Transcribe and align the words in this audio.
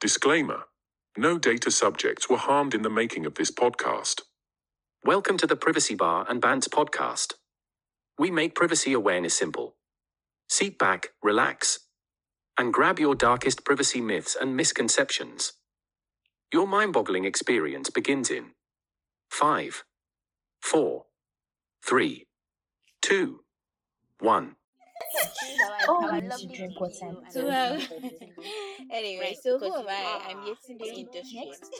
Disclaimer 0.00 0.64
No 1.16 1.38
data 1.38 1.72
subjects 1.72 2.30
were 2.30 2.36
harmed 2.38 2.74
in 2.74 2.82
the 2.82 2.90
making 2.90 3.26
of 3.26 3.34
this 3.36 3.50
podcast. 3.50 4.22
Welcome 5.04 5.38
to 5.38 5.46
the 5.46 5.56
Privacy 5.56 5.94
Bar 5.94 6.26
and 6.28 6.42
Bants 6.42 6.68
podcast. 6.68 7.34
We 8.18 8.30
make 8.30 8.54
privacy 8.54 8.92
awareness 8.94 9.34
simple. 9.34 9.76
Seat 10.48 10.78
back, 10.78 11.08
relax, 11.22 11.80
and 12.58 12.72
grab 12.72 13.00
your 13.00 13.14
darkest 13.14 13.64
privacy 13.64 14.00
myths 14.00 14.36
and 14.40 14.56
misconceptions. 14.56 15.54
Your 16.52 16.66
mind 16.66 16.92
boggling 16.94 17.24
experience 17.26 17.90
begins 17.90 18.30
in 18.30 18.52
5, 19.30 19.84
4, 20.62 21.04
3, 21.86 22.26
2, 23.02 23.40
1. 24.20 24.56
Oh, 25.88 26.04
Our 26.04 26.12
I 26.12 26.20
need 26.20 26.30
to 26.32 26.46
drink 26.46 26.80
water. 26.80 27.16
video 27.24 27.30
So, 27.30 27.48
and 27.48 27.82
um. 27.82 27.88
Anyway, 28.92 29.20
Right, 29.20 29.36
so 29.42 29.58
who 29.58 29.64
because 29.64 29.80
am 29.80 29.88
I? 29.88 30.20
I'm 30.28 30.46
yet 30.46 30.56
in 30.68 30.78
the 30.78 30.84
industry. 30.86 31.44
Next. 31.46 31.70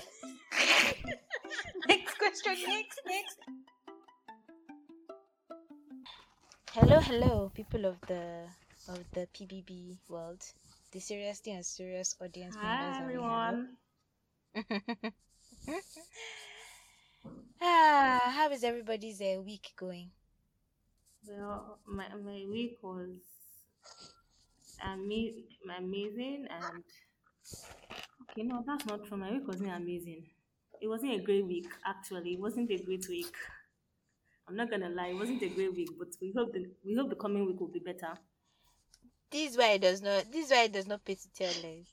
next 1.88 2.18
question. 2.18 2.54
Next. 2.66 3.00
Next. 3.06 3.38
Hello, 6.72 7.00
hello, 7.00 7.50
people 7.54 7.84
of 7.84 8.00
the 8.06 8.46
of 8.88 9.04
the 9.12 9.26
PBB 9.34 9.98
world, 10.08 10.40
the 10.92 11.00
seriously 11.00 11.52
and 11.52 11.66
serious 11.66 12.14
audience 12.22 12.54
members. 12.54 12.70
Hi 12.70 12.92
that 12.92 13.02
everyone. 13.02 13.76
ah, 17.60 18.20
how 18.36 18.50
is 18.50 18.64
everybody's 18.64 19.20
uh, 19.20 19.40
week 19.42 19.72
going? 19.76 20.10
Well, 21.26 21.78
my 21.86 22.08
my 22.16 22.44
week 22.48 22.78
was 22.82 23.10
ama- 24.82 25.76
amazing 25.78 26.46
and 26.50 26.82
okay, 28.22 28.42
no, 28.42 28.62
that's 28.66 28.86
not 28.86 29.04
true. 29.04 29.16
My 29.16 29.30
week 29.32 29.46
wasn't 29.46 29.70
amazing. 29.70 30.26
It 30.80 30.88
wasn't 30.88 31.14
a 31.14 31.22
great 31.22 31.46
week 31.46 31.68
actually. 31.86 32.34
It 32.34 32.40
wasn't 32.40 32.70
a 32.70 32.78
great 32.78 33.06
week. 33.08 33.34
I'm 34.48 34.56
not 34.56 34.70
gonna 34.70 34.88
lie, 34.88 35.08
it 35.08 35.14
wasn't 35.14 35.42
a 35.42 35.48
great 35.48 35.74
week, 35.74 35.90
but 35.98 36.08
we 36.20 36.32
hope 36.36 36.52
the 36.52 36.70
we 36.84 36.94
hope 36.96 37.10
the 37.10 37.16
coming 37.16 37.46
week 37.46 37.60
will 37.60 37.68
be 37.68 37.78
better. 37.80 38.14
This 39.30 39.52
is 39.52 39.56
why 39.58 39.72
it 39.72 39.82
does 39.82 40.02
not. 40.02 40.32
This 40.32 40.46
is 40.46 40.50
why 40.50 40.64
it 40.64 40.72
does 40.72 40.88
not 40.88 41.04
pay 41.04 41.14
to 41.14 41.28
tell 41.32 41.52
lies. 41.62 41.86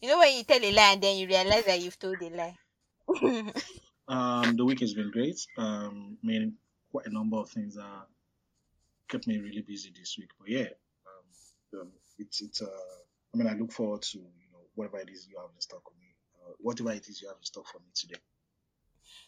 You 0.00 0.08
know 0.10 0.18
when 0.18 0.36
you 0.36 0.44
tell 0.44 0.62
a 0.62 0.72
lie 0.72 0.92
and 0.92 1.02
then 1.02 1.16
you 1.16 1.26
realize 1.26 1.64
that 1.64 1.80
you've 1.80 1.98
told 1.98 2.22
a 2.22 2.28
lie. 2.30 3.52
Um, 4.08 4.56
the 4.56 4.64
week 4.64 4.80
has 4.80 4.94
been 4.94 5.10
great. 5.10 5.38
Um, 5.58 6.16
I 6.24 6.26
mean, 6.26 6.54
quite 6.90 7.04
a 7.06 7.12
number 7.12 7.36
of 7.36 7.50
things 7.50 7.74
that 7.74 8.06
kept 9.08 9.26
me 9.26 9.38
really 9.38 9.62
busy 9.62 9.92
this 9.96 10.16
week. 10.18 10.30
But 10.38 10.48
yeah, 10.48 10.68
um, 11.08 11.80
um, 11.80 11.88
it's 12.18 12.40
it's. 12.40 12.62
Uh, 12.62 12.66
I 13.34 13.36
mean, 13.38 13.46
I 13.48 13.54
look 13.54 13.72
forward 13.72 14.02
to 14.02 14.18
you 14.18 14.48
know 14.52 14.60
whatever 14.74 14.98
it 14.98 15.10
is 15.10 15.26
you 15.28 15.38
have 15.38 15.50
in 15.54 15.60
stock 15.60 15.82
for 15.84 15.94
me. 15.98 16.14
Uh, 16.46 16.52
whatever 16.60 16.92
it 16.92 17.08
is 17.08 17.20
you 17.22 17.28
have 17.28 17.36
in 17.38 17.44
stock 17.44 17.66
for 17.66 17.78
me 17.80 17.90
today. 17.94 18.20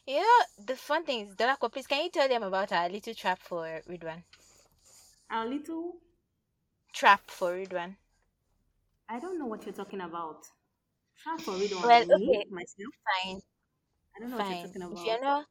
you 0.06 0.20
know 0.20 0.40
the 0.66 0.76
fun 0.76 1.04
thing 1.04 1.26
is, 1.28 1.34
Dolakwa, 1.36 1.72
please 1.72 1.86
can 1.86 2.04
you 2.04 2.10
tell 2.10 2.28
them 2.28 2.42
about 2.42 2.72
our 2.72 2.88
little 2.90 3.14
trap 3.14 3.38
for 3.40 3.82
Ridwan? 3.88 4.22
Our 5.30 5.46
little 5.46 6.00
Trap 6.92 7.30
for 7.30 7.54
Ridwan. 7.56 7.96
I 9.08 9.18
don't 9.20 9.38
know 9.38 9.46
what 9.46 9.64
you're 9.66 9.74
talking 9.74 10.00
about. 10.00 10.46
Trap 11.22 11.40
for 11.40 11.52
Ridwan 11.54 11.82
Well, 11.84 12.02
okay. 12.02 12.44
myself. 12.50 12.94
Fine. 13.22 13.42
I 14.16 14.20
don't 14.20 14.30
know 14.30 14.36
what 14.38 14.48
you're 14.48 14.56
Fine. 14.56 14.62
talking 14.62 14.82
about. 14.82 14.98
If 14.98 15.06
you're 15.06 15.20
not, 15.20 15.46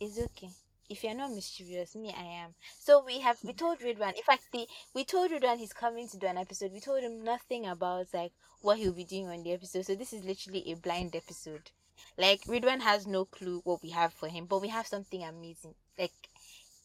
it's 0.00 0.18
okay. 0.18 0.50
If 0.90 1.04
you're 1.04 1.14
not 1.14 1.30
mischievous, 1.30 1.94
me, 1.94 2.12
I 2.12 2.42
am. 2.42 2.54
So 2.80 3.04
we 3.04 3.20
have 3.20 3.38
we 3.44 3.52
told 3.52 3.78
Ridwan. 3.78 4.16
In 4.16 4.24
fact, 4.24 4.42
the, 4.52 4.66
we 4.92 5.04
told 5.04 5.30
Ridwan 5.30 5.58
he's 5.58 5.72
coming 5.72 6.08
to 6.08 6.18
do 6.18 6.26
an 6.26 6.36
episode. 6.36 6.72
We 6.72 6.80
told 6.80 7.04
him 7.04 7.22
nothing 7.22 7.64
about 7.64 8.08
like 8.12 8.32
what 8.60 8.78
he'll 8.78 8.92
be 8.92 9.04
doing 9.04 9.28
on 9.28 9.44
the 9.44 9.52
episode. 9.52 9.86
So 9.86 9.94
this 9.94 10.12
is 10.12 10.24
literally 10.24 10.64
a 10.66 10.74
blind 10.74 11.14
episode. 11.14 11.70
Like 12.18 12.42
Ridwan 12.42 12.80
has 12.80 13.06
no 13.06 13.24
clue 13.24 13.60
what 13.62 13.84
we 13.84 13.90
have 13.90 14.12
for 14.12 14.28
him, 14.28 14.46
but 14.46 14.60
we 14.60 14.68
have 14.68 14.86
something 14.88 15.22
amazing. 15.22 15.74
Like 15.96 16.28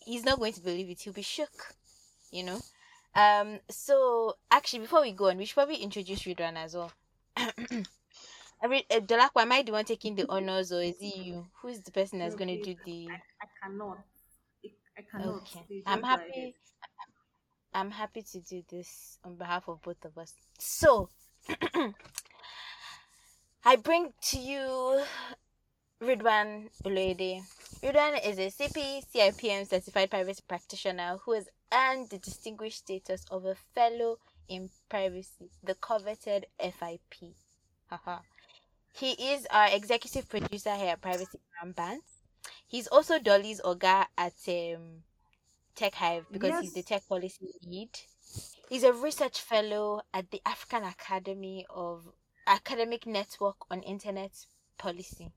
he's 0.06 0.24
not 0.24 0.38
going 0.38 0.54
to 0.54 0.62
believe 0.62 0.90
it. 0.92 1.02
He'll 1.02 1.14
be 1.14 1.24
shook. 1.24 1.74
You 2.32 2.44
know. 2.44 2.62
Um. 3.16 3.60
So 3.72 4.36
actually, 4.52 4.82
before 4.82 5.02
we 5.02 5.14
go 5.14 5.30
on, 5.30 5.38
we 5.38 5.46
should 5.46 5.56
probably 5.56 5.78
introduce 5.78 6.22
Ridwan 6.22 6.58
as 6.58 6.76
well. 6.76 6.92
I 8.66 8.68
mean, 8.68 8.82
uh, 8.90 9.00
Dolakwa, 9.00 9.44
am 9.44 9.52
I 9.52 9.62
the 9.62 9.74
one 9.74 9.86
taking 9.86 10.16
the 10.16 10.26
honors, 10.30 10.72
or 10.72 10.82
is 10.82 10.96
it 11.00 11.18
you? 11.18 11.46
Who 11.62 11.68
is 11.68 11.82
the 11.82 11.92
person 11.92 12.18
that's 12.18 12.34
going 12.34 12.48
to 12.48 12.64
do 12.64 12.76
the? 12.84 13.08
I, 13.12 13.14
I 13.14 13.48
cannot. 13.62 14.00
I, 14.66 14.70
I 14.98 15.02
cannot. 15.04 15.36
Okay, 15.36 15.84
I'm 15.86 16.00
just 16.00 16.02
go 16.02 16.16
ahead. 16.16 16.20
happy. 16.20 16.56
I'm 17.76 17.92
happy 17.92 18.24
to 18.24 18.40
do 18.40 18.64
this 18.68 19.20
on 19.24 19.36
behalf 19.36 19.68
of 19.68 19.84
both 19.84 20.04
of 20.04 20.18
us. 20.18 20.34
So, 20.58 21.10
I 23.66 23.76
bring 23.76 24.14
to 24.30 24.40
you 24.40 25.04
Ridwan 26.02 26.70
Oloyede. 26.84 27.44
Ridwan 27.84 28.26
is 28.26 28.40
a 28.40 28.50
CP 28.50 29.04
CIPM 29.14 29.68
certified 29.68 30.10
privacy 30.10 30.42
practitioner 30.48 31.20
who 31.24 31.34
has 31.34 31.48
earned 31.72 32.10
the 32.10 32.18
distinguished 32.18 32.80
status 32.80 33.26
of 33.30 33.46
a 33.46 33.54
fellow 33.76 34.18
in 34.50 34.72
privacy, 34.90 35.52
the 35.64 35.76
coveted 35.76 36.48
FIP. 36.60 37.36
Haha. 37.92 38.22
He 38.98 39.12
is 39.34 39.46
our 39.52 39.68
executive 39.72 40.30
producer 40.30 40.74
here 40.76 40.92
at 40.92 41.02
Privacy 41.02 41.40
Bants. 41.64 42.22
He's 42.68 42.88
also 42.88 43.20
Dolly's 43.20 43.62
Oga 43.62 44.06
at 44.18 44.34
um, 44.48 45.04
Tech 45.76 45.94
Hive 45.96 46.26
because 46.32 46.62
he's 46.62 46.74
the 46.74 46.84
tech 46.84 47.08
policy 47.08 47.48
lead. 47.66 47.90
He's 48.70 48.84
a 48.84 48.94
research 48.94 49.42
fellow 49.42 50.02
at 50.14 50.32
the 50.32 50.42
African 50.46 50.84
Academy 50.84 51.66
of 51.70 52.08
Academic 52.48 53.06
Network 53.06 53.58
on 53.70 53.82
Internet 53.84 54.32
Policy. 54.78 55.32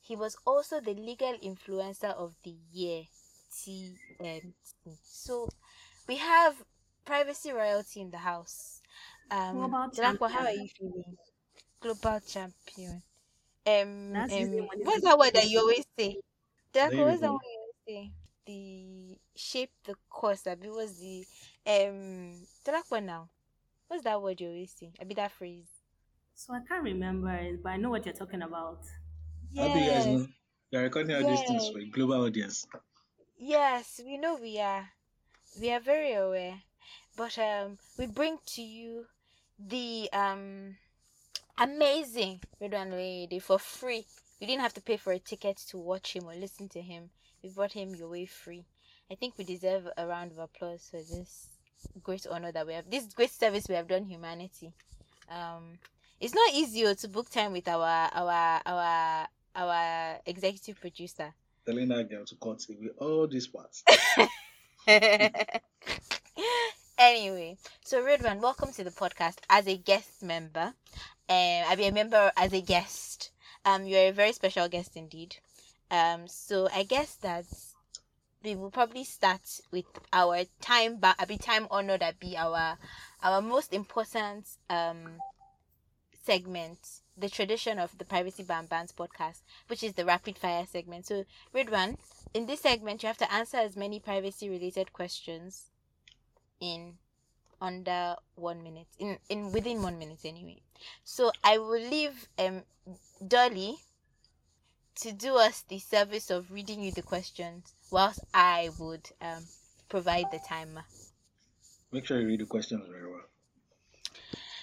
He 0.00 0.16
was 0.16 0.36
also 0.46 0.80
the 0.80 0.94
legal 0.94 1.34
influencer 1.44 2.14
of 2.14 2.34
the 2.44 2.56
year 2.72 3.04
TMT. 3.52 4.52
So 5.02 5.48
we 6.08 6.16
have 6.16 6.54
privacy 7.04 7.52
royalty 7.52 8.00
in 8.00 8.10
the 8.10 8.18
house. 8.18 8.82
Um, 9.30 9.56
Dilakwa, 9.94 10.30
how 10.30 10.44
are 10.46 10.52
you 10.52 10.68
feeling? 10.68 11.16
Global 11.80 12.20
champion. 12.20 13.02
Um, 13.66 14.12
That's 14.12 14.32
um 14.32 14.38
usually 14.38 14.60
what 14.62 14.78
it 14.78 14.86
what's 14.86 15.02
that 15.04 15.18
word 15.18 15.34
that 15.34 15.48
you 15.48 15.58
always 15.60 15.84
say? 15.98 16.16
Dilakwa, 16.74 16.90
There 16.90 17.06
what's 17.06 17.20
we 17.20 17.20
that 17.20 17.28
go. 17.28 17.32
word 17.32 17.42
you 17.44 17.58
always 17.60 17.76
say? 17.86 18.12
The 18.46 19.18
shape 19.36 19.70
the 19.84 19.94
course. 20.10 20.46
I 20.46 20.54
mean, 20.56 20.72
what's 20.74 20.98
the 20.98 21.24
um? 21.66 22.46
Dilakwa 22.64 23.02
now. 23.04 23.28
What's 23.88 24.04
that 24.04 24.20
word 24.22 24.40
you 24.40 24.48
always 24.48 24.72
say? 24.72 24.92
I 25.00 25.04
be 25.04 25.14
that 25.14 25.32
phrase. 25.32 25.68
So 26.34 26.54
I 26.54 26.60
can't 26.68 26.82
remember 26.84 27.30
it, 27.34 27.62
but 27.62 27.70
I 27.70 27.76
know 27.76 27.90
what 27.90 28.04
you're 28.06 28.14
talking 28.14 28.42
about. 28.42 28.80
I 29.58 29.62
hope 29.62 29.74
you 29.74 29.90
guys 29.90 30.06
Yes, 30.06 30.06
know 30.06 30.26
you're 30.70 30.82
recording 30.82 31.16
all 31.16 31.24
these 31.24 31.42
things 31.42 31.68
for 31.68 31.78
a 31.78 31.84
global 31.86 32.24
audience. 32.24 32.66
yes. 33.38 34.00
We 34.04 34.16
know 34.18 34.36
we 34.40 34.58
are. 34.60 34.88
We 35.60 35.70
are 35.72 35.80
very 35.80 36.12
aware, 36.14 36.62
but 37.16 37.38
um, 37.38 37.78
we 37.98 38.06
bring 38.06 38.38
to 38.54 38.62
you 38.62 39.06
the 39.58 40.08
um 40.12 40.76
amazing 41.60 42.40
Ridwan 42.60 42.92
Oloyede 42.92 43.42
for 43.42 43.58
free. 43.58 44.04
You 44.40 44.46
didn't 44.46 44.62
have 44.62 44.74
to 44.74 44.80
pay 44.80 44.96
for 44.96 45.12
a 45.12 45.18
ticket 45.18 45.56
to 45.68 45.78
watch 45.78 46.14
him 46.14 46.28
or 46.28 46.34
listen 46.34 46.68
to 46.70 46.80
him. 46.80 47.10
We 47.42 47.50
brought 47.50 47.72
him 47.72 47.94
your 47.94 48.08
way 48.08 48.26
free. 48.26 48.64
I 49.10 49.14
think 49.14 49.34
we 49.36 49.44
deserve 49.44 49.88
a 49.96 50.06
round 50.06 50.32
of 50.32 50.38
applause 50.38 50.88
for 50.90 50.98
this 50.98 51.48
great 52.02 52.26
honor 52.30 52.52
that 52.52 52.66
we 52.66 52.74
have. 52.74 52.90
This 52.90 53.06
great 53.06 53.30
service 53.30 53.68
we 53.68 53.74
have 53.74 53.88
done 53.88 54.04
humanity. 54.04 54.72
Um, 55.30 55.78
it's 56.20 56.34
not 56.34 56.54
easy 56.54 56.86
oh, 56.86 56.94
to 56.94 57.08
book 57.08 57.30
time 57.30 57.52
with 57.52 57.68
our 57.68 58.10
our 58.12 58.60
our 58.66 59.28
our 59.54 60.18
executive 60.26 60.80
producer. 60.80 61.32
Telling 61.66 61.88
that 61.88 62.08
girl 62.08 62.24
to 62.24 62.34
cut 62.36 62.64
away 62.68 62.90
all 62.98 63.26
these 63.26 63.46
parts. 63.46 63.84
anyway, 66.98 67.56
so 67.84 68.02
Ridwan, 68.02 68.40
welcome 68.40 68.72
to 68.72 68.84
the 68.84 68.90
podcast 68.90 69.38
as 69.48 69.66
a 69.66 69.76
guest 69.76 70.22
member. 70.22 70.74
Um, 71.28 71.64
I 71.68 71.74
be 71.76 71.86
a 71.86 71.92
member 71.92 72.32
as 72.36 72.52
a 72.52 72.60
guest. 72.60 73.30
Um, 73.64 73.86
you're 73.86 74.08
a 74.08 74.12
very 74.12 74.32
special 74.32 74.68
guest 74.68 74.96
indeed. 74.96 75.36
Um, 75.90 76.28
so 76.28 76.68
I 76.74 76.84
guess 76.84 77.14
that 77.16 77.46
we 78.42 78.56
will 78.56 78.70
probably 78.70 79.04
start 79.04 79.60
with 79.70 79.86
our 80.12 80.44
time, 80.60 80.96
but 80.98 81.16
I 81.18 81.24
be 81.24 81.38
time 81.38 81.66
honor 81.70 81.98
that 81.98 82.18
be 82.20 82.36
our 82.36 82.78
our 83.22 83.40
most 83.42 83.72
important 83.72 84.46
um 84.70 85.22
segment, 86.24 87.00
the 87.16 87.28
tradition 87.30 87.78
of 87.78 87.96
the 87.96 88.04
Privacy 88.04 88.42
Bar 88.42 88.58
and 88.60 88.68
Bants 88.68 88.92
podcast, 88.94 89.40
which 89.68 89.82
is 89.82 89.94
the 89.94 90.04
rapid 90.04 90.36
fire 90.36 90.66
segment. 90.66 91.06
So, 91.06 91.24
Ridwan, 91.54 91.96
in 92.34 92.46
this 92.46 92.60
segment, 92.60 93.02
you 93.02 93.06
have 93.06 93.16
to 93.18 93.32
answer 93.32 93.56
as 93.56 93.76
many 93.76 93.98
privacy 93.98 94.48
related 94.50 94.92
questions 94.92 95.70
in 96.60 96.98
under 97.60 98.16
one 98.36 98.62
minute 98.62 98.86
in 98.98 99.18
in 99.28 99.52
within 99.52 99.82
one 99.82 99.98
minute 99.98 100.20
anyway 100.24 100.60
so 101.04 101.30
i 101.42 101.58
will 101.58 101.80
leave 101.80 102.28
um 102.38 102.62
dolly 103.26 103.76
to 104.94 105.12
do 105.12 105.36
us 105.36 105.62
the 105.62 105.78
service 105.78 106.30
of 106.30 106.50
reading 106.50 106.82
you 106.82 106.92
the 106.92 107.02
questions 107.02 107.74
whilst 107.90 108.20
i 108.34 108.70
would 108.78 109.10
um 109.20 109.44
provide 109.88 110.26
the 110.30 110.38
timer 110.48 110.84
Make 111.92 112.06
sure 112.06 112.18
you 112.20 112.26
read 112.28 112.40
the 112.40 112.46
questions 112.46 112.86
very 112.88 113.06
well. 113.10 113.24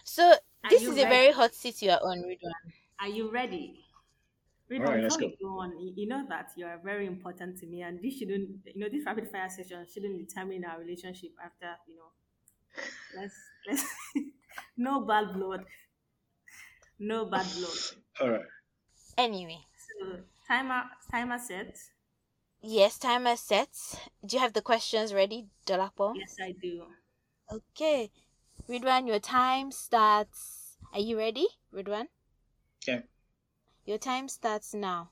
so 0.03 0.33
This 0.69 0.81
you 0.81 0.91
is 0.91 0.97
a 0.97 1.05
very 1.05 1.31
hot 1.31 1.53
seat 1.53 1.81
you 1.81 1.91
are 1.91 1.99
on, 2.01 2.23
Ridwan. 2.23 2.73
Are 2.99 3.07
you 3.09 3.29
ready? 3.31 3.84
Read 4.69 4.81
All 4.81 4.87
right, 4.87 5.03
let's 5.03 5.17
before 5.17 5.29
we 5.29 5.37
go 5.41 5.59
on, 5.59 5.79
you 5.79 5.93
you 5.95 6.07
know 6.07 6.25
that 6.29 6.49
you 6.57 6.65
are 6.65 6.79
very 6.83 7.05
important 7.05 7.57
to 7.59 7.67
me, 7.67 7.81
and 7.83 8.01
this 8.01 8.17
shouldn't, 8.17 8.49
you 8.73 8.81
know, 8.81 8.89
this 8.89 9.05
rapid 9.05 9.29
fire 9.31 9.49
session 9.49 9.85
shouldn't 9.91 10.17
determine 10.27 10.65
our 10.65 10.79
relationship 10.79 11.31
after, 11.43 11.75
you 11.87 11.95
know. 11.97 12.11
Let's 13.15 13.35
let's 13.67 13.85
no 14.77 15.01
bad 15.05 15.33
blood, 15.33 15.65
no 16.99 17.25
bad 17.25 17.45
blood. 17.55 17.77
All 18.21 18.29
right. 18.31 18.45
Anyway, 19.17 19.59
So 19.87 20.19
timer 20.47 20.83
timer 21.11 21.37
set. 21.39 21.77
yes, 22.61 22.97
timer 22.99 23.35
set. 23.37 23.69
Do 24.25 24.35
you 24.35 24.41
have 24.41 24.53
the 24.53 24.61
questions 24.61 25.13
ready, 25.13 25.47
Dolapo? 25.65 26.13
Yes, 26.15 26.35
I 26.41 26.51
do. 26.61 26.83
Okay. 27.51 28.11
Ridwan, 28.69 29.07
your 29.07 29.19
time 29.19 29.71
starts. 29.71 30.77
Are 30.93 30.99
you 30.99 31.17
ready, 31.17 31.47
Ridwan? 31.73 32.07
Yeah. 32.87 33.01
Your 33.85 33.99
time 33.99 34.27
starts 34.27 34.73
now. 34.73 35.11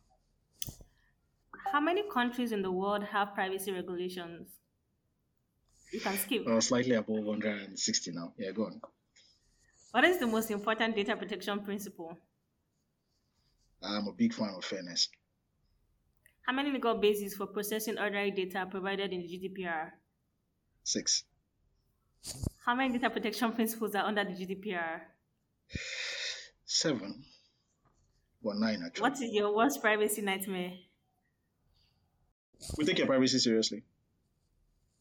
How 1.71 1.79
many 1.79 2.03
countries 2.11 2.51
in 2.51 2.63
the 2.63 2.71
world 2.71 3.03
have 3.03 3.35
privacy 3.35 3.71
regulations? 3.71 4.49
You 5.91 5.99
can 5.99 6.17
skip. 6.17 6.47
Uh, 6.47 6.59
slightly 6.59 6.95
above 6.95 7.23
160 7.23 8.11
now. 8.13 8.33
Yeah, 8.37 8.51
go 8.51 8.65
on. 8.65 8.81
What 9.91 10.03
is 10.05 10.17
the 10.17 10.25
most 10.25 10.49
important 10.49 10.95
data 10.95 11.15
protection 11.15 11.59
principle? 11.59 12.17
I'm 13.83 14.07
a 14.07 14.11
big 14.11 14.33
fan 14.33 14.55
of 14.57 14.65
fairness. 14.65 15.07
How 16.47 16.53
many 16.53 16.71
legal 16.71 16.95
bases 16.95 17.35
for 17.35 17.45
processing 17.45 17.99
ordinary 17.99 18.31
data 18.31 18.59
are 18.59 18.65
provided 18.65 19.13
in 19.13 19.21
the 19.21 19.27
GDPR? 19.27 19.91
Six. 20.83 21.25
How 22.65 22.73
many 22.73 22.97
data 22.97 23.11
protection 23.11 23.51
principles 23.51 23.93
are 23.93 24.05
under 24.05 24.23
the 24.23 24.31
GDPR? 24.31 25.01
Seven. 26.65 27.23
Well, 28.43 28.59
nine 28.59 28.83
actually. 28.85 29.01
What 29.01 29.13
is 29.21 29.33
your 29.33 29.55
worst 29.55 29.81
privacy 29.81 30.21
nightmare? 30.21 30.73
We 32.77 32.85
take 32.85 32.97
your 32.97 33.07
privacy 33.07 33.39
seriously. 33.39 33.83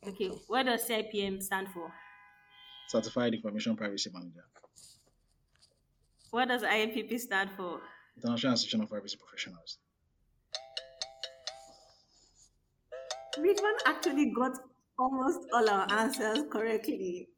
Okay, 0.07 0.29
what 0.47 0.65
does 0.67 0.89
CIPM 0.89 1.43
stand 1.43 1.69
for? 1.75 1.93
Certified 2.89 3.35
Information 3.35 3.77
Privacy 3.77 4.11
Manager. 4.13 4.45
What 6.31 6.49
does 6.49 6.63
IAPP 6.63 7.19
stand 7.21 7.51
for? 7.57 7.81
International 8.17 8.55
Association 8.55 8.83
of 8.83 8.89
Privacy 8.89 9.17
Professionals. 9.17 9.79
Which 13.39 13.59
actually 13.87 14.33
got 14.37 14.53
almost 14.99 15.41
all 15.53 15.69
our 15.69 15.91
answers 15.91 16.45
correctly? 16.51 17.29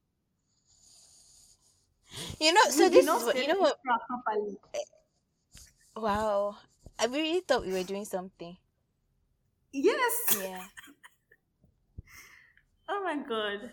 You 2.40 2.52
know, 2.52 2.60
so 2.68 2.88
We 2.88 2.88
this 2.88 3.06
is 3.06 3.24
what 3.24 3.36
you 3.36 3.48
know 3.48 3.58
what 3.58 3.78
this 3.84 4.00
properly. 4.08 4.56
Wow. 5.96 6.56
I 6.98 7.06
really 7.06 7.40
thought 7.40 7.66
we 7.66 7.72
were 7.72 7.82
doing 7.82 8.04
something. 8.04 8.56
Yes. 9.72 10.36
Yeah. 10.40 10.64
Oh 12.88 13.02
my 13.02 13.16
god. 13.16 13.70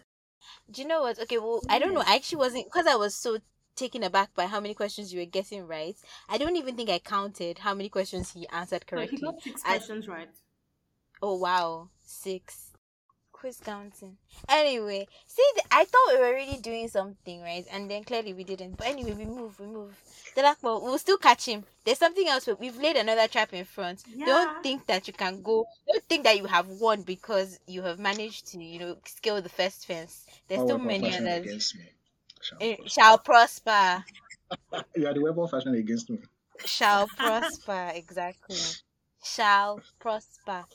Do 0.71 0.81
you 0.81 0.87
know 0.87 1.01
what? 1.01 1.19
Okay, 1.19 1.37
well, 1.37 1.61
I 1.69 1.79
don't 1.79 1.93
know. 1.93 2.01
Mm. 2.01 2.07
I 2.07 2.15
actually 2.15 2.39
wasn't 2.39 2.65
because 2.65 2.87
I 2.87 2.95
was 2.95 3.15
so 3.15 3.39
taken 3.75 4.03
aback 4.03 4.33
by 4.35 4.47
how 4.47 4.59
many 4.59 4.73
questions 4.73 5.13
you 5.13 5.19
were 5.19 5.25
getting 5.25 5.67
right. 5.67 5.95
I 6.29 6.37
don't 6.37 6.55
even 6.57 6.75
think 6.75 6.89
I 6.89 6.99
counted 6.99 7.59
how 7.59 7.73
many 7.73 7.89
questions 7.89 8.31
he 8.33 8.47
answered 8.49 8.87
correctly. 8.87 9.17
So 9.19 9.25
he 9.27 9.31
got 9.33 9.41
six 9.43 9.61
I- 9.65 9.77
questions 9.77 10.07
right. 10.07 10.29
Oh 11.21 11.35
wow, 11.37 11.89
six. 12.03 12.70
Quiz 13.41 13.59
counting. 13.65 14.17
Anyway, 14.47 15.07
see, 15.25 15.43
th- 15.55 15.65
I 15.71 15.83
thought 15.85 16.13
we 16.13 16.19
were 16.19 16.33
really 16.33 16.57
doing 16.59 16.87
something, 16.87 17.41
right? 17.41 17.65
And 17.71 17.89
then 17.89 18.03
clearly 18.03 18.33
we 18.33 18.43
didn't. 18.43 18.77
But 18.77 18.85
anyway, 18.87 19.13
we 19.13 19.25
move, 19.25 19.59
we 19.59 19.65
move. 19.65 19.99
Dolapo, 20.37 20.81
we'll 20.83 20.99
still 20.99 21.17
catch 21.17 21.47
him. 21.47 21.63
There's 21.83 21.97
something 21.97 22.27
else. 22.27 22.45
we- 22.45 22.53
We've 22.53 22.77
laid 22.77 22.97
another 22.97 23.27
trap 23.27 23.51
in 23.53 23.65
front. 23.65 24.03
Yeah. 24.07 24.27
Don't 24.27 24.61
think 24.63 24.85
that 24.85 25.07
you 25.07 25.13
can 25.13 25.41
go. 25.41 25.65
Don't 25.91 26.03
think 26.03 26.23
that 26.25 26.37
you 26.37 26.45
have 26.45 26.67
won 26.67 27.01
because 27.01 27.59
you 27.65 27.81
have 27.81 27.97
managed 27.97 28.47
to, 28.51 28.63
you 28.63 28.77
know, 28.79 28.97
scale 29.05 29.41
the 29.41 29.49
first 29.49 29.87
fence. 29.87 30.25
There's 30.47 30.61
All 30.61 30.67
still 30.67 30.77
many 30.77 31.07
others. 31.15 31.45
against 31.47 31.75
me. 31.77 31.85
Shall 32.43 32.57
Eh, 32.61 32.75
prosper. 32.75 33.23
Prosper. 33.23 34.05
You 34.95 35.07
are 35.07 35.13
the 35.15 35.21
weapon 35.21 35.47
fashioned 35.47 35.75
against 35.77 36.09
me. 36.11 36.19
Shall 36.65 37.07
prosper. 37.07 37.91
Exactly. 37.95 38.57
Shall 39.23 39.81
prosper. 39.99 40.65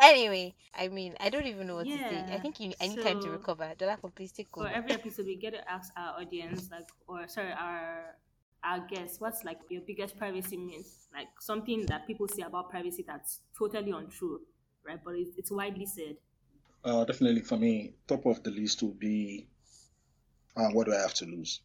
Anyway, 0.00 0.54
I 0.74 0.88
mean, 0.88 1.14
I 1.20 1.30
don't 1.30 1.46
even 1.46 1.66
know 1.66 1.76
what 1.76 1.86
to 1.86 1.96
say. 1.96 2.24
I 2.30 2.38
think 2.38 2.60
you, 2.60 2.72
I 2.80 2.88
need 2.88 3.02
time 3.02 3.20
to 3.20 3.26
so- 3.26 3.30
recover. 3.30 3.72
Dolapo, 3.78 4.14
please 4.14 4.32
take 4.32 4.48
For 4.52 4.68
every 4.68 4.92
episode, 4.92 5.26
we 5.26 5.36
get 5.36 5.52
to 5.54 5.70
ask 5.70 5.92
our 5.96 6.20
audience, 6.20 6.68
like, 6.70 6.88
or 7.06 7.26
sorry, 7.28 7.52
our 7.52 8.16
our 8.64 8.80
guests, 8.80 9.20
what's 9.20 9.44
like 9.44 9.58
your 9.68 9.82
biggest 9.86 10.18
privacy 10.18 10.56
myth? 10.56 11.06
Like 11.14 11.28
something 11.40 11.86
that 11.86 12.06
people 12.06 12.26
say 12.26 12.42
about 12.42 12.68
privacy 12.70 13.04
that's 13.06 13.40
totally 13.56 13.92
untrue, 13.92 14.40
right? 14.84 14.98
But 15.02 15.14
it's, 15.14 15.36
it's 15.36 15.50
widely 15.50 15.86
said. 15.86 16.16
Uh, 16.84 17.04
definitely 17.04 17.42
for 17.42 17.56
me, 17.56 17.94
top 18.08 18.26
of 18.26 18.42
the 18.42 18.50
list 18.50 18.82
would 18.82 18.98
be 18.98 19.46
uh, 20.56 20.68
what 20.70 20.86
do 20.86 20.94
I 20.94 21.00
have 21.00 21.14
to 21.14 21.26
lose? 21.26 21.60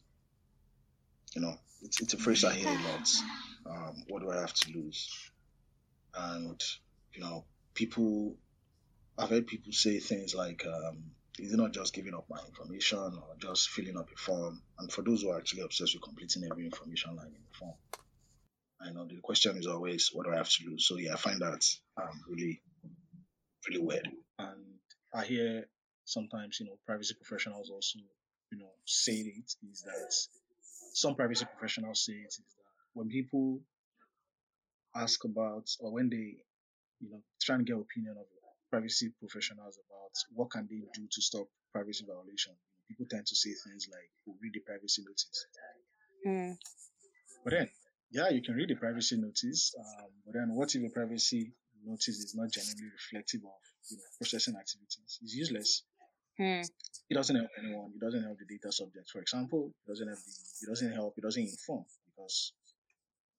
You 1.36 1.42
know, 1.42 1.56
it's, 1.82 2.02
it's 2.02 2.14
a 2.14 2.18
phrase 2.18 2.44
I 2.44 2.54
hear 2.54 2.70
a 2.70 2.74
lot. 2.74 3.10
Um, 3.66 4.04
what 4.10 4.22
do 4.22 4.30
I 4.32 4.40
have 4.40 4.54
to 4.54 4.72
lose? 4.74 5.32
And, 6.16 6.62
you 7.14 7.22
know, 7.22 7.46
people, 7.74 8.36
I've 9.18 9.30
heard 9.30 9.48
people 9.48 9.72
say 9.72 10.00
things 10.00 10.36
like, 10.36 10.66
um, 10.66 11.12
is 11.40 11.54
it 11.54 11.58
not 11.58 11.74
just 11.74 11.94
giving 11.94 12.14
up 12.14 12.26
my 12.30 12.40
information 12.48 12.98
or 13.00 13.36
just 13.40 13.70
filling 13.70 13.98
up 13.98 14.10
a 14.14 14.18
form? 14.18 14.62
And 14.80 14.92
for 14.92 15.02
those 15.02 15.22
who 15.22 15.30
are 15.30 15.38
actually 15.38 15.62
obsessed 15.62 15.96
with 15.96 16.04
completing 16.04 16.44
every 16.50 16.66
information 16.66 17.16
line 17.16 17.28
in 17.28 17.34
the 17.34 17.58
form, 17.58 17.74
I 18.82 18.92
know 18.92 19.06
the 19.08 19.20
question 19.22 19.58
is 19.58 19.68
always, 19.68 20.10
what 20.14 20.26
do 20.26 20.34
I 20.34 20.38
have 20.38 20.50
to 20.50 20.70
lose? 20.70 20.88
So 20.88 20.98
yeah, 20.98 21.14
I 21.14 21.18
find 21.18 21.40
that 21.42 21.66
um, 21.98 22.22
really, 22.28 22.62
really 23.68 23.82
weird. 23.82 24.10
And 24.40 24.80
I 25.14 25.24
hear 25.24 25.66
sometimes, 26.06 26.60
you 26.60 26.66
know, 26.66 26.78
privacy 26.86 27.14
professionals 27.14 27.70
also, 27.70 28.00
you 28.52 28.58
know, 28.58 28.72
say 28.86 29.14
it 29.14 29.54
is 29.72 29.84
that 29.84 30.14
some 30.94 31.16
privacy 31.16 31.46
professionals 31.46 32.06
say 32.06 32.14
it 32.14 32.28
is 32.28 32.38
that 32.38 32.44
when 32.94 33.08
people 33.08 33.62
ask 34.96 35.24
about 35.24 35.70
or 35.80 35.94
when 35.94 36.10
they, 36.10 36.38
you 37.02 37.10
know, 37.10 37.22
try 37.42 37.56
and 37.56 37.66
get 37.66 37.76
opinion 37.76 38.16
of 38.18 38.26
privacy 38.72 39.12
professionals 39.20 39.78
about 39.84 40.16
what 40.34 40.50
can 40.50 40.66
they 40.72 40.80
do 40.96 41.04
to 41.12 41.22
stop 41.22 41.46
privacy 41.74 42.06
violation, 42.08 42.56
people 42.88 43.06
tend 43.10 43.26
to 43.28 43.36
say 43.36 43.52
things 43.68 43.88
like, 43.92 44.10
oh, 44.28 44.36
read 44.42 44.54
the 44.54 44.64
privacy 44.64 45.04
notice. 45.04 45.46
Hmm. 46.24 46.56
But 47.44 47.52
then, 47.52 47.70
yeah, 48.12 48.30
you 48.30 48.42
can 48.42 48.56
read 48.56 48.70
the 48.70 48.76
privacy 48.76 49.18
notice, 49.18 49.76
um, 49.80 50.10
but 50.26 50.34
then 50.36 50.56
what 50.56 50.74
if 50.76 50.82
the 50.82 50.90
privacy 50.90 51.52
notice 51.84 52.16
is 52.16 52.36
not 52.36 52.52
genuinely 52.52 52.92
reflective 52.96 53.42
of 53.44 53.60
you 53.90 53.98
know, 53.98 54.08
processing 54.18 54.56
activities? 54.56 55.20
It's 55.22 55.36
useless. 55.36 55.84
Hmm. 56.38 56.64
It 57.10 57.16
doesn't 57.16 57.36
help 57.36 57.52
anyone. 57.60 57.92
It 57.96 58.00
doesn't 58.00 58.24
help 58.24 58.38
the 58.40 58.48
data 58.48 58.72
subject, 58.72 59.10
for 59.12 59.20
example. 59.20 59.72
It 59.84 59.90
doesn't 59.90 60.08
help. 60.08 60.20
The, 60.20 60.34
it 60.64 60.70
doesn't 60.70 60.94
help. 60.94 61.14
It 61.18 61.24
doesn't 61.24 61.44
inform 61.44 61.84
because, 62.08 62.54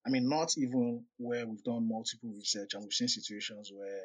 I 0.06 0.10
mean, 0.10 0.28
not 0.28 0.52
even 0.58 1.04
where 1.18 1.46
we've 1.46 1.62
done 1.62 1.88
multiple 1.88 2.30
research 2.34 2.74
and 2.74 2.82
we've 2.82 2.92
seen 2.92 3.08
situations 3.08 3.70
where, 3.72 4.02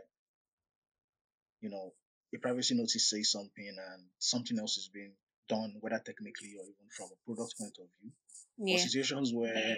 you 1.62 1.70
know, 1.70 1.94
a 2.36 2.38
privacy 2.40 2.76
notice 2.76 3.10
says 3.10 3.32
something 3.32 3.68
and 3.68 4.04
something 4.20 4.60
else 4.60 4.78
is 4.78 4.90
being 4.94 5.14
done, 5.50 5.76
whether 5.80 5.98
technically 6.06 6.54
or 6.60 6.66
even 6.66 6.88
from 6.96 7.08
a 7.12 7.26
product 7.26 7.56
point 7.58 7.78
of 7.80 7.88
view 8.02 8.12
Yeah. 8.58 8.76
or 8.76 8.80
situations 8.80 9.32
where 9.34 9.78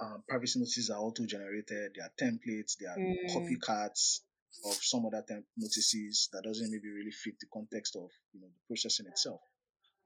um, 0.00 0.22
privacy 0.28 0.58
notices 0.58 0.90
are 0.90 1.00
auto 1.00 1.24
generated, 1.26 1.94
they 1.94 2.02
are 2.02 2.12
templates, 2.18 2.76
they 2.78 2.86
are 2.86 2.98
Mm. 2.98 3.16
copycats 3.34 4.20
of 4.64 4.74
some 4.74 5.06
other 5.06 5.22
temp 5.26 5.46
notices 5.56 6.28
that 6.32 6.42
doesn't 6.44 6.70
maybe 6.70 6.88
really 6.90 7.10
fit 7.10 7.34
the 7.40 7.46
context 7.52 7.96
of 7.96 8.10
you 8.32 8.40
know 8.40 8.48
the 8.48 8.60
processing 8.68 9.06
itself. 9.06 9.40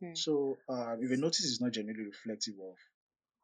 Mm. 0.02 0.16
So 0.16 0.56
uh, 0.68 0.96
if 1.00 1.10
a 1.10 1.16
notice 1.16 1.44
is 1.44 1.60
not 1.60 1.72
generally 1.72 2.04
reflective 2.04 2.54
of 2.60 2.76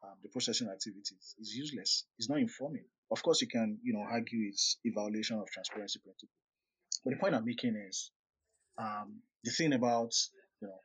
um, 0.05 0.17
the 0.21 0.29
processing 0.29 0.69
activities, 0.69 1.35
is 1.39 1.55
useless. 1.55 2.05
It's 2.17 2.29
not 2.29 2.39
informing. 2.39 2.85
Of 3.11 3.23
course, 3.23 3.41
you 3.41 3.47
can 3.47 3.79
you 3.83 3.93
know 3.93 4.05
argue 4.09 4.47
it's 4.49 4.77
a 4.85 4.91
violation 4.91 5.39
of 5.39 5.49
transparency 5.49 5.99
principle, 5.99 6.33
but 7.03 7.11
the 7.11 7.17
point 7.17 7.35
I'm 7.35 7.45
making 7.45 7.75
is 7.75 8.11
um, 8.77 9.21
the 9.43 9.51
thing 9.51 9.73
about 9.73 10.13
you 10.61 10.67
know 10.67 10.79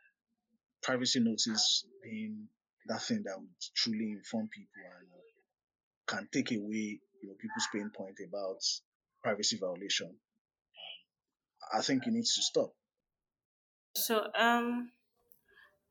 privacy 0.83 1.21
notice 1.21 1.85
being 2.03 2.49
that 2.87 3.03
thing 3.03 3.23
that 3.25 3.39
would 3.39 3.49
truly 3.75 4.13
inform 4.13 4.49
people 4.49 4.83
and 4.99 5.09
uh, 5.13 6.17
can 6.17 6.29
take 6.33 6.51
away 6.53 7.01
you 7.23 7.29
know 7.29 7.35
people's 7.41 7.69
pain 7.73 7.91
point 7.95 8.17
about 8.27 8.63
privacy 9.23 9.59
violation. 9.61 10.15
I 11.73 11.83
think 11.83 12.07
it 12.07 12.13
needs 12.13 12.35
to 12.37 12.43
stop. 12.43 12.73
So 13.97 14.27
um 14.39 14.91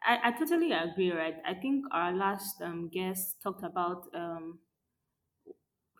I, 0.04 0.30
I 0.30 0.32
totally 0.32 0.72
agree, 0.72 1.12
right? 1.12 1.36
I 1.46 1.54
think 1.54 1.86
our 1.92 2.12
last 2.14 2.62
um 2.62 2.90
guest 2.90 3.42
talked 3.42 3.64
about 3.64 4.08
um 4.14 4.60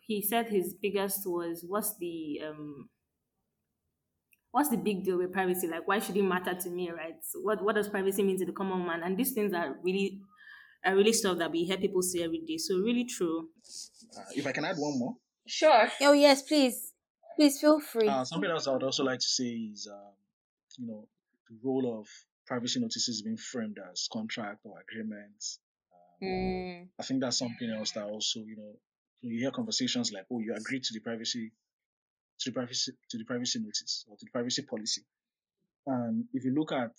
he 0.06 0.20
said 0.20 0.48
his 0.48 0.74
biggest 0.74 1.26
was 1.26 1.64
what's 1.66 1.96
the 1.98 2.40
um 2.44 2.90
what's 4.50 4.68
the 4.68 4.76
big 4.76 5.04
deal 5.04 5.18
with 5.18 5.32
privacy? 5.32 5.66
Like 5.66 5.86
why 5.86 5.98
should 5.98 6.16
it 6.16 6.22
matter 6.22 6.54
to 6.54 6.70
me, 6.70 6.90
right? 6.90 7.14
So 7.22 7.40
what 7.40 7.62
what 7.62 7.74
does 7.74 7.88
privacy 7.88 8.22
mean 8.22 8.38
to 8.38 8.46
the 8.46 8.52
common 8.52 8.86
man? 8.86 9.02
And 9.02 9.16
these 9.16 9.32
things 9.32 9.52
are 9.52 9.76
really 9.82 10.20
are 10.84 10.96
really 10.96 11.12
stuff 11.12 11.38
that 11.38 11.50
we 11.50 11.64
hear 11.64 11.76
people 11.78 12.02
say 12.02 12.22
every 12.22 12.40
day. 12.40 12.58
So 12.58 12.76
really 12.78 13.04
true. 13.04 13.50
Uh, 14.16 14.22
if 14.34 14.46
I 14.46 14.52
can 14.52 14.64
add 14.64 14.76
one 14.78 14.98
more, 14.98 15.16
Sure. 15.46 15.88
Oh 16.00 16.12
yes, 16.12 16.42
please, 16.42 16.92
please 17.36 17.60
feel 17.60 17.80
free. 17.80 18.08
uh, 18.08 18.24
something 18.24 18.50
else 18.50 18.66
I 18.66 18.72
would 18.72 18.82
also 18.82 19.04
like 19.04 19.18
to 19.20 19.26
say 19.26 19.48
is, 19.48 19.88
um, 19.90 20.14
you 20.78 20.86
know, 20.86 21.08
the 21.48 21.58
role 21.62 22.00
of 22.00 22.08
privacy 22.50 22.80
notices 22.80 23.22
being 23.22 23.36
framed 23.36 23.78
as 23.92 24.08
contract 24.12 24.58
or 24.64 24.74
agreements. 24.80 25.60
Um, 25.92 26.28
Mm, 26.28 26.88
I 26.98 27.02
think 27.04 27.20
that's 27.22 27.38
something 27.38 27.70
else 27.70 27.92
that 27.92 28.04
also, 28.04 28.40
you 28.40 28.56
know, 28.56 28.72
you 29.22 29.38
hear 29.38 29.52
conversations 29.52 30.12
like, 30.12 30.26
oh, 30.30 30.40
you 30.40 30.52
agreed 30.54 30.82
to 30.82 30.92
the 30.92 31.00
privacy, 31.00 31.52
to 32.40 32.50
the 32.50 32.54
privacy, 32.54 32.92
to 33.08 33.18
the 33.18 33.24
privacy 33.24 33.60
notice 33.60 34.04
or 34.08 34.16
to 34.16 34.24
the 34.26 34.30
privacy 34.32 34.62
policy. 34.62 35.02
And 35.86 36.24
if 36.34 36.44
you 36.44 36.52
look 36.52 36.72
at 36.72 36.90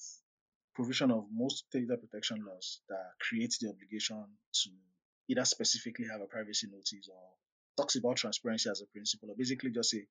provision 0.74 1.12
of 1.12 1.26
most 1.32 1.66
data 1.72 1.98
protection 1.98 2.44
laws 2.48 2.80
that 2.90 3.12
creates 3.20 3.60
the 3.60 3.70
obligation 3.70 4.24
to 4.64 4.70
either 5.30 5.46
specifically 5.46 6.08
have 6.12 6.22
a 6.22 6.26
privacy 6.26 6.68
notice 6.72 7.10
or 7.14 7.22
talks 7.78 7.96
about 7.98 8.16
transparency 8.16 8.70
as 8.70 8.82
a 8.82 8.88
principle, 8.88 9.30
or 9.30 9.36
basically 9.38 9.72
just 9.72 9.92
say, 9.92 10.06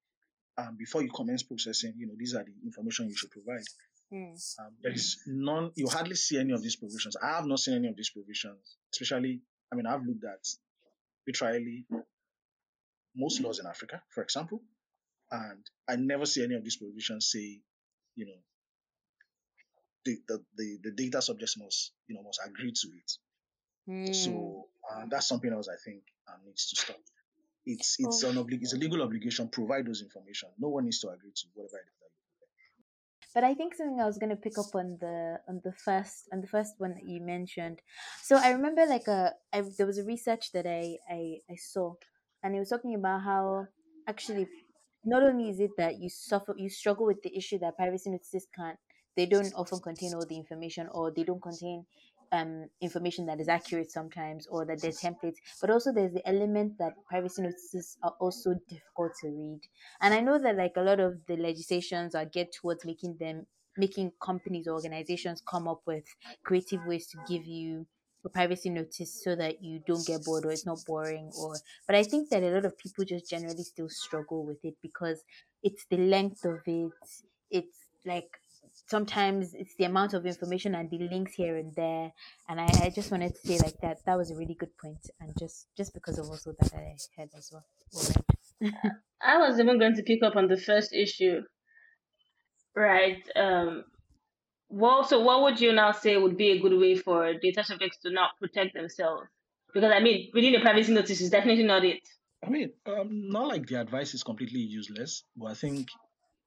um, 0.58 0.76
before 0.78 1.02
you 1.02 1.10
commence 1.10 1.42
processing, 1.42 1.94
you 1.96 2.06
know, 2.06 2.14
these 2.16 2.34
are 2.34 2.44
the 2.44 2.52
information 2.64 3.08
you 3.08 3.16
should 3.16 3.30
provide. 3.30 3.64
Mm, 4.12 4.36
Um, 4.58 4.72
there 4.82 4.92
is 4.92 5.18
none, 5.26 5.72
you 5.74 5.88
hardly 5.88 6.14
see 6.16 6.38
any 6.38 6.52
of 6.52 6.62
these 6.62 6.76
provisions. 6.76 7.16
I 7.16 7.28
have 7.36 7.46
not 7.46 7.58
seen 7.60 7.74
any 7.74 7.88
of 7.88 7.96
these 7.96 8.10
provisions, 8.10 8.76
especially, 8.92 9.40
I 9.72 9.76
mean, 9.76 9.86
I've 9.86 10.04
looked 10.04 10.24
at 10.24 10.44
literally 11.26 11.86
most 13.14 13.40
laws 13.40 13.58
in 13.58 13.66
Africa, 13.66 14.02
for 14.10 14.22
example, 14.22 14.62
and 15.30 15.64
I 15.88 15.96
never 15.96 16.26
see 16.26 16.42
any 16.44 16.54
of 16.54 16.64
these 16.64 16.76
provisions 16.76 17.30
say, 17.30 17.60
you 18.16 18.26
know, 18.26 18.40
the, 20.04 20.16
the, 20.28 20.44
the, 20.56 20.78
the 20.84 20.90
data 20.92 21.20
subjects 21.22 21.56
must, 21.58 21.92
you 22.08 22.14
know, 22.16 22.22
must 22.22 22.40
agree 22.46 22.72
to 22.72 22.88
it. 22.88 23.12
mm. 23.88 24.14
So 24.14 24.66
uh, 24.90 25.04
that's 25.10 25.28
something 25.28 25.52
else 25.52 25.68
I 25.68 25.76
think 25.84 26.02
um, 26.28 26.40
needs 26.46 26.70
to 26.70 26.76
stop. 26.80 26.96
It's 27.66 27.96
it's 27.98 28.24
Oh. 28.24 28.30
an 28.30 28.36
oblig- 28.36 28.62
it's 28.62 28.72
a 28.72 28.78
legal 28.78 29.02
obligation. 29.02 29.48
Provide 29.48 29.86
those 29.86 30.00
information. 30.02 30.48
No 30.58 30.68
one 30.70 30.84
needs 30.84 31.00
to 31.00 31.08
agree 31.10 31.30
to 31.34 31.46
whatever 31.54 31.76
it 31.76 31.88
is 31.88 31.99
But 33.34 33.44
I 33.44 33.54
think 33.54 33.74
something 33.74 34.00
I 34.00 34.06
was 34.06 34.18
gonna 34.18 34.36
pick 34.36 34.58
up 34.58 34.74
on 34.74 34.98
the 35.00 35.40
on 35.48 35.60
the 35.64 35.72
first 35.72 36.28
on 36.32 36.40
the 36.40 36.48
first 36.48 36.74
one 36.78 36.94
that 36.94 37.04
you 37.06 37.20
mentioned. 37.20 37.80
So 38.22 38.36
I 38.36 38.50
remember 38.50 38.86
like 38.86 39.06
a 39.08 39.34
I, 39.52 39.62
there 39.62 39.86
was 39.86 39.98
a 39.98 40.04
research 40.04 40.52
that 40.52 40.66
I, 40.66 40.98
I 41.08 41.38
I 41.50 41.56
saw, 41.56 41.94
and 42.42 42.56
it 42.56 42.58
was 42.58 42.70
talking 42.70 42.94
about 42.94 43.22
how 43.22 43.66
actually 44.06 44.48
not 45.04 45.22
only 45.22 45.48
is 45.50 45.60
it 45.60 45.76
that 45.76 45.98
you 46.00 46.08
suffer 46.08 46.54
you 46.58 46.68
struggle 46.68 47.06
with 47.06 47.22
the 47.22 47.36
issue 47.36 47.58
that 47.58 47.76
privacy 47.76 48.10
notices 48.10 48.46
can't 48.54 48.78
they 49.16 49.26
don't 49.26 49.52
often 49.54 49.80
contain 49.80 50.14
all 50.14 50.26
the 50.26 50.36
information 50.36 50.88
or 50.92 51.10
they 51.10 51.24
don't 51.24 51.42
contain 51.42 51.86
um 52.32 52.68
information 52.80 53.26
that 53.26 53.40
is 53.40 53.48
accurate 53.48 53.90
sometimes 53.90 54.46
or 54.46 54.64
that 54.64 54.80
they're 54.80 54.92
templates 54.92 55.36
but 55.60 55.70
also 55.70 55.92
there's 55.92 56.12
the 56.12 56.26
element 56.28 56.78
that 56.78 56.94
privacy 57.08 57.42
notices 57.42 57.98
are 58.02 58.14
also 58.20 58.54
difficult 58.68 59.12
to 59.20 59.28
read. 59.28 59.60
And 60.00 60.14
i 60.14 60.20
know 60.20 60.38
that 60.38 60.56
like 60.56 60.76
a 60.76 60.82
lot 60.82 61.00
of 61.00 61.26
the 61.26 61.36
legislations 61.36 62.14
are 62.14 62.24
geared 62.24 62.52
towards 62.52 62.84
making 62.84 63.16
them 63.18 63.46
making 63.76 64.12
companies 64.20 64.66
or 64.66 64.74
organizations 64.74 65.42
come 65.48 65.66
up 65.68 65.82
with 65.86 66.04
creative 66.44 66.84
ways 66.86 67.06
to 67.08 67.18
give 67.28 67.46
you 67.46 67.86
a 68.24 68.28
privacy 68.28 68.68
notice 68.68 69.22
so 69.24 69.34
that 69.34 69.62
you 69.62 69.80
don't 69.86 70.06
get 70.06 70.22
bored 70.24 70.44
or 70.44 70.50
it's 70.52 70.66
not 70.66 70.84
boring 70.86 71.30
or 71.34 71.62
but 71.86 71.96
i 71.96 72.02
think 72.02 72.28
that 72.28 72.42
a 72.42 72.50
lot 72.50 72.64
of 72.64 72.76
people 72.76 73.04
just 73.04 73.28
generally 73.30 73.62
still 73.62 73.88
struggle 73.88 74.44
with 74.44 74.58
it 74.64 74.74
because 74.82 75.24
it's 75.62 75.84
the 75.90 75.98
length 75.98 76.44
of 76.46 76.60
it. 76.66 76.92
It's 77.50 77.90
like 78.06 78.39
sometimes 78.90 79.54
it's 79.54 79.76
the 79.76 79.84
amount 79.84 80.14
of 80.14 80.26
information 80.26 80.74
and 80.74 80.90
the 80.90 80.98
links 80.98 81.32
here 81.34 81.56
and 81.56 81.72
there 81.76 82.12
and 82.48 82.60
I, 82.60 82.68
I 82.82 82.90
just 82.90 83.10
wanted 83.12 83.32
to 83.36 83.46
say 83.46 83.58
like 83.58 83.78
that 83.82 83.98
that 84.04 84.18
was 84.18 84.30
a 84.32 84.34
really 84.34 84.56
good 84.58 84.76
point 84.82 85.08
and 85.20 85.32
just 85.38 85.68
just 85.76 85.94
because 85.94 86.18
of 86.18 86.28
also 86.28 86.52
that 86.58 86.72
i 86.74 86.96
heard 87.16 87.30
as 87.36 87.52
well. 87.52 87.64
I 89.22 89.38
was 89.38 89.60
even 89.60 89.78
going 89.78 89.94
to 89.96 90.02
pick 90.02 90.22
up 90.22 90.36
on 90.36 90.48
the 90.48 90.56
first 90.56 90.92
issue, 90.92 91.42
right? 92.74 93.22
Um, 93.36 93.84
well, 94.68 95.04
so 95.04 95.20
what 95.20 95.42
would 95.42 95.60
you 95.60 95.72
now 95.72 95.92
say 95.92 96.16
would 96.16 96.36
be 96.36 96.50
a 96.50 96.60
good 96.60 96.78
way 96.78 96.96
for 96.96 97.32
data 97.34 97.64
subjects 97.64 97.98
to 98.02 98.10
not 98.10 98.30
protect 98.38 98.74
themselves? 98.74 99.28
Because 99.72 99.92
I 99.92 100.00
mean, 100.00 100.30
reading 100.34 100.56
a 100.56 100.60
privacy 100.60 100.92
notice 100.92 101.20
is 101.20 101.30
definitely 101.30 101.64
not 101.64 101.84
it. 101.84 102.00
I 102.44 102.48
mean, 102.48 102.70
um, 102.86 103.28
not 103.30 103.48
like 103.48 103.66
the 103.66 103.80
advice 103.80 104.14
is 104.14 104.22
completely 104.22 104.60
useless, 104.60 105.24
but 105.36 105.46
I 105.46 105.54
think 105.54 105.88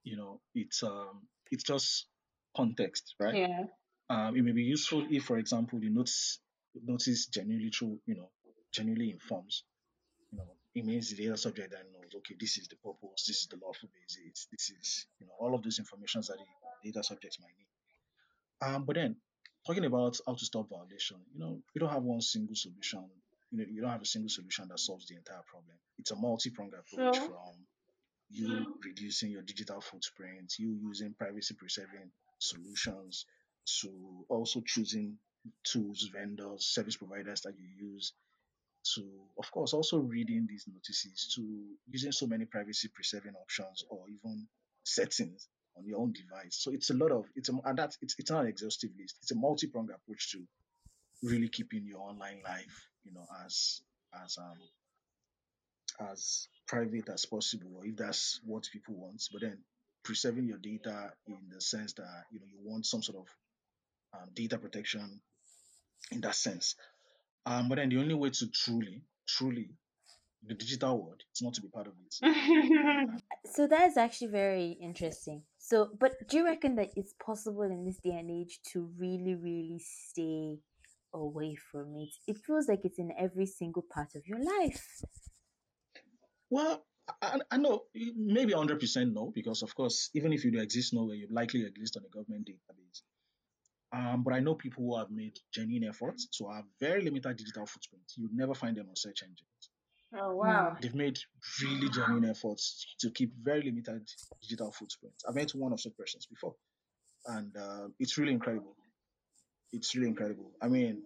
you 0.03 0.17
know 0.17 0.39
it's 0.53 0.83
um 0.83 1.27
it's 1.51 1.63
just 1.63 2.07
context, 2.55 3.15
right? 3.19 3.35
Yeah. 3.35 3.63
Um, 4.09 4.35
it 4.35 4.43
may 4.43 4.51
be 4.51 4.63
useful 4.63 5.05
if, 5.09 5.23
for 5.25 5.37
example, 5.37 5.79
the 5.79 5.89
notice 5.89 6.39
notice 6.83 7.27
genuinely 7.27 7.69
true, 7.69 7.99
you 8.05 8.15
know, 8.15 8.29
genuinely 8.71 9.11
informs. 9.11 9.63
You 10.31 10.39
know, 10.39 10.47
it 10.75 10.85
means 10.85 11.09
the 11.09 11.23
data 11.23 11.37
subject 11.37 11.71
then 11.71 11.85
knows, 11.93 12.11
okay, 12.17 12.35
this 12.39 12.57
is 12.57 12.67
the 12.67 12.75
purpose, 12.77 13.25
this 13.27 13.41
is 13.41 13.47
the 13.47 13.57
lawful 13.63 13.89
basis, 13.93 14.47
this 14.51 14.71
is, 14.71 15.07
you 15.19 15.27
know, 15.27 15.33
all 15.39 15.53
of 15.53 15.61
those 15.63 15.79
informations 15.79 16.27
that 16.27 16.37
the 16.37 16.91
data 16.91 17.03
subjects 17.03 17.39
might 17.39 17.53
need. 17.57 18.75
Um, 18.75 18.85
but 18.85 18.95
then 18.95 19.15
talking 19.67 19.85
about 19.85 20.17
how 20.25 20.33
to 20.33 20.45
stop 20.45 20.69
violation, 20.69 21.17
you 21.33 21.39
know, 21.39 21.59
we 21.73 21.79
don't 21.79 21.91
have 21.91 22.03
one 22.03 22.21
single 22.21 22.55
solution. 22.55 23.05
You 23.51 23.59
know, 23.59 23.65
you 23.69 23.81
don't 23.81 23.91
have 23.91 24.01
a 24.01 24.05
single 24.05 24.29
solution 24.29 24.67
that 24.69 24.79
solves 24.79 25.07
the 25.07 25.15
entire 25.15 25.43
problem. 25.47 25.77
It's 25.99 26.11
a 26.11 26.15
multi-pronged 26.15 26.73
approach 26.73 27.15
Sure. 27.17 27.25
from 27.27 27.53
you 28.31 28.65
reducing 28.83 29.29
your 29.29 29.43
digital 29.43 29.79
footprint, 29.79 30.53
you 30.57 30.75
using 30.81 31.13
privacy 31.13 31.53
preserving 31.53 32.09
solutions, 32.43 33.25
to 33.81 34.25
also 34.29 34.61
choosing 34.65 35.17
tools, 35.63 36.09
vendors, 36.13 36.65
service 36.65 36.97
providers 36.97 37.41
that 37.41 37.53
you 37.57 37.67
use, 37.91 38.13
to 38.95 39.01
of 39.37 39.49
course 39.51 39.73
also 39.73 39.97
reading 39.97 40.45
these 40.49 40.65
notices, 40.67 41.33
to 41.35 41.41
using 41.87 42.11
so 42.11 42.27
many 42.27 42.45
privacy 42.45 42.89
preserving 42.93 43.33
options 43.35 43.85
or 43.89 44.05
even 44.09 44.47
settings 44.83 45.47
on 45.77 45.85
your 45.85 45.99
own 45.99 46.13
device. 46.13 46.57
So 46.59 46.71
it's 46.71 46.89
a 46.89 46.93
lot 46.93 47.11
of 47.11 47.25
it's 47.35 47.49
a 47.49 47.53
and 47.65 47.77
that's 47.77 47.97
it's 48.01 48.15
it's 48.19 48.31
not 48.31 48.41
an 48.41 48.47
exhaustive 48.47 48.91
list. 48.99 49.17
It's 49.21 49.31
a 49.31 49.35
multi-pronged 49.35 49.89
approach 49.89 50.31
to 50.31 50.43
really 51.23 51.47
keeping 51.47 51.85
your 51.85 52.01
online 52.01 52.41
life, 52.43 52.89
you 53.03 53.13
know, 53.13 53.25
as 53.45 53.81
as 54.23 54.37
um 54.37 54.59
as 56.11 56.47
private 56.67 57.09
as 57.09 57.25
possible, 57.25 57.81
if 57.83 57.95
that's 57.95 58.41
what 58.45 58.67
people 58.71 58.95
want. 58.95 59.21
But 59.31 59.41
then 59.41 59.59
preserving 60.03 60.47
your 60.47 60.57
data 60.57 61.11
in 61.27 61.37
the 61.53 61.61
sense 61.61 61.93
that 61.93 62.25
you 62.31 62.39
know 62.39 62.45
you 62.51 62.59
want 62.63 62.85
some 62.85 63.01
sort 63.01 63.19
of 63.19 63.27
um, 64.19 64.29
data 64.33 64.57
protection 64.57 65.21
in 66.11 66.21
that 66.21 66.35
sense. 66.35 66.75
Um, 67.45 67.69
but 67.69 67.75
then 67.75 67.89
the 67.89 67.97
only 67.97 68.13
way 68.13 68.29
to 68.29 68.47
truly, 68.47 69.01
truly, 69.27 69.69
the 70.45 70.53
digital 70.53 70.97
world 71.01 71.21
is 71.33 71.41
not 71.41 71.53
to 71.55 71.61
be 71.61 71.67
part 71.69 71.87
of 71.87 71.93
it. 72.05 73.09
so 73.53 73.67
that 73.67 73.87
is 73.89 73.97
actually 73.97 74.27
very 74.27 74.77
interesting 74.81 75.41
so 75.57 75.89
but 75.99 76.13
do 76.27 76.37
you 76.37 76.45
reckon 76.45 76.75
that 76.75 76.89
it's 76.95 77.13
possible 77.25 77.63
in 77.63 77.85
this 77.85 77.97
day 77.99 78.11
and 78.11 78.29
age 78.29 78.59
to 78.63 78.89
really 78.97 79.35
really 79.35 79.79
stay 79.79 80.59
away 81.13 81.55
from 81.55 81.95
it 81.95 82.09
it 82.27 82.37
feels 82.45 82.67
like 82.67 82.81
it's 82.83 82.99
in 82.99 83.11
every 83.17 83.45
single 83.45 83.85
part 83.93 84.15
of 84.15 84.27
your 84.27 84.39
life 84.39 85.03
Well, 86.53 86.85
I, 87.21 87.39
I 87.51 87.57
know 87.57 87.83
maybe 88.15 88.53
100% 88.53 89.13
no, 89.13 89.31
because 89.33 89.61
of 89.61 89.75
course, 89.75 90.09
even 90.13 90.31
if 90.33 90.45
you 90.45 90.51
do 90.51 90.59
exist 90.59 90.93
nowhere, 90.93 91.15
you 91.15 91.27
likely 91.29 91.65
exist 91.65 91.97
on 91.97 92.03
a 92.05 92.09
government 92.09 92.47
database. 92.47 93.01
Um, 93.93 94.23
but 94.23 94.33
I 94.33 94.39
know 94.39 94.55
people 94.55 94.83
who 94.83 94.97
have 94.97 95.11
made 95.11 95.37
genuine 95.53 95.87
efforts 95.87 96.27
to 96.37 96.49
have 96.49 96.63
very 96.79 97.01
limited 97.01 97.37
digital 97.37 97.65
footprint. 97.65 98.03
You'd 98.15 98.33
never 98.33 98.55
find 98.55 98.75
them 98.75 98.87
on 98.89 98.95
search 98.95 99.21
engines. 99.21 99.69
oh 100.17 100.35
wow. 100.35 100.75
They've 100.81 100.95
made 100.95 101.19
really 101.61 101.89
genuine 101.89 102.25
efforts 102.25 102.95
to 103.01 103.11
keep 103.11 103.33
very 103.41 103.61
limited 103.61 104.09
digital 104.41 104.71
footprint. 104.71 105.13
I 105.27 105.31
met 105.31 105.51
one 105.51 105.73
of 105.73 105.81
such 105.81 105.95
persons 105.95 106.25
before, 106.25 106.55
and 107.27 107.55
uh, 107.55 107.87
it's 107.99 108.17
really 108.17 108.33
incredible. 108.33 108.75
It's 109.71 109.93
really 109.95 110.07
incredible. 110.07 110.51
I 110.61 110.69
mean, 110.69 111.03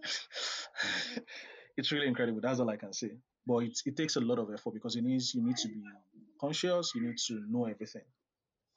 it's 1.77 1.91
really 1.91 2.07
incredible. 2.07 2.39
That's 2.41 2.59
all 2.59 2.69
I 2.69 2.77
can 2.77 2.93
say. 2.93 3.11
But 3.47 3.59
it, 3.59 3.79
it 3.85 3.95
takes 3.95 4.17
a 4.17 4.19
lot 4.19 4.39
of 4.39 4.49
effort 4.53 4.73
because 4.73 4.95
it 4.95 5.03
means 5.03 5.33
you 5.33 5.43
need 5.43 5.57
to 5.57 5.67
be 5.69 5.81
conscious. 6.39 6.91
You 6.93 7.01
need 7.01 7.17
to 7.27 7.43
know 7.49 7.65
everything. 7.65 8.01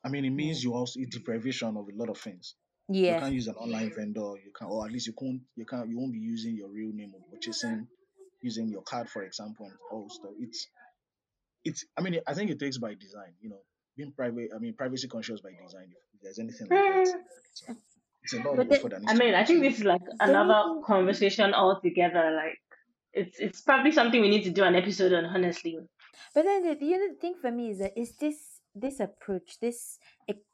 I 0.04 0.08
mean, 0.08 0.24
it 0.24 0.30
means 0.30 0.60
mm. 0.60 0.64
you 0.64 0.74
also 0.74 1.00
eat 1.00 1.10
deprivation 1.10 1.76
of 1.76 1.88
a 1.88 1.96
lot 1.96 2.08
of 2.08 2.18
things. 2.18 2.54
yeah 2.88 3.14
You 3.14 3.20
can't 3.20 3.34
use 3.34 3.48
an 3.48 3.56
online 3.56 3.92
vendor. 3.94 4.34
You 4.44 4.52
can, 4.56 4.68
or 4.68 4.86
at 4.86 4.92
least 4.92 5.08
you 5.08 5.14
can't. 5.18 5.40
You 5.56 5.66
can't. 5.66 5.88
You 5.88 5.98
won't 5.98 6.12
be 6.12 6.20
using 6.20 6.56
your 6.56 6.68
real 6.68 6.92
name 6.92 7.12
or 7.14 7.20
purchasing 7.32 7.88
using 8.42 8.68
your 8.68 8.82
card, 8.82 9.08
for 9.08 9.22
example, 9.22 9.66
and 9.66 9.74
all 9.90 10.08
stuff. 10.08 10.32
It's, 10.38 10.68
it's. 11.64 11.84
I 11.96 12.02
mean, 12.02 12.20
I 12.26 12.34
think 12.34 12.50
it 12.50 12.58
takes 12.58 12.78
by 12.78 12.94
design. 12.94 13.34
You 13.40 13.50
know, 13.50 13.60
being 13.96 14.12
private. 14.12 14.50
I 14.54 14.58
mean, 14.58 14.74
privacy 14.74 15.08
conscious 15.08 15.40
by 15.40 15.50
design. 15.62 15.88
If 16.14 16.22
there's 16.22 16.38
anything 16.38 16.68
like 16.68 16.80
that, 16.80 17.06
mm. 17.06 17.20
it's, 17.50 17.62
it's 18.22 18.32
a 18.34 18.36
lot 18.36 18.56
But 18.56 18.66
of 18.66 18.72
effort 18.72 18.90
that 18.90 19.02
I 19.08 19.14
mean, 19.14 19.34
I 19.34 19.44
think 19.44 19.62
this 19.62 19.78
is 19.78 19.84
like 19.84 20.02
another 20.20 20.80
conversation 20.84 21.54
altogether. 21.54 22.32
Like, 22.34 22.58
it's 23.12 23.38
it's 23.38 23.60
probably 23.60 23.92
something 23.92 24.20
we 24.20 24.28
need 24.28 24.44
to 24.44 24.50
do 24.50 24.64
an 24.64 24.74
episode 24.74 25.12
on. 25.12 25.24
Honestly, 25.24 25.78
But 26.34 26.44
then 26.44 26.62
the, 26.62 26.74
the 26.74 26.94
other 26.94 27.14
thing 27.20 27.34
for 27.40 27.50
me 27.50 27.70
is 27.70 27.78
that 27.78 27.98
is 27.98 28.16
this 28.16 28.60
this 28.74 29.00
approach, 29.00 29.58
this 29.60 29.98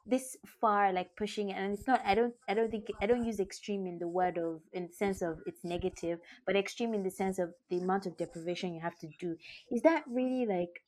this 0.05 0.37
far 0.59 0.91
like 0.91 1.15
pushing, 1.15 1.51
and 1.51 1.73
it's 1.73 1.87
not. 1.87 2.01
I 2.03 2.15
don't. 2.15 2.33
I 2.49 2.53
don't 2.53 2.71
think. 2.71 2.87
I 3.01 3.05
don't 3.05 3.25
use 3.25 3.39
extreme 3.39 3.85
in 3.85 3.99
the 3.99 4.07
word 4.07 4.37
of 4.37 4.61
in 4.73 4.87
the 4.87 4.93
sense 4.93 5.21
of 5.21 5.39
it's 5.45 5.63
negative, 5.63 6.19
but 6.45 6.55
extreme 6.55 6.93
in 6.93 7.03
the 7.03 7.11
sense 7.11 7.37
of 7.39 7.53
the 7.69 7.77
amount 7.77 8.05
of 8.05 8.17
deprivation 8.17 8.73
you 8.73 8.81
have 8.81 8.97
to 8.99 9.07
do. 9.19 9.35
Is 9.71 9.81
that 9.83 10.03
really 10.07 10.45
like 10.45 10.81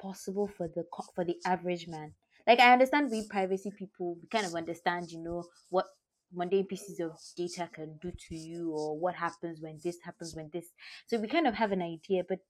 possible 0.00 0.48
for 0.56 0.68
the 0.68 0.84
for 1.14 1.24
the 1.24 1.36
average 1.44 1.88
man? 1.88 2.14
Like 2.46 2.60
I 2.60 2.72
understand 2.72 3.10
we 3.10 3.26
privacy 3.28 3.70
people, 3.70 4.16
we 4.20 4.28
kind 4.28 4.46
of 4.46 4.54
understand, 4.54 5.10
you 5.10 5.22
know, 5.22 5.44
what 5.68 5.86
mundane 6.32 6.66
pieces 6.66 7.00
of 7.00 7.12
data 7.36 7.68
can 7.72 7.98
do 8.00 8.12
to 8.28 8.34
you 8.36 8.70
or 8.72 8.98
what 8.98 9.14
happens 9.14 9.60
when 9.60 9.78
this 9.82 9.98
happens 10.02 10.34
when 10.34 10.50
this. 10.52 10.68
So 11.06 11.18
we 11.18 11.28
kind 11.28 11.46
of 11.46 11.54
have 11.54 11.72
an 11.72 11.82
idea, 11.82 12.24
but 12.28 12.40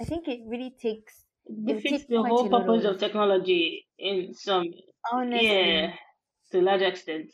I 0.00 0.04
think 0.04 0.28
it 0.28 0.40
really 0.46 0.74
takes 0.80 1.26
it 1.66 1.74
would 1.74 1.84
defeats 1.84 2.06
the 2.06 2.22
whole 2.22 2.48
purpose 2.48 2.84
of 2.84 2.94
of 2.94 2.98
technology 2.98 3.86
in 3.98 4.34
some 4.34 4.64
honestly. 5.12 5.46
yeah 5.46 5.94
to 6.50 6.60
a 6.60 6.62
large 6.62 6.82
extent. 6.82 7.32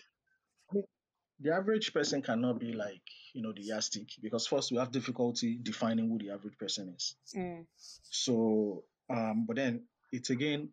The 1.41 1.53
average 1.55 1.93
person 1.93 2.23
cannot 2.23 2.59
be 2.61 2.73
like, 2.73 3.03
you 3.33 3.43
know, 3.43 3.53
the 3.53 3.63
yardstick 3.63 4.09
because 4.21 4.47
first 4.47 4.71
we 4.71 4.77
have 4.79 4.93
difficulty 4.93 5.59
defining 5.59 6.09
who 6.09 6.19
the 6.19 6.31
average 6.31 6.57
person 6.59 6.91
is. 6.91 7.17
Mm, 7.35 7.67
So, 8.03 8.85
um, 9.09 9.47
but 9.47 9.57
then 9.57 9.89
it's 10.13 10.31
again, 10.31 10.73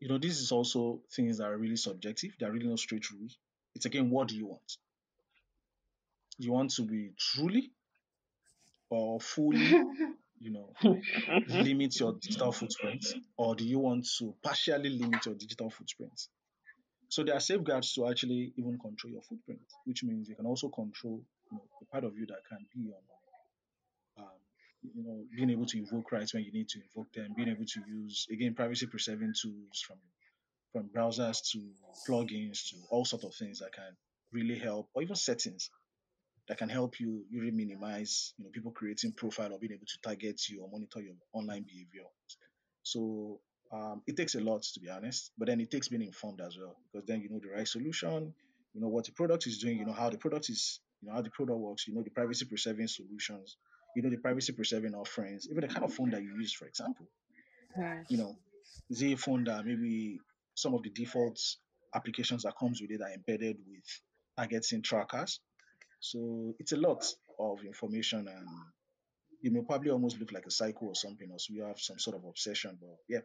you 0.00 0.08
know, 0.08 0.18
this 0.18 0.40
is 0.40 0.52
also 0.52 1.02
things 1.12 1.38
that 1.38 1.46
are 1.46 1.58
really 1.58 1.76
subjective. 1.76 2.36
There 2.38 2.48
are 2.48 2.52
really 2.52 2.68
no 2.68 2.76
straight 2.76 3.10
rules. 3.10 3.38
It's 3.76 3.84
again, 3.84 4.08
what 4.08 4.28
do 4.28 4.36
you 4.36 4.46
want? 4.46 4.78
You 6.38 6.52
want 6.52 6.70
to 6.72 6.82
be 6.82 7.12
truly 7.18 7.70
or 8.88 9.20
fully, 9.20 9.66
you 10.40 10.50
know, 10.50 10.74
limit 11.48 12.00
your 12.00 12.14
digital 12.14 12.52
footprint, 12.52 13.04
or 13.36 13.54
do 13.54 13.66
you 13.66 13.78
want 13.78 14.06
to 14.18 14.34
partially 14.42 14.88
limit 14.88 15.26
your 15.26 15.34
digital 15.34 15.68
footprint? 15.68 16.28
So 17.08 17.22
there 17.22 17.34
are 17.34 17.40
safeguards 17.40 17.92
to 17.94 18.08
actually 18.08 18.52
even 18.56 18.78
control 18.78 19.12
your 19.12 19.22
footprint, 19.22 19.60
which 19.84 20.02
means 20.04 20.28
you 20.28 20.36
can 20.36 20.46
also 20.46 20.68
control 20.68 21.20
you 21.50 21.56
know, 21.58 21.64
the 21.78 21.86
part 21.86 22.04
of 22.04 22.16
you 22.16 22.26
that 22.26 22.44
can 22.48 22.66
be 22.74 22.90
on, 22.90 24.24
um, 24.24 24.38
you 24.82 25.02
know, 25.04 25.24
being 25.36 25.50
able 25.50 25.66
to 25.66 25.78
invoke 25.78 26.10
rights 26.12 26.32
when 26.32 26.44
you 26.44 26.52
need 26.52 26.68
to 26.70 26.80
invoke 26.80 27.12
them, 27.12 27.34
being 27.36 27.48
able 27.48 27.66
to 27.66 27.80
use 27.86 28.26
again 28.30 28.54
privacy 28.54 28.86
preserving 28.86 29.34
tools 29.40 29.84
from 29.86 29.98
from 30.76 30.90
browsers 30.94 31.40
to 31.52 31.58
plugins 32.06 32.68
to 32.68 32.76
all 32.90 33.04
sorts 33.04 33.24
of 33.24 33.34
things 33.34 33.60
that 33.60 33.72
can 33.72 33.96
really 34.32 34.58
help, 34.58 34.88
or 34.94 35.02
even 35.02 35.16
settings 35.16 35.70
that 36.48 36.58
can 36.58 36.68
help 36.68 37.00
you 37.00 37.24
really 37.32 37.50
minimize, 37.50 38.34
you 38.36 38.44
know, 38.44 38.50
people 38.50 38.70
creating 38.70 39.12
profile 39.12 39.52
or 39.52 39.58
being 39.58 39.72
able 39.72 39.86
to 39.86 39.98
target 40.02 40.40
you 40.50 40.62
or 40.62 40.68
monitor 40.70 41.00
your 41.00 41.14
online 41.32 41.62
behavior. 41.62 42.04
So 42.82 43.40
um, 43.72 44.02
it 44.06 44.16
takes 44.16 44.34
a 44.34 44.40
lot 44.40 44.62
to 44.62 44.80
be 44.80 44.90
honest, 44.90 45.32
but 45.38 45.48
then 45.48 45.60
it 45.60 45.70
takes 45.70 45.88
being 45.88 46.02
informed 46.02 46.40
as 46.40 46.58
well 46.58 46.76
because 46.92 47.06
then 47.06 47.22
you 47.22 47.30
know 47.30 47.40
the 47.42 47.56
right 47.56 47.66
solution, 47.66 48.34
you 48.74 48.80
know 48.80 48.88
what 48.88 49.06
the 49.06 49.12
product 49.12 49.46
is 49.46 49.58
doing, 49.58 49.78
you 49.78 49.86
know 49.86 49.92
how 49.92 50.10
the 50.10 50.18
product 50.18 50.50
is, 50.50 50.80
you 51.00 51.08
know 51.08 51.14
how 51.14 51.22
the 51.22 51.30
product 51.30 51.58
works, 51.58 51.88
you 51.88 51.94
know 51.94 52.02
the 52.02 52.10
privacy 52.10 52.44
preserving 52.44 52.88
solutions, 52.88 53.56
you 53.96 54.02
know 54.02 54.10
the 54.10 54.18
privacy 54.18 54.52
preserving 54.52 54.94
offerings, 54.94 55.48
even 55.50 55.62
the 55.62 55.68
kind 55.68 55.84
of 55.84 55.92
phone 55.94 56.10
that 56.10 56.22
you 56.22 56.36
use, 56.38 56.52
for 56.52 56.66
example 56.66 57.06
you 58.08 58.18
know, 58.18 58.36
is 58.90 59.02
it 59.02 59.12
a 59.12 59.16
phone 59.16 59.44
that 59.44 59.64
maybe 59.64 60.18
some 60.56 60.74
of 60.74 60.82
the 60.82 60.90
default 60.90 61.38
applications 61.94 62.42
that 62.42 62.54
comes 62.58 62.80
with 62.80 62.90
it 62.90 63.00
are 63.00 63.12
embedded 63.12 63.58
with 63.68 63.84
targeting 64.36 64.82
trackers? 64.82 65.40
So 66.00 66.54
it's 66.58 66.72
a 66.72 66.76
lot 66.76 67.04
of 67.38 67.64
information 67.64 68.26
and 68.26 68.48
it 69.42 69.52
may 69.52 69.60
probably 69.62 69.90
almost 69.90 70.18
look 70.18 70.32
like 70.32 70.46
a 70.46 70.50
cycle 70.50 70.88
or 70.88 70.94
something, 70.94 71.28
so 71.36 71.52
you 71.52 71.64
have 71.64 71.78
some 71.78 71.98
sort 71.98 72.16
of 72.16 72.24
obsession. 72.24 72.78
But 72.80 72.96
yeah, 73.08 73.20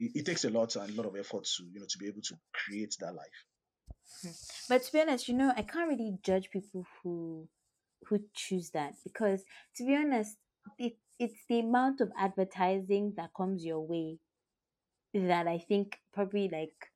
it, 0.00 0.12
it 0.14 0.26
takes 0.26 0.44
a 0.44 0.50
lot 0.50 0.74
and 0.76 0.90
a 0.90 0.94
lot 0.94 1.06
of 1.06 1.16
effort 1.16 1.44
to 1.44 1.64
you 1.64 1.80
know 1.80 1.86
to 1.88 1.98
be 1.98 2.08
able 2.08 2.22
to 2.22 2.34
create 2.52 2.96
that 3.00 3.14
life. 3.14 3.44
Hmm. 4.22 4.30
But 4.68 4.82
to 4.82 4.92
be 4.92 5.00
honest, 5.00 5.28
you 5.28 5.34
know, 5.34 5.52
I 5.56 5.62
can't 5.62 5.88
really 5.88 6.18
judge 6.22 6.50
people 6.50 6.86
who 7.02 7.48
who 8.08 8.20
choose 8.34 8.70
that 8.70 8.94
because 9.04 9.44
to 9.76 9.86
be 9.86 9.94
honest, 9.94 10.36
it 10.78 10.96
it's 11.18 11.44
the 11.48 11.60
amount 11.60 12.00
of 12.00 12.10
advertising 12.18 13.14
that 13.16 13.30
comes 13.36 13.64
your 13.64 13.80
way 13.80 14.18
that 15.16 15.46
I 15.46 15.58
think 15.58 15.98
probably 16.12 16.48
like 16.48 16.90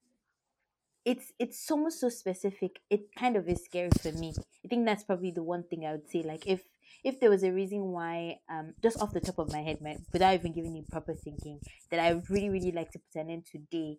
it's 1.05 1.33
it's 1.39 1.59
so 1.59 1.77
much 1.77 1.95
so 1.95 2.09
specific. 2.09 2.81
It 2.91 3.15
kind 3.19 3.37
of 3.37 3.49
is 3.49 3.65
scary 3.65 3.91
for 4.03 4.13
me. 4.13 4.35
I 4.65 4.69
think 4.69 4.87
that's 4.87 5.05
probably 5.05 5.31
the 5.31 5.43
one 5.43 5.65
thing 5.65 5.87
I 5.87 5.93
would 5.93 6.09
say. 6.09 6.23
Like 6.23 6.47
if 6.47 6.63
if 7.03 7.19
there 7.21 7.31
was 7.31 7.43
a 7.43 7.53
reason 7.53 7.93
why, 7.93 8.41
um, 8.51 8.75
just 8.83 9.01
off 9.01 9.13
the 9.13 9.21
top 9.21 9.39
of 9.39 9.51
my 9.53 9.63
head, 9.63 9.79
my, 9.81 9.97
without 10.13 10.35
even 10.35 10.53
giving 10.53 10.77
you 10.77 10.85
proper 10.91 11.15
thinking, 11.15 11.61
that 11.91 12.01
I 12.01 12.13
would 12.13 12.29
really 12.29 12.51
really 12.51 12.73
like 12.73 12.91
to 12.93 12.99
put 12.99 13.21
an 13.21 13.31
end 13.31 13.47
today 13.47 13.99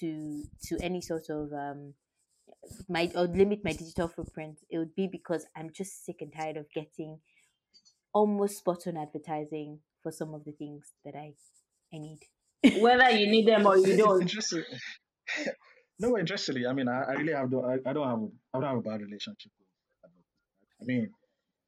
to 0.00 0.44
to 0.64 0.78
any 0.80 1.00
sort 1.00 1.28
of 1.30 1.52
um 1.52 1.94
my 2.88 3.10
or 3.14 3.26
limit 3.26 3.64
my 3.64 3.72
digital 3.72 4.08
footprint, 4.08 4.58
it 4.70 4.78
would 4.78 4.94
be 4.94 5.08
because 5.08 5.46
I'm 5.56 5.70
just 5.72 6.04
sick 6.04 6.16
and 6.20 6.32
tired 6.32 6.56
of 6.56 6.66
getting 6.72 7.18
almost 8.12 8.58
spot 8.58 8.86
on 8.86 8.96
advertising 8.96 9.80
for 10.02 10.12
some 10.12 10.34
of 10.34 10.44
the 10.44 10.52
things 10.52 10.92
that 11.04 11.14
I 11.16 11.34
I 11.92 11.98
need. 11.98 12.20
Whether 12.80 13.10
you 13.10 13.30
need 13.30 13.46
them 13.46 13.66
or 13.66 13.76
you 13.76 13.96
don't. 14.02 14.22
interesting. 14.22 14.64
no, 15.98 16.18
interestingly, 16.18 16.66
I 16.66 16.72
mean, 16.72 16.88
I, 16.88 17.02
I 17.02 17.12
really 17.12 17.32
have 17.32 17.50
no, 17.50 17.64
I, 17.64 17.88
I 17.88 17.92
don't 17.92 18.08
have, 18.08 18.18
a, 18.18 18.28
I 18.54 18.60
don't 18.60 18.68
have 18.68 18.78
a 18.78 18.82
bad 18.82 19.02
relationship. 19.02 19.52
I 20.80 20.84
mean, 20.84 21.10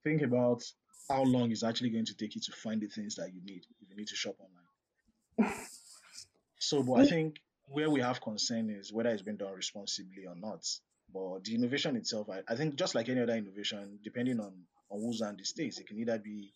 think 0.04 0.22
about 0.22 0.62
how 1.08 1.22
long 1.22 1.50
it's 1.50 1.64
actually 1.64 1.90
going 1.90 2.04
to 2.04 2.14
take 2.14 2.34
you 2.34 2.40
to 2.44 2.52
find 2.52 2.80
the 2.80 2.88
things 2.88 3.14
that 3.16 3.30
you 3.32 3.40
need 3.44 3.62
if 3.80 3.90
you 3.90 3.96
need 3.96 4.08
to 4.08 4.16
shop 4.16 4.36
online. 4.38 5.54
So, 6.58 6.82
but 6.82 7.00
I 7.00 7.06
think 7.06 7.36
where 7.66 7.90
we 7.90 8.00
have 8.00 8.20
concern 8.20 8.70
is 8.70 8.92
whether 8.92 9.10
it's 9.10 9.22
been 9.22 9.36
done 9.36 9.54
responsibly 9.54 10.26
or 10.26 10.34
not. 10.36 10.64
But 11.12 11.44
the 11.44 11.54
innovation 11.54 11.96
itself, 11.96 12.28
I, 12.28 12.40
I 12.46 12.56
think 12.56 12.76
just 12.76 12.94
like 12.94 13.08
any 13.08 13.22
other 13.22 13.34
innovation, 13.34 13.98
depending 14.04 14.40
on, 14.40 14.52
on 14.90 15.00
who's 15.00 15.22
on 15.22 15.36
the 15.36 15.44
stage, 15.44 15.78
it 15.78 15.86
can 15.86 15.98
either 15.98 16.18
be, 16.18 16.52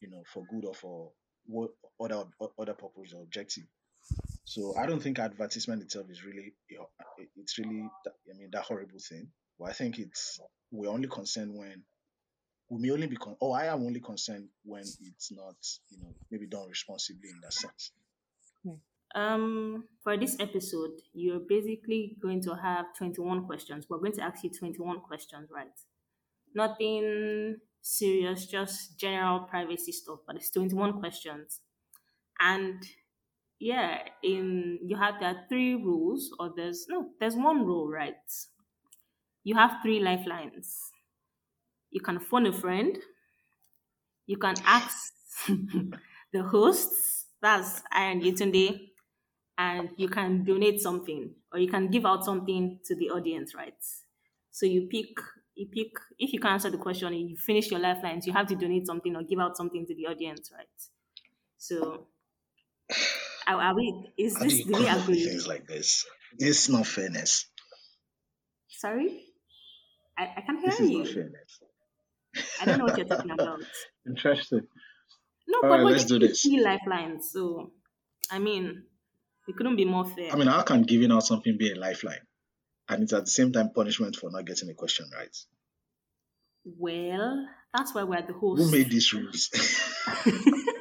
you 0.00 0.10
know, 0.10 0.22
for 0.32 0.44
good 0.48 0.64
or 0.64 0.74
for 0.74 1.10
what 1.46 1.70
other 2.04 2.24
other 2.58 2.74
purpose 2.74 3.12
or 3.14 3.22
objective. 3.22 3.64
So 4.44 4.74
I 4.76 4.86
don't 4.86 5.00
think 5.00 5.18
advertisement 5.18 5.82
itself 5.82 6.06
is 6.10 6.24
really, 6.24 6.54
it's 7.36 7.58
really, 7.58 7.88
I 8.06 8.36
mean, 8.36 8.50
that 8.52 8.62
horrible 8.62 8.98
thing. 8.98 9.28
But 9.58 9.70
I 9.70 9.72
think 9.72 9.98
it's 9.98 10.40
we're 10.70 10.90
only 10.90 11.08
concerned 11.08 11.54
when 11.54 11.84
we 12.68 12.80
may 12.80 12.90
only 12.90 13.06
be, 13.06 13.16
con- 13.16 13.36
oh, 13.40 13.52
I 13.52 13.66
am 13.66 13.84
only 13.84 14.00
concerned 14.00 14.48
when 14.64 14.80
it's 14.82 15.30
not, 15.30 15.54
you 15.90 15.98
know, 16.00 16.14
maybe 16.30 16.46
done 16.46 16.68
responsibly 16.68 17.30
in 17.30 17.40
that 17.42 17.52
sense. 17.52 17.92
Um, 19.14 19.84
for 20.02 20.16
this 20.16 20.36
episode, 20.40 20.92
you're 21.12 21.40
basically 21.40 22.16
going 22.20 22.42
to 22.44 22.54
have 22.54 22.86
21 22.96 23.44
questions. 23.44 23.86
We're 23.88 23.98
going 23.98 24.12
to 24.14 24.22
ask 24.22 24.42
you 24.42 24.50
21 24.50 25.00
questions, 25.00 25.50
right? 25.54 25.66
Nothing 26.54 27.58
serious, 27.82 28.46
just 28.46 28.98
general 28.98 29.40
privacy 29.40 29.92
stuff, 29.92 30.20
but 30.26 30.36
it's 30.36 30.50
21 30.50 30.98
questions. 30.98 31.60
And 32.40 32.84
yeah, 33.60 34.08
in 34.22 34.80
you 34.82 34.96
have 34.96 35.20
there 35.20 35.30
are 35.36 35.46
three 35.48 35.74
rules, 35.74 36.30
or 36.40 36.52
there's 36.56 36.86
no, 36.88 37.10
there's 37.20 37.36
one 37.36 37.66
rule, 37.66 37.88
right? 37.90 38.16
You 39.44 39.54
have 39.54 39.80
three 39.84 40.00
lifelines. 40.00 40.90
You 41.90 42.00
can 42.00 42.18
phone 42.18 42.46
a 42.46 42.52
friend, 42.52 42.98
you 44.26 44.36
can 44.36 44.54
ask 44.64 45.12
the 46.32 46.42
hosts, 46.42 47.26
that's 47.40 47.82
I 47.90 48.04
and 48.04 48.22
Yetunde, 48.22 48.90
and 49.58 49.90
you 49.96 50.08
can 50.08 50.44
donate 50.44 50.80
something 50.80 51.34
or 51.52 51.58
you 51.60 51.68
can 51.68 51.90
give 51.90 52.06
out 52.06 52.24
something 52.24 52.80
to 52.86 52.96
the 52.96 53.10
audience, 53.10 53.54
right? 53.54 53.76
So 54.50 54.66
you 54.66 54.88
pick 54.90 55.16
you 55.56 55.68
pick 55.68 55.92
if 56.18 56.32
you 56.32 56.40
can 56.40 56.52
answer 56.52 56.70
the 56.70 56.78
question 56.78 57.08
and 57.08 57.30
you 57.30 57.36
finish 57.36 57.70
your 57.70 57.80
lifelines, 57.80 58.26
you 58.26 58.32
have 58.34 58.46
to 58.48 58.56
donate 58.56 58.86
something 58.86 59.16
or 59.16 59.22
give 59.24 59.40
out 59.40 59.56
something 59.56 59.86
to 59.86 59.94
the 59.94 60.06
audience, 60.06 60.52
right? 60.56 60.68
So 61.58 62.08
are, 63.46 63.60
are 63.60 63.74
we 63.74 64.12
is 64.18 64.38
How 64.38 64.44
this 64.44 64.58
you 64.58 64.64
do 64.66 64.74
we 64.74 64.84
come 64.84 64.86
up 64.88 65.06
with 65.08 65.18
agree? 65.18 65.24
things 65.24 65.46
like 65.46 65.66
this? 65.66 66.04
This 66.38 66.64
is 66.64 66.68
not 66.70 66.86
fairness. 66.86 67.46
Sorry? 68.68 69.24
I, 70.18 70.24
I 70.36 70.40
can't 70.42 70.60
This 70.64 70.78
hear 70.78 70.86
is 70.86 70.90
not 70.92 71.06
you. 71.06 71.14
fairness. 71.14 71.60
I 72.60 72.64
don't 72.64 72.78
know 72.78 72.84
what 72.84 72.96
you're 72.96 73.06
talking 73.14 73.30
about. 73.30 73.60
Interesting. 74.06 74.66
No, 75.48 75.60
All 75.62 75.68
but 75.68 75.78
right, 75.78 75.84
we're 75.84 75.90
let's 75.92 76.04
do 76.04 76.18
giving 76.18 76.28
this. 76.28 76.42
three 76.42 76.60
lifelines, 76.62 77.30
so 77.32 77.72
I 78.30 78.38
mean 78.38 78.84
it 79.48 79.56
couldn't 79.56 79.76
be 79.76 79.84
more 79.84 80.04
fair. 80.06 80.32
I 80.32 80.36
mean, 80.36 80.48
how 80.48 80.62
can 80.62 80.82
giving 80.82 81.12
out 81.12 81.24
something 81.24 81.56
be 81.58 81.72
a 81.72 81.74
lifeline? 81.76 82.26
And 82.88 83.02
it's 83.02 83.12
at 83.12 83.24
the 83.24 83.30
same 83.30 83.52
time 83.52 83.70
punishment 83.74 84.16
for 84.16 84.30
not 84.30 84.44
getting 84.46 84.70
a 84.70 84.74
question 84.74 85.06
right. 85.14 85.36
well, 86.64 87.46
that's 87.74 87.94
why 87.94 88.02
we're 88.04 88.22
the 88.26 88.32
host. 88.34 88.62
Who 88.62 88.70
made 88.70 88.90
these 88.90 89.12
rules? 89.12 89.50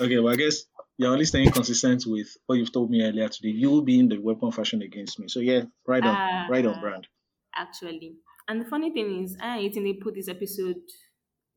okay, 0.00 0.18
well, 0.18 0.32
I 0.32 0.36
guess 0.36 0.64
you're 0.96 1.12
only 1.12 1.24
staying 1.24 1.50
consistent 1.50 2.04
with 2.06 2.28
what 2.46 2.56
you've 2.58 2.72
told 2.72 2.90
me 2.90 3.02
earlier 3.02 3.28
today. 3.28 3.48
You 3.48 3.82
being 3.82 4.08
the 4.08 4.18
weapon 4.18 4.50
fashion 4.52 4.82
against 4.82 5.18
me. 5.18 5.28
So 5.28 5.40
yeah, 5.40 5.62
right 5.86 6.02
on, 6.02 6.16
ah, 6.16 6.46
right 6.50 6.64
on 6.64 6.80
brand. 6.80 7.06
actually. 7.54 8.16
And 8.48 8.60
the 8.60 8.68
funny 8.68 8.92
thing 8.92 9.24
is, 9.24 9.36
I 9.40 9.58
and 9.58 9.74
Yetunde 9.74 10.00
put 10.00 10.14
this 10.14 10.28
episode 10.28 10.76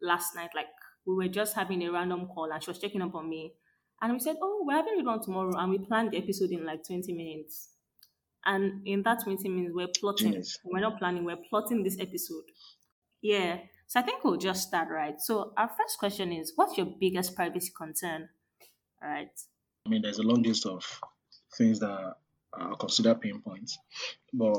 last 0.01 0.35
night. 0.35 0.49
Like 0.55 0.67
we 1.05 1.15
were 1.15 1.27
just 1.27 1.55
having 1.55 1.83
a 1.83 1.91
random 1.91 2.27
call, 2.27 2.51
and 2.51 2.63
she 2.63 2.69
was 2.69 2.79
checking 2.79 3.01
up 3.01 3.15
on 3.15 3.29
me, 3.29 3.53
And 4.01 4.13
we 4.13 4.19
said, 4.19 4.37
oh, 4.41 4.63
we're 4.65 4.75
having 4.75 4.99
it 4.99 5.07
on 5.07 5.21
tomorrow. 5.21 5.53
And 5.57 5.71
we 5.71 5.79
planned 5.79 6.11
the 6.11 6.17
episode 6.17 6.51
in 6.51 6.65
like 6.65 6.85
20 6.87 7.13
minutes. 7.13 7.69
And 8.45 8.87
in 8.87 9.03
that 9.03 9.23
20 9.23 9.47
minutes, 9.49 9.73
we're 9.75 9.87
plotting. 9.99 10.31
Genius. 10.31 10.57
We're 10.63 10.79
not 10.79 10.97
planning, 10.97 11.25
we're 11.25 11.37
plotting 11.49 11.83
this 11.83 11.97
episode. 11.99 12.45
Yeah. 13.21 13.57
So 13.89 13.99
I 13.99 14.03
think 14.03 14.23
we'll 14.23 14.37
just 14.37 14.67
start, 14.67 14.89
right? 14.91 15.19
So 15.19 15.51
our 15.57 15.67
first 15.67 15.97
question 15.97 16.31
is 16.31 16.53
what's 16.55 16.77
your 16.77 16.85
biggest 16.85 17.35
privacy 17.35 17.71
concern? 17.75 18.29
All 19.01 19.09
right. 19.09 19.31
I 19.83 19.89
mean, 19.89 20.03
there's 20.03 20.19
a 20.19 20.23
long 20.23 20.43
list 20.43 20.67
of 20.67 20.85
things 21.57 21.79
that 21.79 22.13
are 22.53 22.75
considered 22.75 23.19
pain 23.19 23.41
points, 23.41 23.79
but 24.31 24.53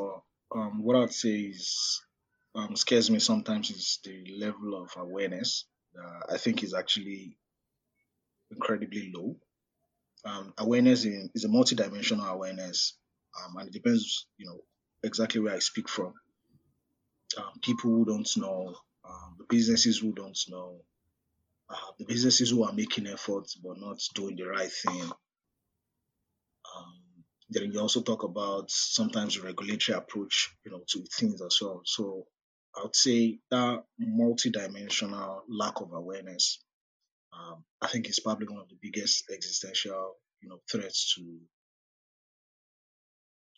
um, 0.52 0.82
what 0.82 0.96
I'd 0.96 1.12
say 1.12 1.42
is 1.42 2.02
um, 2.56 2.74
scares 2.74 3.08
me 3.08 3.20
sometimes 3.20 3.70
is 3.70 4.00
the 4.02 4.36
level 4.36 4.82
of 4.82 4.90
awareness. 4.96 5.64
Uh, 5.96 6.34
I 6.34 6.36
think 6.36 6.64
is 6.64 6.74
actually 6.74 7.36
incredibly 8.50 9.12
low. 9.14 9.36
Um, 10.24 10.54
awareness 10.58 11.04
in, 11.04 11.30
is 11.36 11.44
a 11.44 11.48
multidimensional 11.48 12.28
awareness, 12.28 12.98
um, 13.38 13.58
and 13.58 13.68
it 13.68 13.72
depends, 13.72 14.26
you 14.38 14.46
know, 14.46 14.58
exactly 15.04 15.40
where 15.40 15.54
I 15.54 15.60
speak 15.60 15.88
from. 15.88 16.14
Um, 17.38 17.60
people 17.62 17.90
who 17.90 18.04
don't 18.04 18.28
know, 18.36 18.74
um, 19.11 19.37
the 19.38 19.44
businesses 19.49 19.99
who 19.99 20.12
don't 20.12 20.38
know, 20.49 20.77
uh, 21.68 21.92
the 21.99 22.05
businesses 22.05 22.51
who 22.51 22.64
are 22.64 22.73
making 22.73 23.07
efforts 23.07 23.55
but 23.57 23.79
not 23.79 23.99
doing 24.14 24.37
the 24.37 24.44
right 24.46 24.70
thing. 24.70 25.03
Um, 26.77 26.94
then 27.51 27.73
you 27.73 27.81
also 27.81 28.03
talk 28.03 28.23
about 28.23 28.70
sometimes 28.70 29.40
regulatory 29.40 29.99
approach, 29.99 30.55
you 30.64 30.70
know, 30.70 30.81
to 30.88 31.05
things 31.18 31.42
as 31.42 31.59
well. 31.61 31.83
So 31.85 32.27
I 32.77 32.83
would 32.83 32.94
say 32.94 33.40
that 33.51 33.85
multidimensional 34.01 35.40
lack 35.49 35.81
of 35.81 35.92
awareness, 35.92 36.62
um, 37.33 37.64
I 37.83 37.88
think 37.88 38.09
is 38.09 38.20
probably 38.20 38.46
one 38.46 38.61
of 38.61 38.68
the 38.68 38.79
biggest 38.81 39.25
existential, 39.33 40.14
you 40.40 40.49
know, 40.49 40.61
threats 40.70 41.14
to 41.16 41.40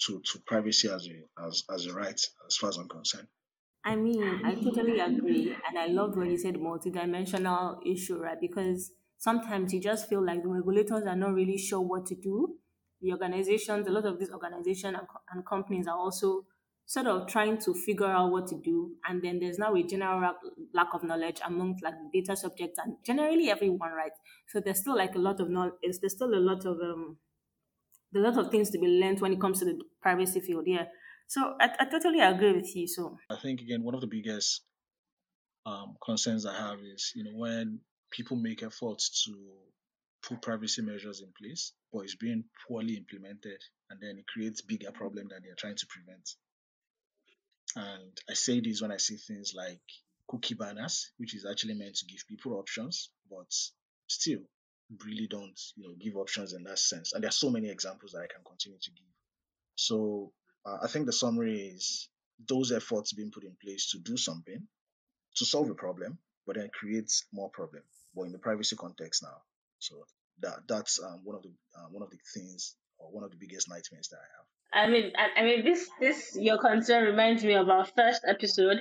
to 0.07 0.21
to 0.21 0.39
privacy 0.47 0.89
as 0.89 1.07
a 1.07 1.47
as 1.47 1.65
as 1.73 1.87
a 1.87 1.93
right, 1.93 2.21
as 2.47 2.57
far 2.57 2.71
as 2.71 2.79
I'm 2.79 2.89
concerned. 2.89 3.29
I 3.85 3.97
mean, 3.97 4.41
I 4.45 4.55
totally 4.55 5.01
agree. 5.01 5.57
And 5.69 5.79
I 5.79 5.87
loved 5.87 6.17
when 6.17 6.31
you 6.31 6.39
said 6.39 6.55
multidimensional 6.55 7.81
issue, 7.85 8.19
right? 8.19 8.41
Because 8.41 8.93
sometimes 9.19 9.73
you 9.73 9.81
just 9.81 10.09
feel 10.09 10.25
like 10.25 10.43
the 10.43 10.49
regulators 10.49 11.05
are 11.05 11.17
not 11.17 11.35
really 11.35 11.59
sure 11.59 11.81
what 11.81 12.07
to 12.07 12.15
do. 12.15 12.59
The 13.01 13.11
organizations, 13.13 13.87
a 13.89 13.91
lot 13.91 14.05
of 14.05 14.21
these 14.21 14.31
organizations 14.31 14.97
and, 14.97 15.09
co- 15.09 15.23
and 15.33 15.45
companies 15.45 15.89
are 15.89 15.97
also 15.99 16.47
sort 16.85 17.07
of 17.07 17.27
trying 17.27 17.59
to 17.59 17.75
figure 17.75 18.07
out 18.07 18.31
what 18.31 18.47
to 18.49 18.61
do. 18.61 18.97
And 19.09 19.23
then 19.23 19.41
there's 19.41 19.59
now 19.59 19.75
a 19.75 19.83
general 19.83 20.21
lack- 20.73 20.95
of 20.95 21.03
knowledge 21.03 21.41
amongst 21.45 21.83
like 21.83 21.95
the 21.95 22.21
data 22.21 22.37
subjects 22.37 22.79
and 22.79 22.97
generally 23.05 23.51
everyone, 23.51 23.91
right? 23.93 24.13
So 24.47 24.61
there's 24.61 24.79
still 24.81 24.97
like 24.97 25.17
a 25.17 25.19
lot 25.19 25.41
of 25.41 25.51
knowledge, 25.51 25.75
there's 25.83 26.13
still 26.15 26.33
a 26.33 26.39
lot 26.39 26.65
of, 26.65 26.79
um, 26.81 27.19
a 28.15 28.19
lot 28.19 28.37
of 28.39 28.51
things 28.51 28.71
to 28.71 28.79
be 28.79 28.87
learned 28.87 29.21
when 29.21 29.33
it 29.33 29.41
comes 29.41 29.59
to 29.61 29.65
the 29.65 29.83
privacy 30.01 30.41
field. 30.41 30.65
Yeah. 30.67 30.87
So 31.33 31.55
I, 31.59 31.71
I 31.81 31.85
totally 31.87 32.21
agree 32.21 32.53
with 32.53 32.77
you. 32.77 32.87
So 32.87 33.17
I 33.31 33.37
think 33.37 33.63
again 33.63 33.83
one 33.83 33.95
of 33.95 34.03
the 34.03 34.07
biggest 34.07 34.61
um, 35.65 35.97
concerns 36.05 36.45
I 36.45 36.55
have 36.55 36.79
is 36.81 37.13
you 37.17 37.25
know 37.25 37.31
when 37.35 37.81
people 38.11 38.37
make 38.37 38.63
efforts 38.63 39.25
to 39.25 39.35
put 40.29 40.43
privacy 40.43 40.83
measures 40.83 41.23
in 41.23 41.33
place, 41.33 41.73
but 41.91 42.01
it's 42.01 42.17
being 42.17 42.45
poorly 42.69 42.97
implemented, 42.97 43.59
and 43.89 43.99
then 43.99 44.19
it 44.19 44.27
creates 44.27 44.61
bigger 44.61 44.93
problem 44.93 45.29
that 45.29 45.41
they're 45.43 45.57
trying 45.57 45.77
to 45.77 45.87
prevent. 45.87 46.29
And 47.77 48.13
I 48.29 48.35
say 48.35 48.61
this 48.61 48.83
when 48.83 48.93
I 48.93 48.99
see 48.99 49.17
things 49.17 49.55
like 49.57 49.81
cookie 50.29 50.55
banners, 50.55 51.13
which 51.17 51.35
is 51.35 51.47
actually 51.51 51.75
meant 51.75 51.95
to 51.95 52.05
give 52.05 52.29
people 52.29 52.59
options, 52.59 53.09
but 53.31 53.51
still 54.07 54.41
really 55.03 55.29
don't 55.29 55.59
you 55.77 55.89
know 55.89 55.95
give 55.99 56.17
options 56.17 56.53
in 56.53 56.65
that 56.65 56.79
sense. 56.79 57.15
And 57.15 57.25
there 57.25 57.31
are 57.31 57.41
so 57.45 57.49
many 57.49 57.71
examples 57.71 58.13
that 58.13 58.19
I 58.21 58.29
can 58.35 58.45
continue 58.45 58.79
to 58.79 58.91
give. 58.91 59.15
So 59.77 60.35
uh, 60.65 60.79
I 60.83 60.89
think 60.89 61.07
the 61.07 61.13
summary 61.13 61.61
is 61.61 62.09
those 62.49 62.73
efforts 62.73 63.13
being 63.13 63.31
put 63.31 63.45
in 63.45 63.57
place 63.63 63.91
to 63.93 63.99
do 63.99 64.17
something 64.17 64.67
to 65.37 65.45
solve 65.45 65.71
a 65.71 65.75
problem, 65.75 66.19
but 66.47 66.57
then 66.57 66.69
creates 66.73 67.25
more 67.33 67.51
problem, 67.51 67.83
but 68.15 68.23
in 68.23 68.33
the 68.33 68.39
privacy 68.39 68.77
context 68.77 69.23
now. 69.23 69.43
So 69.79 70.05
that 70.41 70.61
that's 70.69 71.03
um, 71.03 71.21
one 71.25 71.37
of 71.37 71.43
the 71.43 71.53
uh, 71.77 71.87
one 71.91 72.03
of 72.03 72.11
the 72.11 72.19
things 72.35 72.75
or 72.99 73.11
one 73.11 73.25
of 73.25 73.31
the 73.31 73.37
biggest 73.37 73.69
nightmares 73.69 74.09
that 74.09 74.19
I 74.19 74.29
have. 74.37 74.47
I 74.75 74.91
mean, 74.91 75.13
I, 75.17 75.41
I 75.41 75.45
mean, 75.45 75.65
this 75.65 75.91
this 76.01 76.37
your 76.39 76.59
concern 76.59 77.05
reminds 77.05 77.45
me 77.45 77.55
of 77.55 77.69
our 77.69 77.85
first 77.85 78.23
episode 78.27 78.79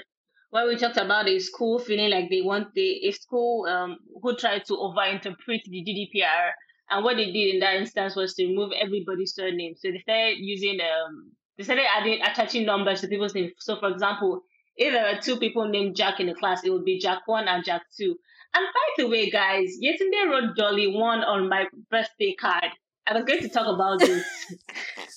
where 0.50 0.68
we 0.68 0.76
talked 0.78 0.98
about 0.98 1.28
a 1.28 1.40
school 1.40 1.80
feeling 1.80 2.10
like 2.10 2.30
they 2.30 2.42
want 2.42 2.74
the 2.74 3.08
a 3.08 3.12
school 3.12 3.66
um 3.68 3.98
who 4.22 4.36
tried 4.36 4.66
to 4.66 4.74
overinterpret 4.74 5.64
the 5.66 5.84
GDPR, 5.84 6.52
and 6.90 7.04
what 7.04 7.18
they 7.18 7.32
did 7.32 7.56
in 7.56 7.60
that 7.60 7.76
instance 7.76 8.16
was 8.16 8.34
to 8.36 8.46
remove 8.46 8.72
everybody's 8.80 9.34
surname. 9.34 9.76
So 9.78 9.92
they 9.92 10.00
started 10.00 10.38
using 10.40 10.80
um 10.82 11.32
they 11.58 11.64
started 11.64 11.86
adding 11.96 12.22
attaching 12.22 12.66
numbers 12.66 13.02
to 13.02 13.08
people's 13.08 13.36
names. 13.36 13.52
So 13.60 13.80
for 13.80 13.90
example, 13.90 14.42
if 14.76 14.94
there 14.94 15.08
are 15.08 15.20
two 15.20 15.38
people 15.38 15.68
named 15.68 15.96
Jack 15.96 16.20
in 16.20 16.28
the 16.28 16.34
class, 16.34 16.64
it 16.64 16.70
would 16.72 16.86
be 16.86 17.00
Jack 17.00 17.22
one 17.26 17.48
and 17.48 17.64
Jack 17.64 17.84
two. 17.98 18.16
And 18.54 18.66
by 18.74 19.04
the 19.04 19.10
way, 19.10 19.30
guys, 19.30 19.78
Yetunde 19.82 20.30
wrote 20.30 20.56
Dolly 20.56 20.88
one 20.88 21.20
on 21.24 21.48
my 21.48 21.66
birthday 21.90 22.36
card. 22.40 22.72
I 23.08 23.14
was 23.14 23.24
going 23.24 23.42
to 23.42 23.50
talk 23.50 23.68
about 23.68 24.00
this. 24.08 24.26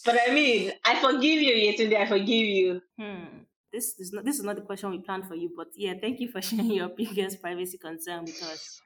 But 0.04 0.18
I 0.26 0.32
mean, 0.32 0.72
I 0.84 1.00
forgive 1.00 1.40
you, 1.40 1.54
Yetunde. 1.54 1.96
I 1.96 2.06
forgive 2.06 2.28
you. 2.28 2.80
Hmm. 2.98 3.42
This 3.72 3.98
is 3.98 4.12
not 4.12 4.24
this 4.24 4.36
is 4.36 4.44
not 4.44 4.54
the 4.56 4.62
question 4.62 4.90
we 4.90 4.98
planned 4.98 5.26
for 5.26 5.34
you, 5.34 5.50
but 5.56 5.68
yeah, 5.74 5.94
thank 6.00 6.20
you 6.20 6.28
for 6.28 6.40
sharing 6.48 6.70
your 6.70 6.88
biggest 6.88 7.42
privacy 7.42 7.78
concern 7.78 8.24
with 8.24 8.40
us. 8.42 8.80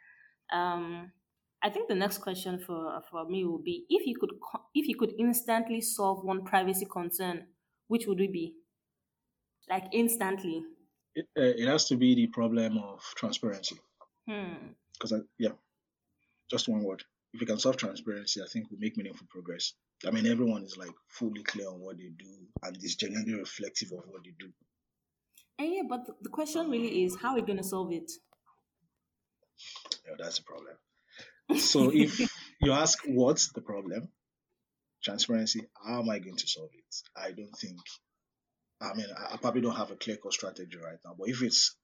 Um, 0.50 1.12
I 1.62 1.70
think 1.70 1.88
the 1.88 1.94
next 1.94 2.18
question 2.18 2.58
for 2.58 3.02
for 3.10 3.24
me 3.28 3.44
will 3.44 3.58
be 3.62 3.84
if 3.88 4.06
you 4.06 4.16
could 4.18 4.30
if 4.74 4.86
you 4.86 4.96
could 4.96 5.14
instantly 5.18 5.80
solve 5.80 6.24
one 6.24 6.44
privacy 6.44 6.86
concern, 6.86 7.48
which 7.88 8.06
would 8.06 8.20
it 8.20 8.32
be? 8.32 8.54
Like 9.68 9.84
instantly. 9.92 10.64
It, 11.14 11.26
uh, 11.36 11.42
it 11.42 11.66
has 11.68 11.88
to 11.88 11.96
be 11.96 12.14
the 12.14 12.28
problem 12.28 12.78
of 12.78 13.02
transparency. 13.16 13.76
Hmm. 14.28 14.72
Because 14.92 15.12
I, 15.12 15.18
yeah, 15.38 15.52
just 16.50 16.68
one 16.68 16.82
word. 16.82 17.02
If 17.34 17.40
we 17.40 17.46
can 17.46 17.58
solve 17.58 17.76
transparency, 17.76 18.40
I 18.42 18.46
think 18.46 18.70
we 18.70 18.78
make 18.78 18.96
meaningful 18.96 19.26
progress. 19.28 19.74
I 20.06 20.10
mean, 20.10 20.26
everyone 20.26 20.62
is 20.64 20.76
like 20.76 20.94
fully 21.08 21.42
clear 21.42 21.68
on 21.68 21.80
what 21.80 21.98
they 21.98 22.08
do 22.16 22.46
and 22.62 22.76
is 22.82 22.96
genuinely 22.96 23.34
reflective 23.34 23.92
of 23.92 24.04
what 24.06 24.22
they 24.24 24.32
do. 24.38 24.52
And 25.58 25.74
yeah, 25.74 25.82
but 25.88 26.06
the- 26.06 26.16
the 26.22 26.28
question 26.30 26.70
really 26.70 27.04
is 27.04 27.16
how 27.16 27.30
are 27.30 27.34
we 27.36 27.42
going 27.42 27.58
to 27.58 27.64
solve 27.64 27.92
it? 27.92 28.10
Yeah, 30.06 30.14
that's 30.18 30.38
the 30.38 30.44
problem. 30.44 30.76
So 31.56 31.90
if 31.92 32.20
you 32.60 32.72
ask 32.72 32.98
what's 33.06 33.52
the 33.52 33.60
problem, 33.60 34.08
transparency, 35.02 35.62
how 35.84 36.00
am 36.00 36.10
I 36.10 36.18
going 36.18 36.36
to 36.36 36.46
solve 36.46 36.70
it? 36.74 36.94
I 37.16 37.32
don't 37.32 37.56
think. 37.56 37.78
I 38.80 38.94
mean, 38.94 39.06
I, 39.32 39.36
probably 39.38 39.60
don't 39.60 39.74
have 39.74 39.90
a 39.90 39.96
clear 39.96 40.16
cut 40.22 40.32
strategy 40.32 40.76
right 40.76 40.98
now. 41.04 41.14
But 41.18 41.28
if 41.28 41.42
it's, 41.42 41.74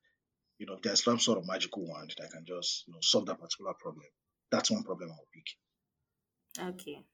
you 0.59 0.67
know, 0.67 0.75
if 0.75 0.83
there's 0.83 1.03
some 1.03 1.19
sort 1.19 1.39
of 1.39 1.47
magical 1.47 1.85
wand 1.85 2.15
that 2.19 2.31
can 2.31 2.45
just, 2.47 2.85
you 2.87 2.93
know, 2.93 3.01
solve 3.03 3.27
that 3.27 3.41
particular 3.41 3.73
problem, 3.81 4.07
that's 4.53 4.71
one 4.71 4.85
problem 4.85 5.11
I'll 5.11 5.27
pick. 5.33 6.75
Okay. 6.75 7.05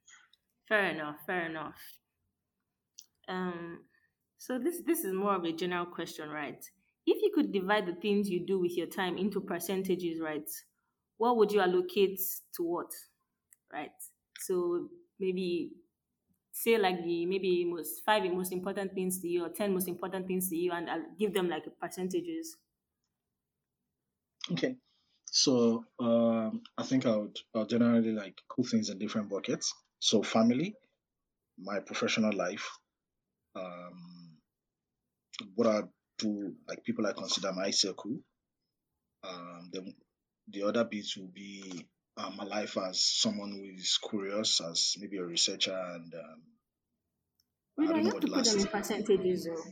Fair 0.69 0.91
enough, 0.91 1.17
fair 1.27 1.47
enough. 1.47 1.81
Um 3.29 3.85
so 4.37 4.59
this 4.59 4.83
this 4.87 5.05
is 5.05 5.15
more 5.15 5.35
of 5.35 5.45
a 5.45 5.53
general 5.53 5.87
question, 5.87 6.29
right? 6.29 6.63
If 7.07 7.23
you 7.23 7.33
could 7.35 7.53
divide 7.53 7.87
the 7.87 7.95
things 7.95 8.29
you 8.29 8.45
do 8.47 8.61
with 8.61 8.77
your 8.77 8.87
time 8.87 9.17
into 9.17 9.41
percentages, 9.41 10.21
right? 10.21 10.49
What 11.21 11.37
would 11.37 11.53
you 11.53 11.61
allocate 11.61 12.19
to 12.57 12.63
what? 12.63 12.91
Right? 13.71 13.91
So 14.39 14.89
maybe 15.19 15.73
say 16.51 16.79
like 16.79 17.05
the 17.05 17.27
maybe 17.27 17.67
most 17.67 18.03
five 18.07 18.23
most 18.33 18.53
important 18.53 18.95
things 18.95 19.21
to 19.21 19.29
you 19.29 19.45
or 19.45 19.51
ten 19.51 19.75
most 19.75 19.87
important 19.87 20.27
things 20.27 20.49
to 20.49 20.57
you 20.57 20.73
and 20.73 20.89
I'll 20.89 21.05
give 21.19 21.35
them 21.35 21.51
like 21.51 21.65
percentages. 21.79 22.57
Okay. 24.51 24.77
So 25.27 25.85
um, 25.99 26.63
I 26.79 26.85
think 26.85 27.05
I 27.05 27.15
would 27.19 27.37
I'll 27.55 27.67
generally 27.67 28.13
like 28.13 28.41
put 28.57 28.69
things 28.69 28.89
in 28.89 28.99
different 28.99 29.29
buckets. 29.29 29.75
So 29.99 30.23
family, 30.23 30.75
my 31.59 31.81
professional 31.81 32.35
life, 32.35 32.67
um, 33.55 34.39
what 35.55 35.67
I 35.67 35.83
do, 36.17 36.55
like 36.67 36.83
people 36.83 37.07
I 37.07 37.13
consider 37.13 37.53
my 37.53 37.71
circle. 37.73 38.17
Um, 39.23 39.69
then 39.71 39.95
the 40.53 40.63
other 40.65 40.85
bits 40.85 41.17
will 41.17 41.29
be 41.33 41.87
uh, 42.17 42.31
my 42.31 42.45
life 42.45 42.77
as 42.79 43.01
someone 43.01 43.53
who 43.53 43.65
is 43.65 43.99
curious, 43.99 44.61
as 44.61 44.95
maybe 44.99 45.19
a 45.19 45.25
researcher, 45.25 45.77
and 45.77 46.15
um, 46.15 46.43
We 47.77 47.89
I 47.89 47.93
don't 47.93 48.05
know 48.05 48.11
have 48.11 48.15
what 48.15 48.23
to 48.23 48.29
the 48.29 48.29
put 48.29 48.45
them 48.45 48.59
in 48.61 48.67
last 48.67 48.69
percentages 48.69 49.45
though. 49.47 49.65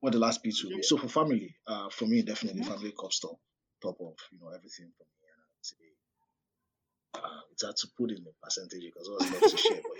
what 0.00 0.12
the 0.12 0.18
last 0.18 0.42
bits 0.42 0.62
will 0.64 0.72
be. 0.72 0.82
So 0.82 0.96
for 0.96 1.08
family, 1.08 1.56
uh, 1.66 1.88
for 1.90 2.06
me 2.06 2.22
definitely 2.22 2.62
family 2.62 2.92
comes 2.98 3.18
top 3.20 3.38
top 3.82 3.96
of 4.00 4.16
you 4.32 4.38
know 4.40 4.48
everything 4.48 4.92
for 4.96 5.04
me, 5.04 5.26
and 5.32 5.40
I 5.40 5.46
would 5.54 5.64
say 5.64 5.76
uh, 7.14 7.40
it's 7.52 7.62
hard 7.62 7.76
to 7.76 7.88
put 7.96 8.10
in 8.10 8.24
a 8.26 8.44
percentage 8.44 8.82
because 8.84 9.08
I 9.08 9.12
always 9.12 9.30
love 9.32 9.46
to 9.46 9.56
share, 9.56 9.82
but 9.88 9.98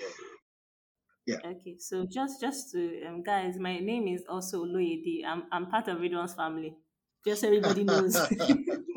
yeah. 1.27 1.39
Okay, 1.45 1.77
so 1.79 2.07
just 2.07 2.41
just 2.41 2.73
to 2.73 3.05
um, 3.07 3.23
guys, 3.23 3.59
my 3.59 3.79
name 3.79 4.09
is 4.09 4.25
also 4.29 4.65
Oloyede. 4.65 5.25
I'm 5.27 5.45
I'm 5.53 5.67
part 5.71 5.89
of 5.89 5.99
Ridwan's 5.99 6.35
family. 6.35 6.75
Just 7.25 7.41
so 7.43 7.47
everybody 7.49 7.85
knows. 7.85 8.17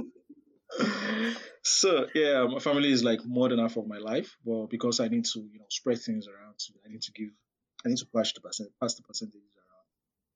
so 1.64 2.08
yeah, 2.16 2.46
my 2.46 2.60
family 2.60 2.92
is 2.92 3.04
like 3.04 3.26
more 3.26 3.50
than 3.50 3.60
half 3.60 3.78
of 3.78 3.88
my 3.88 3.98
life, 3.98 4.36
but 4.46 4.68
because 4.68 5.00
I 5.00 5.08
need 5.08 5.26
to, 5.26 5.40
you 5.40 5.60
know, 5.60 5.66
spread 5.70 6.00
things 6.00 6.28
around, 6.28 6.56
so 6.58 6.74
I 6.86 6.90
need 6.90 7.02
to 7.04 7.12
give, 7.12 7.30
I 7.86 7.90
need 7.90 7.98
to 8.00 8.08
pass 8.16 8.34
the 8.34 8.42
percent, 8.42 8.70
pass 8.82 8.96
the 8.96 9.04
percentages 9.04 9.42
around. 9.56 9.88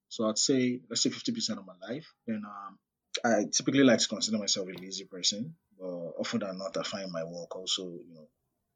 So 0.09 0.29
I'd 0.29 0.37
say, 0.37 0.79
let's 0.89 1.01
say, 1.01 1.09
fifty 1.09 1.31
percent 1.31 1.59
of 1.59 1.65
my 1.65 1.73
life. 1.87 2.13
Then 2.27 2.43
um, 2.45 2.77
I 3.23 3.45
typically 3.51 3.83
like 3.83 3.99
to 3.99 4.07
consider 4.07 4.37
myself 4.37 4.67
a 4.67 4.81
lazy 4.81 5.05
person, 5.05 5.55
but 5.79 5.85
often 5.85 6.41
than 6.41 6.57
not, 6.57 6.77
I 6.77 6.83
find 6.83 7.11
my 7.11 7.23
work 7.23 7.55
also, 7.55 7.83
you 7.83 8.13
know, 8.13 8.27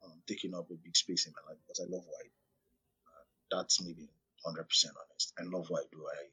um, 0.05 0.21
taking 0.27 0.55
up 0.55 0.69
a 0.71 0.75
big 0.75 0.95
space 0.95 1.27
in 1.27 1.33
my 1.33 1.51
life 1.51 1.59
because 1.67 1.79
I 1.79 1.91
love 1.91 2.03
what 2.05 2.19
I 2.19 2.23
do. 2.23 2.39
Uh, 3.07 3.57
that's 3.61 3.81
maybe 3.81 4.09
hundred 4.45 4.63
percent 4.63 4.95
honest. 4.97 5.33
I 5.37 5.43
love 5.43 5.69
what 5.69 5.83
I 5.83 5.87
do. 5.91 6.05
I 6.07 6.23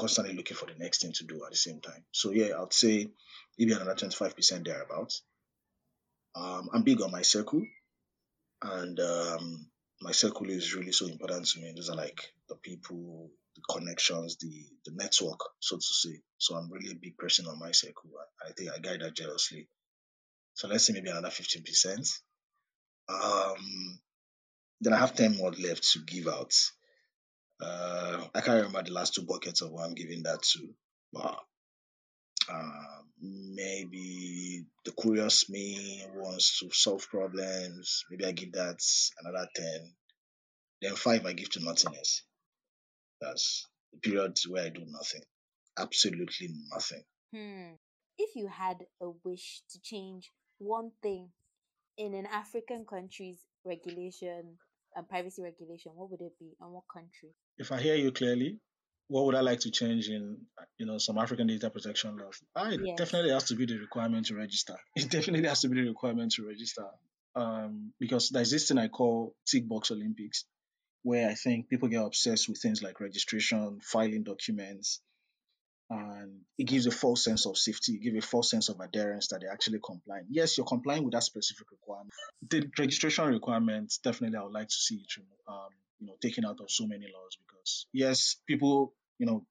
constantly 0.00 0.34
looking 0.34 0.56
for 0.56 0.66
the 0.66 0.78
next 0.78 1.02
thing 1.02 1.12
to 1.12 1.24
do 1.24 1.44
at 1.44 1.50
the 1.50 1.56
same 1.56 1.80
time. 1.80 2.02
So 2.10 2.30
yeah, 2.30 2.60
I'd 2.60 2.72
say 2.72 3.10
maybe 3.58 3.72
another 3.72 3.94
25% 3.94 4.64
thereabouts. 4.64 5.22
Um, 6.34 6.70
I'm 6.72 6.82
big 6.82 7.02
on 7.02 7.10
my 7.10 7.22
circle, 7.22 7.62
and 8.62 8.98
um, 8.98 9.66
my 10.00 10.12
circle 10.12 10.48
is 10.48 10.74
really 10.74 10.92
so 10.92 11.06
important 11.06 11.46
to 11.48 11.60
me. 11.60 11.72
Those 11.76 11.90
are 11.90 11.96
like 11.96 12.32
the 12.48 12.54
people, 12.54 13.30
the 13.56 13.62
connections, 13.68 14.36
the 14.36 14.64
the 14.86 14.92
network, 14.94 15.40
so 15.58 15.76
to 15.76 15.82
say. 15.82 16.22
So 16.38 16.54
I'm 16.54 16.70
really 16.70 16.92
a 16.92 17.00
big 17.02 17.18
person 17.18 17.46
on 17.46 17.58
my 17.58 17.72
circle. 17.72 18.10
I 18.48 18.52
think 18.52 18.70
I 18.70 18.78
guide 18.78 19.00
that 19.00 19.16
jealously. 19.16 19.68
So 20.54 20.68
let's 20.68 20.86
say 20.86 20.92
maybe 20.92 21.10
another 21.10 21.28
15%. 21.28 22.20
Um, 23.08 24.00
then 24.80 24.92
I 24.92 24.98
have 24.98 25.14
10 25.14 25.36
more 25.36 25.52
left 25.52 25.90
to 25.92 26.00
give 26.00 26.28
out. 26.28 26.54
Uh, 27.60 28.24
I 28.34 28.40
can't 28.40 28.64
remember 28.64 28.82
the 28.82 28.92
last 28.92 29.14
two 29.14 29.22
buckets 29.22 29.60
of 29.62 29.70
what 29.70 29.84
I'm 29.84 29.94
giving 29.94 30.22
that 30.22 30.42
to, 30.42 30.68
but 31.12 31.38
uh, 32.50 33.02
maybe 33.20 34.64
the 34.84 34.92
curious 34.92 35.48
me 35.50 36.04
wants 36.14 36.58
to 36.60 36.70
solve 36.72 37.06
problems. 37.08 38.04
Maybe 38.10 38.24
I 38.24 38.32
give 38.32 38.52
that 38.52 38.80
another 39.20 39.46
10. 39.54 39.94
Then 40.82 40.94
five, 40.94 41.26
I 41.26 41.34
give 41.34 41.50
to 41.50 41.64
nothingness. 41.64 42.22
That's 43.20 43.68
the 43.92 43.98
period 43.98 44.38
where 44.48 44.64
I 44.64 44.68
do 44.70 44.82
nothing. 44.86 45.22
Absolutely 45.78 46.48
nothing. 46.72 47.02
Hmm. 47.34 47.74
If 48.16 48.36
you 48.36 48.48
had 48.48 48.78
a 49.00 49.10
wish 49.24 49.62
to 49.70 49.80
change 49.80 50.30
one 50.58 50.92
thing 51.02 51.30
in 51.96 52.14
an 52.14 52.26
African 52.26 52.86
country's 52.88 53.38
regulation 53.64 54.56
and 54.96 55.08
privacy 55.08 55.42
regulation, 55.42 55.92
what 55.94 56.10
would 56.10 56.20
it 56.20 56.38
be 56.38 56.56
and 56.60 56.72
what 56.72 56.84
country? 56.92 57.34
If 57.60 57.72
I 57.72 57.78
hear 57.78 57.94
you 57.94 58.10
clearly, 58.10 58.58
what 59.08 59.26
would 59.26 59.34
I 59.34 59.42
like 59.42 59.60
to 59.60 59.70
change 59.70 60.08
in 60.08 60.46
you 60.78 60.86
know 60.86 60.96
some 60.96 61.18
African 61.18 61.46
data 61.46 61.68
protection 61.68 62.16
laws? 62.16 62.40
Ah, 62.56 62.70
it 62.70 62.80
Yes. 62.82 62.96
definitely 62.96 63.32
has 63.32 63.44
to 63.48 63.54
be 63.54 63.66
the 63.66 63.76
requirement 63.78 64.26
to 64.28 64.34
register. 64.34 64.76
It 64.96 65.10
definitely 65.10 65.46
has 65.46 65.60
to 65.60 65.68
be 65.68 65.82
the 65.82 65.88
requirement 65.88 66.32
to 66.36 66.46
register. 66.46 66.88
Um, 67.34 67.92
because 68.00 68.30
there's 68.30 68.50
this 68.50 68.66
thing 68.66 68.78
I 68.78 68.88
call 68.88 69.34
tick 69.46 69.68
box 69.68 69.90
Olympics, 69.90 70.46
where 71.02 71.28
I 71.28 71.34
think 71.34 71.68
people 71.68 71.88
get 71.88 72.02
obsessed 72.02 72.48
with 72.48 72.58
things 72.62 72.82
like 72.82 72.98
registration, 72.98 73.80
filing 73.82 74.24
documents, 74.24 75.02
and 75.90 76.40
it 76.56 76.64
gives 76.64 76.86
a 76.86 76.90
false 76.90 77.24
sense 77.24 77.46
of 77.46 77.58
safety, 77.58 77.94
it 77.96 78.02
gives 78.04 78.24
a 78.24 78.26
false 78.26 78.48
sense 78.50 78.68
of 78.68 78.80
adherence 78.80 79.28
that 79.28 79.40
they're 79.40 79.52
actually 79.52 79.80
complying. 79.84 80.26
Yes, 80.30 80.56
you're 80.56 80.66
complying 80.66 81.04
with 81.04 81.12
that 81.12 81.24
specific 81.24 81.66
requirement. 81.72 82.14
The 82.48 82.70
registration 82.78 83.26
requirements, 83.26 83.98
definitely, 83.98 84.38
I 84.38 84.44
would 84.44 84.52
like 84.52 84.68
to 84.68 84.80
see 84.86 84.96
it, 84.96 85.12
um, 85.48 85.69
you 86.00 86.06
know, 86.06 86.14
taken 86.20 86.44
out 86.44 86.60
of 86.60 86.70
so 86.70 86.86
many 86.86 87.06
laws 87.06 87.36
because 87.46 87.86
yes, 87.92 88.36
people, 88.46 88.94
you 89.18 89.26
know, 89.26 89.44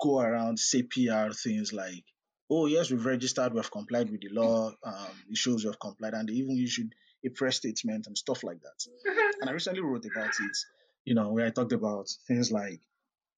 go 0.00 0.20
around 0.20 0.58
say 0.58 0.82
PR 0.82 1.32
things 1.32 1.72
like, 1.72 2.04
oh 2.50 2.66
yes, 2.66 2.90
we've 2.90 3.04
registered, 3.04 3.54
we've 3.54 3.70
complied 3.70 4.10
with 4.10 4.20
the 4.20 4.28
law, 4.30 4.70
um, 4.84 5.22
it 5.30 5.36
shows 5.36 5.64
we've 5.64 5.78
complied, 5.78 6.14
and 6.14 6.28
they 6.28 6.34
even 6.34 6.58
issued 6.58 6.94
a 7.24 7.28
press 7.28 7.56
statement 7.56 8.06
and 8.06 8.16
stuff 8.18 8.42
like 8.44 8.60
that. 8.62 8.86
And 9.40 9.50
I 9.50 9.52
recently 9.52 9.80
wrote 9.80 10.04
about 10.06 10.28
it, 10.28 10.56
you 11.04 11.14
know, 11.14 11.28
where 11.30 11.46
I 11.46 11.50
talked 11.50 11.72
about 11.72 12.08
things 12.28 12.52
like, 12.52 12.80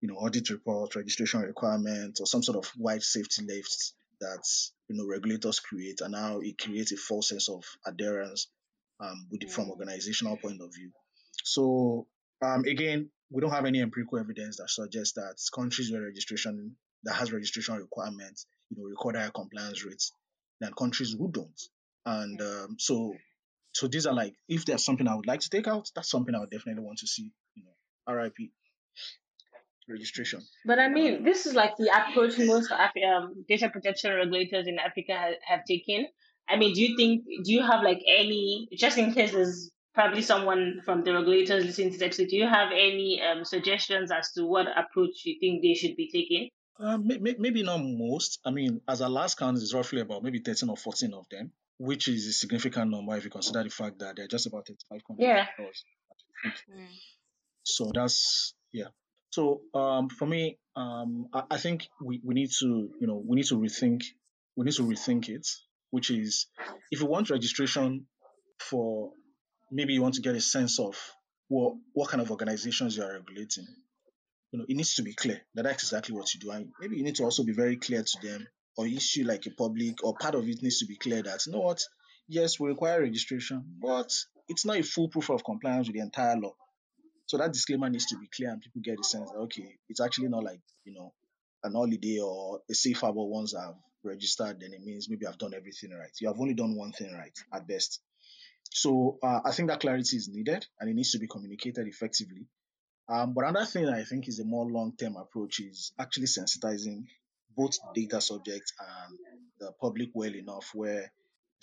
you 0.02 0.08
know, 0.08 0.16
audit 0.16 0.50
report, 0.50 0.94
registration 0.96 1.40
requirements, 1.40 2.20
or 2.20 2.26
some 2.26 2.42
sort 2.42 2.58
of 2.58 2.70
wide 2.76 3.02
safety 3.02 3.42
lifts 3.46 3.94
that 4.20 4.46
you 4.88 4.96
know 4.96 5.06
regulators 5.06 5.60
create, 5.60 6.00
and 6.02 6.12
now 6.12 6.40
it 6.40 6.58
creates 6.58 6.92
a 6.92 6.96
false 6.96 7.28
sense 7.30 7.48
of 7.48 7.64
adherence 7.86 8.48
um, 9.00 9.26
with 9.30 9.40
the, 9.40 9.46
from 9.48 9.66
Mm. 9.66 9.70
organizational 9.70 10.36
point 10.36 10.60
of 10.60 10.74
view. 10.74 10.90
So 11.42 12.06
um, 12.42 12.64
again, 12.64 13.10
we 13.30 13.40
don't 13.40 13.50
have 13.50 13.64
any 13.64 13.80
empirical 13.80 14.18
evidence 14.18 14.58
that 14.58 14.70
suggests 14.70 15.14
that 15.14 15.36
countries 15.54 15.90
where 15.90 16.02
registration 16.02 16.76
that 17.04 17.14
has 17.14 17.32
registration 17.32 17.76
requirements, 17.76 18.46
you 18.70 18.76
know, 18.78 18.88
record 18.88 19.16
higher 19.16 19.30
compliance 19.30 19.84
rates 19.84 20.12
than 20.60 20.72
countries 20.72 21.14
who 21.18 21.30
don't. 21.30 21.60
And 22.06 22.40
um, 22.40 22.76
so, 22.78 23.14
so 23.72 23.88
these 23.88 24.06
are 24.06 24.14
like, 24.14 24.34
if 24.48 24.64
there's 24.64 24.84
something 24.84 25.06
I 25.08 25.14
would 25.14 25.26
like 25.26 25.40
to 25.40 25.50
take 25.50 25.66
out, 25.66 25.90
that's 25.94 26.10
something 26.10 26.34
I 26.34 26.40
would 26.40 26.50
definitely 26.50 26.82
want 26.82 26.98
to 26.98 27.06
see. 27.06 27.30
You 27.54 27.64
know, 27.64 28.14
RIP 28.14 28.36
registration. 29.88 30.42
But 30.64 30.78
I 30.78 30.88
mean, 30.88 31.24
this 31.24 31.46
is 31.46 31.54
like 31.54 31.76
the 31.76 31.90
approach 31.92 32.38
most 32.38 32.70
um, 32.72 33.44
data 33.48 33.68
protection 33.68 34.14
regulators 34.14 34.66
in 34.66 34.78
Africa 34.78 35.14
ha- 35.14 35.38
have 35.46 35.64
taken. 35.66 36.06
I 36.48 36.56
mean, 36.56 36.74
do 36.74 36.82
you 36.82 36.96
think, 36.96 37.24
do 37.44 37.52
you 37.52 37.62
have 37.62 37.82
like 37.82 38.00
any, 38.06 38.68
just 38.76 38.98
in 38.98 39.12
case 39.12 39.32
there's 39.32 39.70
probably 39.94 40.22
someone 40.22 40.80
from 40.85 41.04
the 41.04 41.12
regulators 41.14 41.64
listening 41.64 41.92
to 41.92 41.98
this 41.98 42.16
do 42.16 42.37
you 42.37 42.48
have 42.48 42.70
any 42.72 43.22
um, 43.22 43.44
suggestions 43.44 44.11
as 44.11 44.33
to 44.33 44.44
what 44.44 44.66
approach 44.76 45.24
you 45.24 45.37
think 45.40 45.62
they 45.62 45.74
should 45.74 45.96
be 45.96 46.11
taking? 46.11 46.48
Um, 46.78 47.07
may- 47.07 47.18
may- 47.18 47.37
maybe 47.38 47.62
not 47.62 47.78
most. 47.78 48.40
I 48.44 48.50
mean, 48.50 48.80
as 48.88 49.00
our 49.00 49.09
last 49.11 49.38
count 49.38 49.57
is 49.59 49.72
roughly 49.72 50.00
about 50.00 50.24
maybe 50.24 50.40
13 50.40 50.68
or 50.68 50.76
14 50.76 51.14
of 51.14 51.28
them, 51.30 51.52
which 51.78 52.09
is 52.09 52.26
a 52.26 52.33
significant 52.33 52.90
number 52.90 53.16
if 53.16 53.24
you 53.24 53.30
consider 53.30 53.62
the 53.62 53.70
fact 53.70 54.00
that 54.00 54.16
there 54.16 54.24
are 54.24 54.28
just 54.28 54.46
about 54.46 54.66
35 54.66 55.00
countries. 55.07 55.28
Yeah. 55.28 55.46
Mm. 56.70 56.87
So 57.62 57.90
that's 57.94 58.54
yeah. 58.72 58.88
So 59.30 59.62
um, 59.72 60.09
for 60.09 60.26
me, 60.26 60.59
um, 60.76 61.28
I, 61.33 61.42
I 61.52 61.57
think 61.59 61.88
we, 62.02 62.20
we 62.24 62.35
need 62.35 62.50
to 62.59 62.90
you 63.00 63.07
know 63.07 63.22
we 63.24 63.37
need 63.37 63.46
to 63.46 63.57
rethink 63.57 64.02
we 64.57 64.64
need 64.64 64.74
to 64.74 64.83
rethink 64.83 65.28
it. 65.28 65.48
Which 65.90 66.11
is 66.11 66.48
if 66.90 67.00
you 67.00 67.07
want 67.07 67.30
registration 67.30 68.07
for 68.59 69.12
maybe 69.74 69.92
you 69.92 70.02
want 70.02 70.14
to 70.14 70.22
get 70.22 70.37
a 70.37 70.40
sense 70.40 70.78
of 70.78 70.96
what 71.48 71.74
what 71.92 72.08
kind 72.08 72.22
of 72.22 72.30
organizations 72.30 72.96
you 72.96 73.02
are 73.02 73.18
regulating. 73.18 73.66
You 74.52 74.60
know, 74.60 74.66
it 74.68 74.76
needs 74.76 74.94
to 74.94 75.02
be 75.02 75.12
clear 75.12 75.40
that 75.54 75.64
that's 75.64 75.82
exactly 75.82 76.14
what 76.14 76.32
you 76.32 76.40
do, 76.40 76.52
and 76.52 76.72
maybe 76.80 76.96
you 76.96 77.02
need 77.02 77.16
to 77.16 77.24
also 77.24 77.42
be 77.42 77.52
very 77.52 77.76
clear 77.76 78.02
to 78.02 78.26
them, 78.26 78.46
or 78.76 78.87
issue 78.87 79.24
like 79.24 79.44
a 79.46 79.50
public, 79.50 80.04
or 80.04 80.14
part 80.14 80.37
of 80.37 80.48
it 80.48 80.62
needs 80.62 80.78
to 80.78 80.87
be 80.87 80.96
clear 80.96 81.22
that 81.22 81.44
you 81.46 81.52
know 81.52 81.60
what, 81.60 81.82
yes, 82.28 82.60
we 82.60 82.68
require 82.68 83.02
registration, 83.02 83.64
but 83.82 84.10
it's 84.48 84.64
not 84.64 84.78
a 84.78 84.82
full 84.82 85.08
proof 85.08 85.30
of 85.30 85.44
compliance 85.44 85.88
with 85.88 85.96
the 85.96 86.02
entire 86.02 86.37
law. 86.37 86.54
So 87.26 87.38
that 87.38 87.52
disclaimer 87.52 87.90
needs 87.90 88.06
to 88.06 88.18
be 88.18 88.28
clear 88.34 88.50
and 88.50 88.60
people 88.60 88.82
get 88.84 88.98
the 88.98 89.04
sense 89.04 89.30
that 89.30 89.38
okay, 89.38 89.76
it's 89.88 90.00
actually 90.00 90.28
not 90.28 90.44
like, 90.44 90.60
you 90.84 90.94
know, 90.94 91.12
an 91.64 91.72
holiday 91.72 92.20
or 92.20 92.60
a 92.70 92.74
safe 92.74 93.00
harbor 93.00 93.24
once 93.24 93.54
I've 93.54 93.74
registered, 94.04 94.60
then 94.60 94.72
it 94.72 94.82
means 94.82 95.08
maybe 95.08 95.26
I've 95.26 95.38
done 95.38 95.54
everything 95.54 95.90
right. 95.90 96.10
You 96.20 96.28
have 96.28 96.38
only 96.38 96.54
done 96.54 96.76
one 96.76 96.92
thing 96.92 97.12
right 97.12 97.37
at 97.52 97.66
best. 97.66 98.00
So 98.74 99.18
uh, 99.22 99.38
I 99.44 99.52
think 99.52 99.68
that 99.68 99.78
clarity 99.78 100.16
is 100.16 100.28
needed 100.28 100.66
and 100.80 100.90
it 100.90 100.94
needs 100.94 101.12
to 101.12 101.20
be 101.20 101.28
communicated 101.28 101.87
effectively. 101.87 102.48
Um, 103.08 103.32
but 103.32 103.44
another 103.44 103.66
thing 103.66 103.88
I 103.88 104.02
think 104.02 104.26
is 104.26 104.40
a 104.40 104.44
more 104.44 104.68
long-term 104.68 105.14
approach 105.14 105.60
is 105.60 105.92
actually 105.96 106.26
sensitizing 106.26 107.04
both 107.56 107.78
data 107.94 108.20
subjects 108.20 108.72
and 108.80 109.16
the 109.60 109.70
public 109.80 110.08
well 110.12 110.34
enough 110.34 110.72
where 110.74 111.12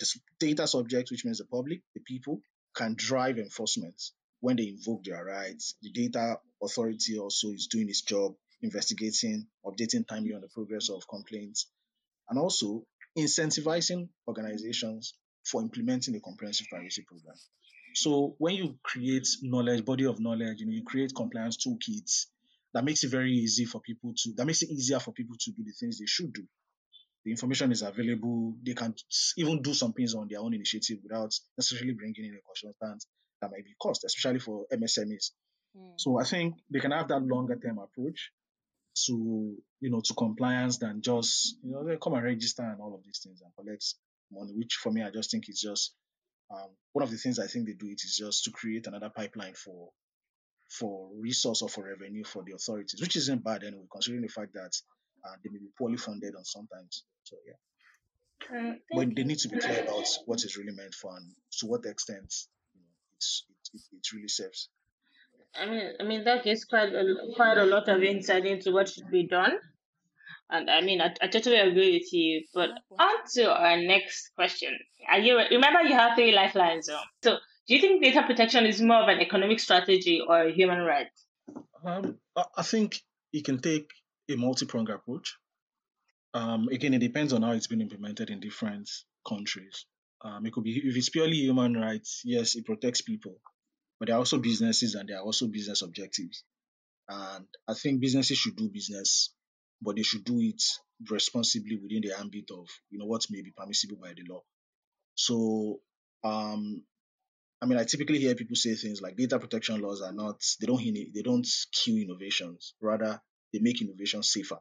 the 0.00 0.06
data 0.40 0.66
subjects, 0.66 1.10
which 1.10 1.26
means 1.26 1.36
the 1.36 1.44
public, 1.44 1.82
the 1.94 2.00
people, 2.00 2.40
can 2.74 2.94
drive 2.96 3.36
enforcement 3.36 4.02
when 4.40 4.56
they 4.56 4.68
invoke 4.68 5.04
their 5.04 5.22
rights. 5.22 5.74
The 5.82 5.90
data 5.90 6.38
authority 6.62 7.18
also 7.18 7.50
is 7.50 7.66
doing 7.66 7.90
its 7.90 8.00
job, 8.00 8.32
investigating, 8.62 9.48
updating 9.66 10.08
timely 10.08 10.32
on 10.32 10.40
the 10.40 10.48
progress 10.48 10.88
of 10.88 11.06
complaints, 11.06 11.66
and 12.30 12.38
also 12.38 12.86
incentivizing 13.18 14.08
organizations 14.26 15.12
for 15.44 15.62
implementing 15.62 16.14
a 16.16 16.20
comprehensive 16.20 16.66
privacy 16.70 17.04
program. 17.06 17.36
So 17.94 18.36
when 18.38 18.54
you 18.54 18.76
create 18.82 19.26
knowledge, 19.42 19.84
body 19.84 20.06
of 20.06 20.20
knowledge, 20.20 20.60
you 20.60 20.66
know, 20.66 20.72
you 20.72 20.84
create 20.84 21.12
compliance 21.14 21.58
toolkits 21.58 22.26
that 22.74 22.84
makes 22.84 23.04
it 23.04 23.10
very 23.10 23.32
easy 23.32 23.64
for 23.64 23.80
people 23.80 24.14
to 24.16 24.32
that 24.36 24.46
makes 24.46 24.62
it 24.62 24.70
easier 24.70 24.98
for 24.98 25.12
people 25.12 25.36
to 25.38 25.50
do 25.50 25.62
the 25.62 25.72
things 25.72 25.98
they 25.98 26.06
should 26.06 26.32
do. 26.32 26.42
The 27.24 27.30
information 27.30 27.70
is 27.70 27.82
available. 27.82 28.56
They 28.64 28.74
can 28.74 28.94
even 29.36 29.62
do 29.62 29.74
some 29.74 29.92
things 29.92 30.14
on 30.14 30.26
their 30.28 30.40
own 30.40 30.54
initiative 30.54 30.98
without 31.02 31.32
necessarily 31.56 31.94
bringing 31.94 32.24
in 32.24 32.34
a 32.34 32.40
consultant 32.40 33.04
that 33.40 33.50
might 33.50 33.64
be 33.64 33.74
cost, 33.80 34.04
especially 34.04 34.40
for 34.40 34.66
MSMEs. 34.72 35.30
Mm. 35.76 35.92
So 35.98 36.18
I 36.18 36.24
think 36.24 36.56
they 36.70 36.80
can 36.80 36.90
have 36.90 37.08
that 37.08 37.22
longer 37.22 37.56
term 37.56 37.78
approach 37.78 38.32
to 39.06 39.56
you 39.80 39.90
know 39.90 40.00
to 40.00 40.14
compliance 40.14 40.78
than 40.78 41.00
just 41.00 41.56
you 41.62 41.72
know 41.72 41.84
they 41.84 41.96
come 41.96 42.14
and 42.14 42.24
register 42.24 42.62
and 42.62 42.80
all 42.80 42.94
of 42.94 43.02
these 43.04 43.20
things 43.22 43.40
and 43.40 43.52
collect 43.54 43.94
money, 44.32 44.52
which 44.54 44.74
for 44.82 44.90
me 44.90 45.02
I 45.02 45.10
just 45.10 45.30
think 45.30 45.48
is 45.48 45.60
just 45.60 45.94
um, 46.50 46.68
one 46.92 47.02
of 47.02 47.10
the 47.10 47.16
things 47.16 47.38
I 47.38 47.46
think 47.46 47.66
they 47.66 47.72
do 47.72 47.86
it 47.86 48.00
is 48.04 48.16
just 48.18 48.44
to 48.44 48.50
create 48.50 48.86
another 48.86 49.10
pipeline 49.10 49.54
for 49.54 49.90
for 50.68 51.10
resource 51.18 51.62
or 51.62 51.68
for 51.68 51.84
revenue 51.84 52.24
for 52.24 52.42
the 52.44 52.54
authorities, 52.54 53.00
which 53.00 53.16
isn't 53.16 53.44
bad 53.44 53.62
anyway, 53.62 53.84
considering 53.92 54.22
the 54.22 54.28
fact 54.28 54.54
that 54.54 54.72
uh, 55.24 55.36
they 55.42 55.50
may 55.50 55.58
be 55.58 55.68
poorly 55.76 55.98
funded 55.98 56.34
on 56.34 56.44
sometimes. 56.44 57.04
So 57.24 57.36
yeah. 57.46 57.54
Mm, 58.50 58.74
but 58.90 59.14
they 59.14 59.24
need 59.24 59.38
to 59.38 59.48
be 59.48 59.58
clear 59.58 59.82
about 59.82 60.06
what 60.26 60.42
is 60.44 60.56
really 60.56 60.72
meant 60.72 60.94
for 60.94 61.16
and 61.16 61.30
to 61.58 61.66
what 61.66 61.86
extent 61.86 62.34
you 62.74 62.80
know, 62.80 62.88
it's, 63.14 63.44
it, 63.48 63.76
it, 63.76 63.96
it 63.98 64.12
really 64.12 64.28
serves. 64.28 64.68
I 65.54 65.66
mean, 65.66 65.92
I 66.00 66.04
mean 66.04 66.24
that 66.24 66.44
gives 66.44 66.64
quite 66.64 66.92
a, 66.92 67.04
quite 67.36 67.58
a 67.58 67.64
lot 67.64 67.88
of 67.88 68.02
insight 68.02 68.46
into 68.46 68.72
what 68.72 68.88
should 68.88 69.10
be 69.10 69.26
done. 69.26 69.52
And 70.52 70.70
I 70.70 70.82
mean, 70.82 71.00
I, 71.00 71.14
I 71.22 71.28
totally 71.28 71.56
agree 71.56 71.98
with 71.98 72.12
you. 72.12 72.44
But 72.54 72.70
on 72.98 73.14
to 73.34 73.52
our 73.52 73.76
next 73.78 74.30
question. 74.36 74.78
Are 75.10 75.18
you 75.18 75.38
remember 75.50 75.80
you 75.82 75.94
have 75.94 76.14
three 76.14 76.32
lifelines? 76.32 76.86
So, 76.86 76.98
so 77.24 77.38
do 77.66 77.74
you 77.74 77.80
think 77.80 78.02
data 78.04 78.22
protection 78.26 78.66
is 78.66 78.80
more 78.80 79.02
of 79.02 79.08
an 79.08 79.20
economic 79.20 79.60
strategy 79.60 80.22
or 80.26 80.42
a 80.42 80.52
human 80.52 80.80
right? 80.80 81.08
Um, 81.84 82.18
I, 82.36 82.44
I 82.58 82.62
think 82.62 83.00
you 83.32 83.42
can 83.42 83.60
take 83.60 83.90
a 84.30 84.36
multi-pronged 84.36 84.90
approach. 84.90 85.36
Um, 86.34 86.68
again, 86.68 86.94
it 86.94 87.00
depends 87.00 87.32
on 87.32 87.42
how 87.42 87.52
it's 87.52 87.66
been 87.66 87.80
implemented 87.80 88.30
in 88.30 88.40
different 88.40 88.88
countries. 89.26 89.86
Um, 90.24 90.46
it 90.46 90.52
could 90.52 90.64
be 90.64 90.80
if 90.84 90.96
it's 90.96 91.08
purely 91.08 91.36
human 91.36 91.74
rights, 91.74 92.22
yes, 92.24 92.54
it 92.54 92.64
protects 92.64 93.02
people, 93.02 93.40
but 93.98 94.06
there 94.06 94.16
are 94.16 94.20
also 94.20 94.38
businesses 94.38 94.94
and 94.94 95.08
there 95.08 95.16
are 95.18 95.24
also 95.24 95.48
business 95.48 95.82
objectives. 95.82 96.44
And 97.08 97.46
I 97.68 97.74
think 97.74 98.00
businesses 98.00 98.38
should 98.38 98.56
do 98.56 98.70
business, 98.72 99.34
but 99.82 99.96
they 99.96 100.02
should 100.02 100.24
do 100.24 100.40
it 100.40 100.62
responsibly 101.10 101.76
within 101.76 102.02
the 102.02 102.18
ambit 102.18 102.50
of 102.50 102.68
you 102.90 102.98
know 102.98 103.06
what 103.06 103.26
may 103.30 103.42
be 103.42 103.52
permissible 103.56 103.96
by 104.00 104.12
the 104.14 104.22
law. 104.32 104.42
So 105.14 105.80
um, 106.24 106.82
I 107.60 107.66
mean, 107.66 107.78
I 107.78 107.84
typically 107.84 108.18
hear 108.18 108.34
people 108.34 108.56
say 108.56 108.74
things 108.74 109.00
like 109.00 109.16
data 109.16 109.38
protection 109.38 109.80
laws 109.80 110.02
are 110.02 110.12
not 110.12 110.42
they 110.60 110.66
don't 110.66 110.82
they 111.14 111.22
don't 111.22 111.46
kill 111.72 111.96
innovations, 111.96 112.74
rather 112.80 113.20
they 113.52 113.60
make 113.60 113.80
innovation 113.82 114.22
safer. 114.22 114.58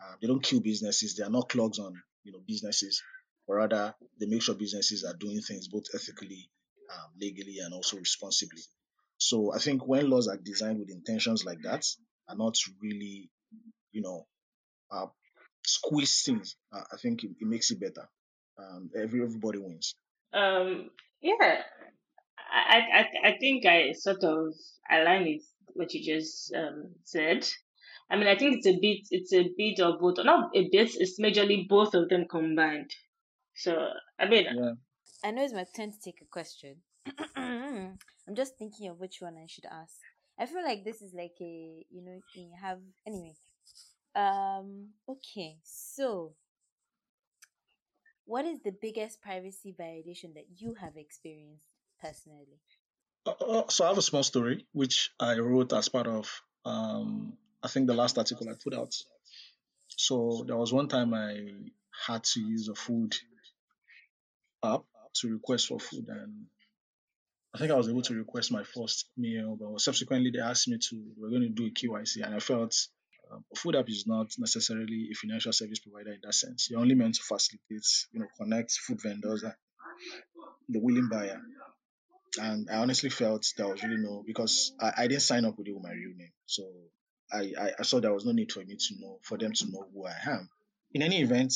Uh, 0.00 0.14
they 0.20 0.28
don't 0.28 0.42
kill 0.42 0.60
businesses. 0.60 1.16
They 1.16 1.24
are 1.24 1.30
not 1.30 1.48
clogs 1.48 1.78
on 1.78 1.94
you 2.24 2.32
know 2.32 2.40
businesses, 2.46 3.02
rather 3.48 3.94
they 4.20 4.26
make 4.26 4.42
sure 4.42 4.54
businesses 4.54 5.04
are 5.04 5.14
doing 5.14 5.40
things 5.40 5.68
both 5.68 5.84
ethically, 5.94 6.50
um, 6.92 7.10
legally, 7.20 7.58
and 7.58 7.74
also 7.74 7.96
responsibly. 7.96 8.62
So 9.18 9.52
I 9.54 9.58
think 9.58 9.86
when 9.86 10.10
laws 10.10 10.28
are 10.28 10.36
designed 10.36 10.78
with 10.78 10.90
intentions 10.90 11.44
like 11.44 11.62
that, 11.62 11.84
are 12.28 12.36
not 12.36 12.56
really 12.80 13.30
you 13.94 14.02
know 14.02 14.26
uh, 14.92 15.06
squeeze 15.64 16.22
things. 16.26 16.56
Uh, 16.72 16.82
I 16.92 16.96
think 16.98 17.24
it, 17.24 17.30
it 17.40 17.46
makes 17.48 17.70
it 17.70 17.80
better. 17.80 18.08
Um, 18.58 18.90
every 18.96 19.22
everybody 19.22 19.58
wins. 19.58 19.94
Um, 20.32 20.90
yeah, 21.22 21.62
I, 22.52 22.78
I, 22.78 23.00
I- 23.00 23.28
I 23.30 23.38
think 23.38 23.64
I 23.66 23.92
sort 23.92 24.22
of 24.24 24.54
align 24.90 25.24
with 25.24 25.42
what 25.74 25.92
you 25.94 26.04
just 26.04 26.52
um, 26.54 26.94
said. 27.04 27.46
I 28.10 28.16
mean, 28.16 28.26
I 28.28 28.36
think 28.36 28.58
it's 28.58 28.66
a 28.66 28.78
bit, 28.78 29.06
it's 29.10 29.32
a 29.32 29.48
bit 29.56 29.80
of 29.80 29.98
both. 30.00 30.16
Not 30.22 30.50
a 30.54 30.68
bit. 30.70 30.90
It's 30.94 31.18
majorly 31.18 31.66
both 31.68 31.94
of 31.94 32.08
them 32.10 32.26
combined. 32.30 32.90
So, 33.56 33.88
I 34.18 34.26
mean, 34.28 34.44
Yeah. 34.52 34.72
I 35.24 35.30
know 35.30 35.42
it's 35.42 35.54
my 35.54 35.64
turn 35.74 35.90
to 35.92 35.98
take 36.04 36.20
a 36.20 36.26
question. 36.26 36.82
I'm 37.36 38.34
just 38.34 38.58
thinking 38.58 38.88
of 38.90 38.98
which 39.00 39.18
one 39.20 39.36
I 39.36 39.46
should 39.48 39.64
ask. 39.70 39.94
I 40.38 40.46
feel 40.46 40.62
like 40.64 40.84
this 40.84 41.00
is 41.00 41.14
like 41.14 41.34
a 41.40 41.84
you 41.90 42.02
know 42.04 42.20
you 42.34 42.50
have 42.60 42.78
anyway. 43.06 43.34
Um 44.14 44.88
okay, 45.08 45.58
so 45.62 46.34
what 48.26 48.44
is 48.46 48.60
the 48.64 48.72
biggest 48.72 49.20
privacy 49.20 49.74
violation 49.76 50.32
that 50.34 50.46
you 50.56 50.74
have 50.80 50.96
experienced 50.96 51.64
personally? 52.00 52.60
Uh, 53.26 53.30
uh, 53.30 53.68
so 53.68 53.84
I 53.84 53.88
have 53.88 53.98
a 53.98 54.02
small 54.02 54.22
story 54.22 54.66
which 54.72 55.10
I 55.18 55.38
wrote 55.38 55.72
as 55.72 55.88
part 55.88 56.06
of 56.06 56.42
um, 56.64 57.36
I 57.62 57.68
think 57.68 57.86
the 57.86 57.94
last 57.94 58.18
article 58.18 58.48
I 58.48 58.54
put 58.62 58.74
out. 58.74 58.94
So 59.88 60.44
there 60.46 60.56
was 60.56 60.72
one 60.72 60.88
time 60.88 61.14
I 61.14 61.40
had 62.06 62.24
to 62.24 62.40
use 62.40 62.68
a 62.68 62.74
food 62.74 63.14
app 64.64 64.82
to 65.20 65.32
request 65.32 65.68
for 65.68 65.78
food, 65.78 66.06
and 66.08 66.46
I 67.54 67.58
think 67.58 67.70
I 67.70 67.76
was 67.76 67.88
able 67.88 68.02
to 68.02 68.14
request 68.14 68.52
my 68.52 68.64
first 68.64 69.06
meal, 69.16 69.56
but 69.60 69.80
subsequently 69.80 70.30
they 70.30 70.40
asked 70.40 70.68
me 70.68 70.78
to 70.78 71.02
we're 71.16 71.30
going 71.30 71.42
to 71.42 71.48
do 71.48 71.66
a 71.66 71.70
KYC, 71.70 72.24
and 72.24 72.34
I 72.34 72.40
felt 72.40 72.74
um, 73.32 73.44
food 73.56 73.76
app 73.76 73.88
is 73.88 74.06
not 74.06 74.28
necessarily 74.38 75.08
a 75.12 75.14
financial 75.14 75.52
service 75.52 75.80
provider 75.80 76.12
in 76.12 76.20
that 76.22 76.34
sense. 76.34 76.68
You're 76.70 76.80
only 76.80 76.94
meant 76.94 77.14
to 77.16 77.22
facilitate, 77.22 77.86
you 78.12 78.20
know, 78.20 78.26
connect 78.38 78.72
food 78.72 79.00
vendors 79.02 79.42
and 79.42 79.54
the 80.68 80.80
willing 80.80 81.08
buyer. 81.08 81.40
And 82.40 82.68
I 82.70 82.76
honestly 82.78 83.10
felt 83.10 83.46
there 83.56 83.68
was 83.68 83.82
really 83.82 83.98
no 83.98 84.24
because 84.26 84.72
I, 84.80 84.92
I 84.98 85.06
didn't 85.06 85.22
sign 85.22 85.44
up 85.44 85.56
with 85.56 85.68
it 85.68 85.72
with 85.72 85.84
my 85.84 85.92
real 85.92 86.16
name, 86.16 86.32
so 86.46 86.64
I, 87.32 87.52
I 87.60 87.70
I 87.78 87.82
saw 87.82 88.00
there 88.00 88.12
was 88.12 88.24
no 88.24 88.32
need 88.32 88.50
for 88.50 88.60
me 88.60 88.76
to 88.76 88.94
know 88.98 89.18
for 89.22 89.38
them 89.38 89.52
to 89.52 89.70
know 89.70 89.86
who 89.94 90.04
I 90.04 90.14
am. 90.26 90.48
In 90.92 91.02
any 91.02 91.20
event, 91.22 91.54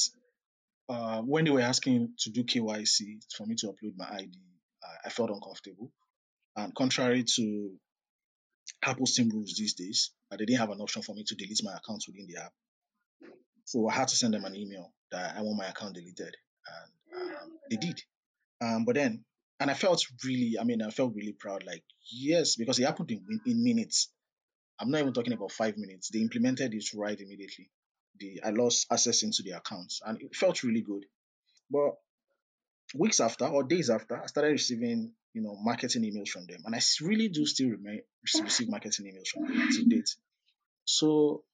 uh, 0.89 1.21
when 1.23 1.45
they 1.45 1.51
were 1.51 1.61
asking 1.61 2.15
to 2.21 2.31
do 2.31 2.45
KYC 2.45 3.25
for 3.37 3.45
me 3.47 3.57
to 3.57 3.67
upload 3.67 3.95
my 3.97 4.09
ID, 4.09 4.39
I, 4.85 5.07
I 5.07 5.11
felt 5.11 5.31
uncomfortable. 5.31 5.91
And 6.57 6.73
contrary 6.75 7.25
to 7.37 7.73
Apple's 8.85 9.15
team 9.15 9.31
rules 9.31 9.55
these 9.57 9.75
days, 9.75 10.13
uh, 10.31 10.37
they 10.37 10.45
didn't 10.45 10.61
have 10.61 10.71
an 10.71 10.81
option 10.81 11.03
for 11.03 11.15
me 11.15 11.25
to 11.25 11.35
delete 11.35 11.61
my 11.63 11.73
account 11.73 12.05
within 12.07 12.27
the 12.29 12.41
app. 12.43 12.53
So 13.65 13.89
I 13.89 13.95
had 13.95 14.09
to 14.09 14.17
send 14.17 14.35
them 14.35 14.45
an 14.45 14.57
email 14.57 14.93
that 15.11 15.37
I 15.37 15.43
want 15.43 15.59
my 15.59 15.67
account 15.67 15.95
deleted, 15.95 16.35
and 16.67 17.23
um, 17.37 17.51
they 17.71 17.77
did. 17.77 18.01
Um, 18.61 18.85
but 18.85 18.95
then, 18.95 19.25
and 19.61 19.71
I 19.71 19.75
felt 19.75 20.05
really, 20.25 20.57
I 20.61 20.65
mean, 20.65 20.83
I 20.83 20.91
felt 20.91 21.15
really 21.15 21.33
proud. 21.33 21.65
Like, 21.67 21.83
yes, 22.11 22.57
because 22.57 22.79
it 22.79 22.85
happened 22.85 23.11
in, 23.11 23.41
in 23.47 23.63
minutes. 23.63 24.11
I'm 24.81 24.91
not 24.91 25.01
even 25.01 25.13
talking 25.13 25.33
about 25.33 25.53
five 25.53 25.77
minutes. 25.77 26.11
They 26.11 26.21
implemented 26.21 26.73
it 26.73 26.85
right 26.95 27.19
immediately. 27.21 27.71
The 28.19 28.41
I 28.45 28.51
lost 28.51 28.87
access 28.91 29.23
into 29.23 29.43
the 29.43 29.53
accounts, 29.53 30.01
and 30.05 30.21
it 30.23 30.35
felt 30.35 30.63
really 30.63 30.83
good. 30.83 31.05
But 31.71 31.95
weeks 32.95 33.21
after 33.21 33.47
or 33.47 33.65
days 33.65 33.91
after, 33.91 34.23
I 34.23 34.27
started 34.27 34.53
receiving, 34.53 35.13
you 35.35 35.43
know, 35.43 35.57
marketing 35.63 36.03
emails 36.03 36.29
from 36.29 36.47
them, 36.47 36.63
and 36.65 36.75
I 36.75 36.81
really 37.03 37.29
do 37.29 37.47
still 37.47 37.71
remain, 37.71 38.01
receive 38.23 38.69
marketing 38.69 39.07
emails 39.07 39.29
from 39.29 39.47
them 39.47 39.69
to 39.71 39.85
date. 39.85 40.15
So, 40.85 41.45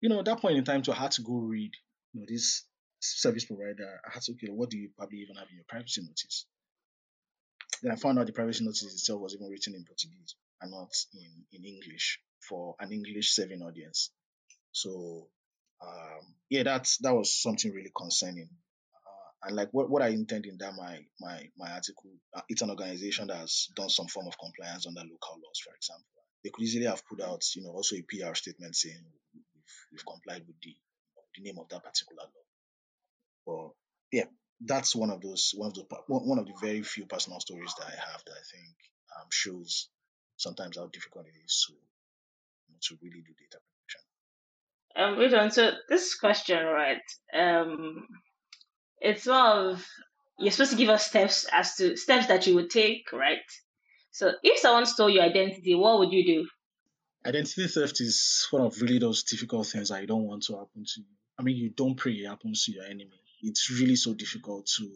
you 0.00 0.08
know, 0.08 0.20
at 0.20 0.26
that 0.26 0.40
point 0.40 0.56
in 0.56 0.64
time, 0.64 0.82
too, 0.82 0.92
I 0.92 0.96
had 0.96 1.12
to 1.12 1.22
go 1.22 1.34
read, 1.34 1.72
you 2.12 2.20
know, 2.20 2.26
this 2.28 2.64
service 3.00 3.44
provider. 3.44 4.00
I 4.06 4.12
had 4.12 4.22
to, 4.22 4.32
okay, 4.32 4.48
what 4.48 4.70
do 4.70 4.78
you 4.78 4.90
probably 4.96 5.18
even 5.18 5.36
have 5.36 5.48
in 5.50 5.56
your 5.56 5.64
privacy 5.68 6.02
notice? 6.02 6.46
Then 7.82 7.92
I 7.92 7.96
found 7.96 8.18
out 8.18 8.26
the 8.26 8.32
privacy 8.32 8.64
notice 8.64 8.84
itself 8.84 9.20
was 9.20 9.34
even 9.34 9.48
written 9.48 9.74
in 9.74 9.84
Portuguese 9.84 10.36
and 10.60 10.70
not 10.70 10.94
in, 11.12 11.44
in 11.52 11.64
English 11.64 12.20
for 12.40 12.76
an 12.78 12.92
English 12.92 13.34
serving 13.34 13.62
audience. 13.62 14.10
So, 14.72 15.28
um, 15.82 16.34
yeah, 16.48 16.62
that's 16.62 16.98
that 16.98 17.14
was 17.14 17.34
something 17.34 17.72
really 17.72 17.92
concerning. 17.94 18.48
And 19.44 19.56
like 19.56 19.68
what, 19.72 19.90
what 19.90 20.02
I 20.02 20.08
intend 20.08 20.46
in 20.46 20.56
that 20.58 20.74
my 20.74 21.00
my 21.20 21.48
my 21.58 21.70
article, 21.72 22.10
uh, 22.34 22.40
it's 22.48 22.62
an 22.62 22.70
organization 22.70 23.26
that 23.28 23.36
has 23.36 23.68
done 23.76 23.90
some 23.90 24.06
form 24.08 24.26
of 24.26 24.38
compliance 24.38 24.86
under 24.86 25.00
local 25.00 25.36
laws, 25.36 25.60
for 25.64 25.74
example. 25.74 26.06
They 26.42 26.50
could 26.50 26.64
easily 26.64 26.86
have 26.86 27.06
put 27.06 27.20
out, 27.20 27.42
you 27.54 27.62
know, 27.62 27.70
also 27.70 27.96
a 27.96 28.02
PR 28.02 28.34
statement 28.34 28.76
saying 28.76 29.04
we've, 29.34 29.42
we've 29.92 30.06
complied 30.06 30.44
with 30.46 30.56
the 30.62 30.74
the 31.36 31.42
name 31.42 31.58
of 31.58 31.68
that 31.68 31.84
particular 31.84 32.22
law. 32.22 32.44
But 33.46 34.16
yeah, 34.16 34.24
that's 34.64 34.94
one 34.96 35.10
of 35.10 35.20
those 35.20 35.52
one 35.56 35.68
of 35.68 35.74
the 35.74 35.84
one 36.08 36.38
of 36.38 36.46
the 36.46 36.54
very 36.60 36.82
few 36.82 37.06
personal 37.06 37.40
stories 37.40 37.74
that 37.78 37.86
I 37.86 37.90
have 38.12 38.22
that 38.26 38.32
I 38.32 38.44
think 38.50 38.74
um, 39.18 39.26
shows 39.30 39.88
sometimes 40.36 40.76
how 40.78 40.86
difficult 40.86 41.26
it 41.26 41.34
is 41.44 41.66
to 41.68 41.74
to 42.88 42.98
really 43.02 43.22
do 43.22 43.32
data 43.38 43.58
protection. 43.64 44.00
um, 44.96 45.18
wait 45.18 45.34
on. 45.34 45.50
So 45.50 45.72
this 45.88 46.14
question, 46.14 46.64
right? 46.64 47.02
Um, 47.34 48.06
it's 49.00 49.26
more 49.26 49.70
of 49.72 49.86
you're 50.38 50.50
supposed 50.50 50.72
to 50.72 50.76
give 50.78 50.88
us 50.88 51.06
steps 51.06 51.46
as 51.52 51.76
to 51.76 51.96
steps 51.96 52.26
that 52.26 52.46
you 52.46 52.54
would 52.56 52.70
take, 52.70 53.12
right? 53.12 53.38
So 54.10 54.32
if 54.42 54.58
someone 54.58 54.86
stole 54.86 55.10
your 55.10 55.22
identity, 55.24 55.74
what 55.74 55.98
would 55.98 56.12
you 56.12 56.24
do? 56.24 56.48
Identity 57.26 57.66
theft 57.68 58.00
is 58.00 58.46
one 58.50 58.62
of 58.62 58.80
really 58.80 58.98
those 58.98 59.22
difficult 59.24 59.66
things 59.66 59.88
that 59.88 60.00
you 60.00 60.06
don't 60.06 60.24
want 60.26 60.42
to 60.44 60.54
happen 60.58 60.84
to 60.84 61.00
you. 61.00 61.06
I 61.38 61.42
mean, 61.42 61.56
you 61.56 61.70
don't 61.70 61.96
pray 61.96 62.12
it 62.12 62.28
happens 62.28 62.64
to 62.64 62.72
your 62.72 62.84
enemy. 62.84 63.20
It's 63.42 63.70
really 63.70 63.96
so 63.96 64.14
difficult 64.14 64.66
to 64.76 64.90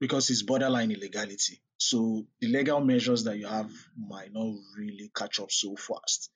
because 0.00 0.30
it's 0.30 0.42
borderline 0.42 0.90
illegality. 0.92 1.60
So 1.76 2.26
the 2.40 2.48
legal 2.48 2.80
measures 2.80 3.24
that 3.24 3.38
you 3.38 3.46
have 3.46 3.70
might 3.96 4.32
not 4.32 4.54
really 4.76 5.10
catch 5.14 5.40
up 5.40 5.50
so 5.52 5.76
fast. 5.76 6.30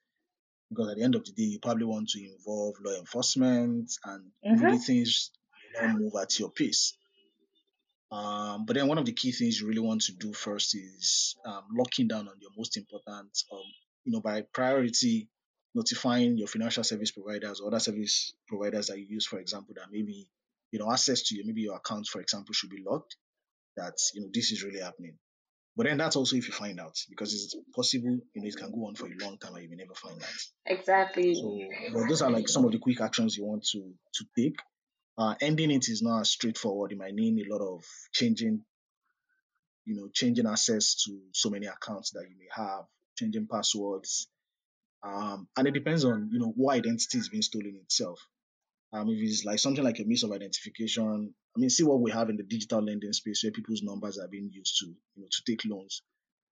Because 0.71 0.91
at 0.91 0.97
the 0.99 1.05
end 1.05 1.15
of 1.15 1.25
the 1.25 1.33
day, 1.33 1.45
you 1.45 1.59
probably 1.61 1.87
want 1.87 2.09
to 2.11 2.25
involve 2.25 2.77
law 2.85 2.99
enforcement 2.99 3.93
and 4.05 4.33
Mm-hmm. 4.45 4.65
really 4.65 4.79
things 4.79 5.31
will 5.75 5.89
not 5.89 5.99
move 6.01 6.13
at 6.21 6.39
your 6.39 6.51
pace. 6.51 6.95
Um, 8.13 8.67
but 8.67 8.77
then 8.77 8.89
one 8.89 8.99
of 8.99 9.07
the 9.07 9.13
key 9.13 9.33
things 9.33 9.59
you 9.59 9.67
really 9.67 9.81
want 9.81 10.03
to 10.03 10.13
do 10.13 10.35
first 10.35 10.75
is 10.77 11.35
um, 11.47 11.63
locking 11.75 12.09
down 12.09 12.29
on 12.29 12.35
your 12.41 12.51
most 12.57 12.77
important, 12.77 13.43
um, 13.51 13.63
you 14.05 14.13
know, 14.13 14.21
by 14.21 14.43
priority, 14.53 15.31
notifying 15.75 16.37
your 16.37 16.47
financial 16.47 16.85
service 16.85 17.11
providers 17.11 17.61
or 17.61 17.69
other 17.69 17.81
service 17.81 18.35
providers 18.47 18.89
that 18.89 18.99
you 18.99 19.07
use, 19.09 19.25
for 19.25 19.39
example, 19.39 19.75
that 19.77 19.87
maybe, 19.91 20.29
you 20.73 20.79
know, 20.79 20.93
access 20.93 21.23
to 21.23 21.35
you, 21.35 21.45
maybe 21.47 21.63
your 21.63 21.77
account, 21.77 22.07
for 22.07 22.21
example, 22.21 22.53
should 22.53 22.69
be 22.69 22.85
locked, 22.87 23.17
that, 23.79 23.95
you 24.13 24.21
know, 24.21 24.29
this 24.31 24.53
is 24.53 24.63
really 24.63 24.81
happening. 24.81 25.17
But 25.75 25.87
then 25.87 25.97
that's 25.97 26.17
also 26.17 26.37
if 26.37 26.47
you 26.47 26.53
find 26.53 26.79
out, 26.79 26.99
because 27.09 27.33
it's 27.33 27.57
possible, 27.75 28.19
you 28.35 28.43
know, 28.43 28.47
it 28.47 28.57
can 28.57 28.71
go 28.73 28.89
on 28.89 28.95
for 28.95 29.07
a 29.07 29.25
long 29.25 29.39
time 29.39 29.55
and 29.55 29.65
you 29.65 29.71
may 29.71 29.77
never 29.77 29.95
find 29.95 30.23
out. 30.23 30.29
Exactly. 30.67 31.35
So, 31.35 31.59
but 31.95 32.09
those 32.09 32.21
are 32.21 32.31
like 32.31 32.47
some 32.47 32.67
of 32.67 32.73
the 32.73 32.79
quick 32.79 33.01
actions 33.01 33.39
you 33.39 33.47
want 33.47 33.65
to 33.73 33.95
to 34.17 34.25
take. 34.37 34.59
Uh, 35.19 35.35
ending 35.41 35.71
it 35.71 35.89
is 35.89 36.03
not 36.03 36.27
straightforward. 36.27 36.93
It 36.93 36.99
might 36.99 37.15
need 37.15 37.47
a 37.47 37.53
lot 37.53 37.61
of 37.63 37.85
changing, 38.13 38.65
you 39.85 39.97
know, 39.97 40.09
changing 40.13 40.47
access 40.47 41.03
to 41.05 41.21
so 41.33 41.51
many 41.51 41.67
accounts 41.67 42.13
that 42.13 42.25
you 42.29 42.37
may 42.39 42.49
have, 42.55 42.85
changing 43.19 43.47
passwords, 43.47 44.29
um, 45.03 45.49
and 45.57 45.67
it 45.69 45.73
depends 45.75 46.05
on 46.05 46.31
you 46.33 46.39
know 46.39 46.53
what 46.57 46.77
identity 46.77 47.19
is 47.19 47.29
being 47.29 47.43
stolen 47.43 47.77
itself. 47.83 48.21
Um, 48.93 49.09
if 49.09 49.19
it's 49.21 49.45
like 49.45 49.59
something 49.59 49.85
like 49.85 49.99
a 50.01 50.05
means 50.05 50.23
of 50.23 50.33
identification, 50.33 51.35
I 51.57 51.61
mean, 51.61 51.71
see 51.71 51.85
what 51.85 52.01
we 52.01 52.11
have 52.11 52.29
in 52.31 52.37
the 52.37 52.43
digital 52.43 52.83
lending 52.83 53.13
space 53.13 53.43
where 53.43 53.53
people's 53.53 53.83
numbers 53.83 54.19
are 54.19 54.29
being 54.29 54.51
used 54.53 54.79
to, 54.81 54.87
you 54.87 55.23
know, 55.23 55.29
to 55.31 55.43
take 55.47 55.65
loans. 55.65 56.03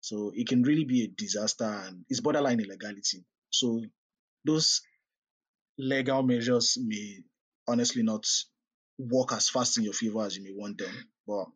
So 0.00 0.32
it 0.34 0.46
can 0.48 0.62
really 0.62 0.84
be 0.84 1.04
a 1.04 1.08
disaster 1.08 1.64
and 1.64 2.04
it's 2.08 2.20
borderline 2.20 2.60
illegality. 2.60 3.24
So 3.50 3.82
those 4.44 4.82
legal 5.78 6.22
measures 6.22 6.78
may 6.80 7.18
honestly 7.68 8.02
not 8.02 8.26
work 8.98 9.32
as 9.32 9.48
fast 9.48 9.78
in 9.78 9.84
your 9.84 9.92
favor 9.92 10.24
as 10.24 10.36
you 10.36 10.42
may 10.42 10.52
want 10.54 10.78
them, 10.78 10.94
but 11.26 11.46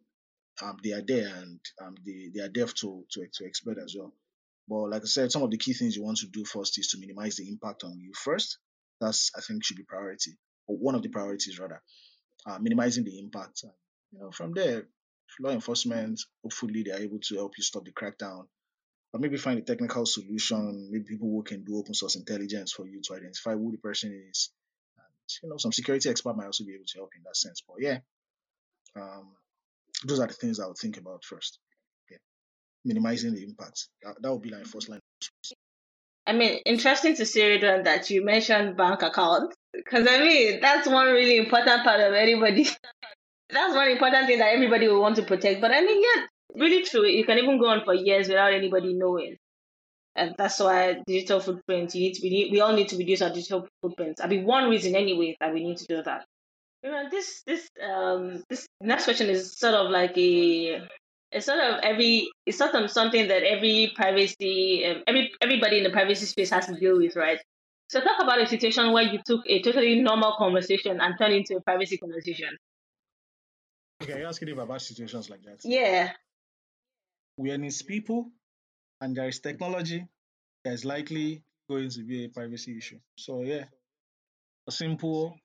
um, 0.62 0.76
they 0.84 0.92
are 0.92 1.02
there 1.06 1.26
and 1.26 1.58
um, 1.82 1.94
they, 2.06 2.30
they 2.34 2.40
are 2.40 2.50
there 2.52 2.66
to, 2.66 3.04
to, 3.10 3.26
to 3.32 3.44
as 3.82 3.96
well. 3.98 4.12
But 4.68 4.90
like 4.90 5.02
I 5.02 5.06
said, 5.06 5.32
some 5.32 5.42
of 5.42 5.50
the 5.50 5.58
key 5.58 5.72
things 5.72 5.96
you 5.96 6.04
want 6.04 6.18
to 6.18 6.28
do 6.28 6.44
first 6.44 6.78
is 6.78 6.88
to 6.88 6.98
minimize 6.98 7.36
the 7.36 7.48
impact 7.48 7.82
on 7.84 7.98
you 7.98 8.12
first. 8.14 8.58
That's, 9.00 9.30
I 9.36 9.40
think, 9.40 9.64
should 9.64 9.76
be 9.76 9.82
priority, 9.82 10.32
or 10.68 10.76
one 10.76 10.94
of 10.94 11.02
the 11.02 11.08
priorities 11.08 11.58
rather 11.58 11.82
uh, 12.46 12.58
minimizing 12.60 13.04
the 13.04 13.18
impact. 13.18 13.64
You 14.12 14.20
know, 14.20 14.30
from 14.30 14.52
there, 14.52 14.86
law 15.40 15.50
enforcement, 15.50 16.20
hopefully, 16.42 16.84
they 16.84 16.92
are 16.92 17.00
able 17.00 17.18
to 17.18 17.34
help 17.34 17.54
you 17.58 17.64
stop 17.64 17.84
the 17.84 17.90
crackdown, 17.90 18.44
or 19.12 19.18
maybe 19.18 19.36
find 19.38 19.58
a 19.58 19.62
technical 19.62 20.06
solution. 20.06 20.88
Maybe 20.92 21.04
people 21.04 21.28
who 21.28 21.42
can 21.42 21.64
do 21.64 21.78
open 21.78 21.94
source 21.94 22.14
intelligence 22.14 22.72
for 22.72 22.86
you 22.86 23.00
to 23.02 23.14
identify 23.14 23.54
who 23.54 23.72
the 23.72 23.78
person 23.78 24.26
is. 24.30 24.50
You 25.42 25.48
know, 25.48 25.56
some 25.56 25.72
security 25.72 26.08
expert 26.08 26.36
might 26.36 26.46
also 26.46 26.64
be 26.64 26.74
able 26.74 26.84
to 26.86 26.98
help 26.98 27.10
in 27.16 27.22
that 27.24 27.36
sense. 27.36 27.62
But 27.66 27.76
yeah, 27.80 27.98
um, 28.96 29.32
those 30.04 30.20
are 30.20 30.26
the 30.26 30.34
things 30.34 30.60
I 30.60 30.66
would 30.66 30.78
think 30.78 30.96
about 30.96 31.24
first. 31.24 31.58
Yeah, 32.10 32.18
minimizing 32.84 33.34
the 33.34 33.42
impact. 33.42 33.88
That, 34.02 34.20
that 34.20 34.32
would 34.32 34.42
be 34.42 34.50
like 34.50 34.66
first 34.66 34.88
line. 34.88 35.00
I 36.26 36.32
mean, 36.32 36.60
interesting 36.66 37.16
to 37.16 37.26
see 37.26 37.40
Ridwan, 37.42 37.84
that 37.84 38.08
you 38.10 38.24
mentioned 38.24 38.76
bank 38.76 39.02
accounts 39.02 39.56
because 39.72 40.06
I 40.08 40.18
mean 40.18 40.60
that's 40.60 40.86
one 40.88 41.06
really 41.06 41.38
important 41.38 41.82
part 41.84 42.00
of 42.00 42.14
anybody. 42.14 42.64
that's 43.50 43.74
one 43.74 43.90
important 43.90 44.26
thing 44.26 44.38
that 44.38 44.52
everybody 44.54 44.88
will 44.88 45.00
want 45.00 45.16
to 45.16 45.22
protect. 45.22 45.60
But 45.60 45.72
I 45.72 45.80
mean, 45.80 46.02
yeah, 46.02 46.26
really 46.54 46.82
true. 46.84 47.06
You 47.06 47.24
can 47.24 47.38
even 47.38 47.58
go 47.58 47.68
on 47.68 47.84
for 47.84 47.94
years 47.94 48.28
without 48.28 48.52
anybody 48.52 48.94
knowing, 48.94 49.36
and 50.14 50.34
that's 50.36 50.60
why 50.60 50.98
digital 51.06 51.40
footprint. 51.40 51.94
You 51.94 52.02
need 52.02 52.14
to 52.14 52.22
be. 52.22 52.48
We 52.52 52.60
all 52.60 52.72
need 52.72 52.88
to 52.88 52.96
reduce 52.96 53.22
our 53.22 53.30
digital 53.30 53.66
footprints. 53.80 54.20
I 54.20 54.26
mean, 54.26 54.44
one 54.44 54.68
reason 54.68 54.94
anyway 54.94 55.36
that 55.40 55.54
we 55.54 55.64
need 55.64 55.78
to 55.78 55.86
do 55.86 56.02
that. 56.02 56.24
You 56.82 56.90
know, 56.90 57.08
this 57.10 57.42
this 57.46 57.68
um 57.82 58.42
this 58.48 58.66
next 58.80 59.04
question 59.04 59.30
is 59.30 59.58
sort 59.58 59.74
of 59.74 59.90
like 59.90 60.16
a 60.18 60.82
it's 61.30 61.46
sort 61.46 61.60
of 61.60 61.80
every 61.82 62.28
it's 62.44 62.58
sort 62.58 62.74
of 62.74 62.90
something 62.90 63.28
that 63.28 63.42
every 63.42 63.92
privacy 63.96 64.84
um, 64.84 65.02
every 65.06 65.32
everybody 65.40 65.78
in 65.78 65.84
the 65.84 65.90
privacy 65.90 66.26
space 66.26 66.50
has 66.50 66.66
to 66.66 66.74
deal 66.74 66.98
with, 66.98 67.16
right? 67.16 67.38
So 67.88 68.00
talk 68.00 68.22
about 68.22 68.40
a 68.40 68.46
situation 68.46 68.92
where 68.92 69.04
you 69.04 69.20
took 69.24 69.42
a 69.46 69.62
totally 69.62 70.00
normal 70.00 70.34
conversation 70.38 71.00
and 71.00 71.14
turned 71.18 71.34
into 71.34 71.56
a 71.56 71.60
privacy 71.60 71.98
conversation. 71.98 72.48
Okay, 74.02 74.18
you're 74.18 74.28
asking 74.28 74.50
about 74.50 74.82
situations 74.82 75.30
like 75.30 75.42
that. 75.42 75.60
Yeah. 75.64 76.12
When 77.36 77.64
it's 77.64 77.82
people 77.82 78.30
and 79.02 79.16
there 79.16 79.28
is 79.28 79.40
technology, 79.40 80.06
there's 80.64 80.84
likely 80.84 81.42
going 81.68 81.90
to 81.90 82.04
be 82.04 82.24
a 82.24 82.28
privacy 82.28 82.78
issue. 82.78 82.98
So 83.16 83.42
yeah, 83.42 83.64
a 84.68 84.72
simple 84.72 85.36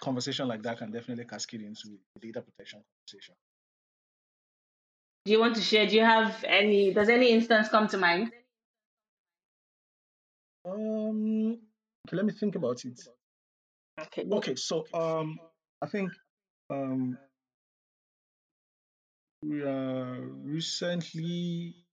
conversation 0.00 0.48
like 0.48 0.62
that 0.62 0.78
can 0.78 0.90
definitely 0.90 1.24
cascade 1.24 1.62
into 1.62 1.96
a 2.16 2.18
data 2.18 2.42
protection 2.42 2.82
conversation. 2.82 3.34
Do 5.24 5.32
you 5.32 5.40
want 5.40 5.54
to 5.56 5.62
share? 5.62 5.86
Do 5.86 5.94
you 5.94 6.04
have 6.04 6.44
any? 6.46 6.92
Does 6.92 7.08
any 7.08 7.30
instance 7.30 7.68
come 7.68 7.86
to 7.88 7.98
mind? 7.98 8.32
Um, 10.64 11.58
okay, 12.06 12.16
let 12.16 12.26
me 12.26 12.32
think 12.32 12.56
about 12.56 12.84
it. 12.84 13.00
Okay. 14.00 14.24
Okay, 14.30 14.56
so 14.56 14.84
um, 14.92 15.38
I 15.80 15.86
think 15.86 16.10
um, 16.68 17.16
we 19.42 19.62
are 19.62 20.20
recently 20.42 21.85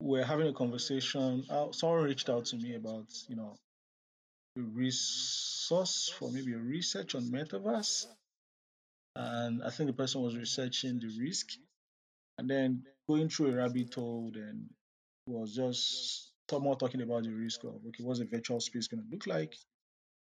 we're 0.00 0.24
having 0.24 0.48
a 0.48 0.52
conversation. 0.52 1.44
Uh, 1.50 1.72
someone 1.72 2.04
reached 2.04 2.28
out 2.28 2.44
to 2.46 2.56
me 2.56 2.74
about 2.74 3.06
you 3.28 3.36
know 3.36 3.56
a 4.58 4.60
resource 4.60 6.12
for 6.18 6.30
maybe 6.30 6.54
a 6.54 6.58
research 6.58 7.14
on 7.14 7.22
metaverse, 7.22 8.06
and 9.14 9.62
I 9.62 9.70
think 9.70 9.88
the 9.88 9.94
person 9.94 10.22
was 10.22 10.36
researching 10.36 10.98
the 10.98 11.10
risk, 11.20 11.48
and 12.38 12.48
then 12.48 12.82
going 13.08 13.28
through 13.28 13.52
a 13.52 13.56
rabbit 13.56 13.94
hole 13.94 14.32
and 14.34 14.68
was 15.26 15.54
just 15.54 16.32
more 16.60 16.76
talking 16.76 17.02
about 17.02 17.24
the 17.24 17.30
risk 17.30 17.64
of 17.64 17.74
okay, 17.88 18.04
what's 18.04 18.20
the 18.20 18.24
virtual 18.26 18.60
space 18.60 18.88
going 18.88 19.02
to 19.02 19.10
look 19.10 19.26
like, 19.26 19.54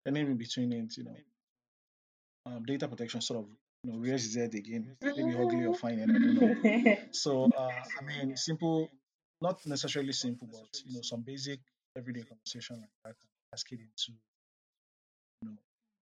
and 0.06 0.16
then 0.16 0.26
in 0.26 0.38
between 0.38 0.74
it, 0.74 0.98
you 0.98 1.04
know, 1.06 1.16
um, 2.46 2.64
data 2.66 2.88
protection 2.88 3.22
sort 3.22 3.40
of 3.40 3.46
you 3.84 3.92
know 3.92 4.00
rears 4.00 4.36
its 4.36 4.56
again, 4.56 4.96
maybe 5.02 5.36
ugly 5.36 5.66
or 5.66 5.76
fine, 5.76 6.02
I 6.02 6.06
don't 6.06 6.36
know. 6.36 6.96
So 7.12 7.50
uh, 7.58 7.70
I 8.00 8.04
mean, 8.04 8.36
simple, 8.36 8.90
not 9.42 9.66
necessarily 9.66 10.12
simple, 10.12 10.48
but 10.52 10.82
you 10.86 10.96
know, 10.96 11.02
some 11.02 11.22
basic 11.22 11.60
everyday 11.98 12.24
conversation 12.24 12.78
like 12.78 12.90
that 13.04 13.20
can 13.20 13.30
cascade 13.52 13.80
into 13.80 14.18
you 15.42 15.50
know 15.50 15.58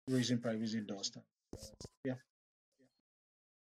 raising 0.09 0.39
privacy 0.39 0.81
dust. 0.81 1.17
yeah. 2.03 2.13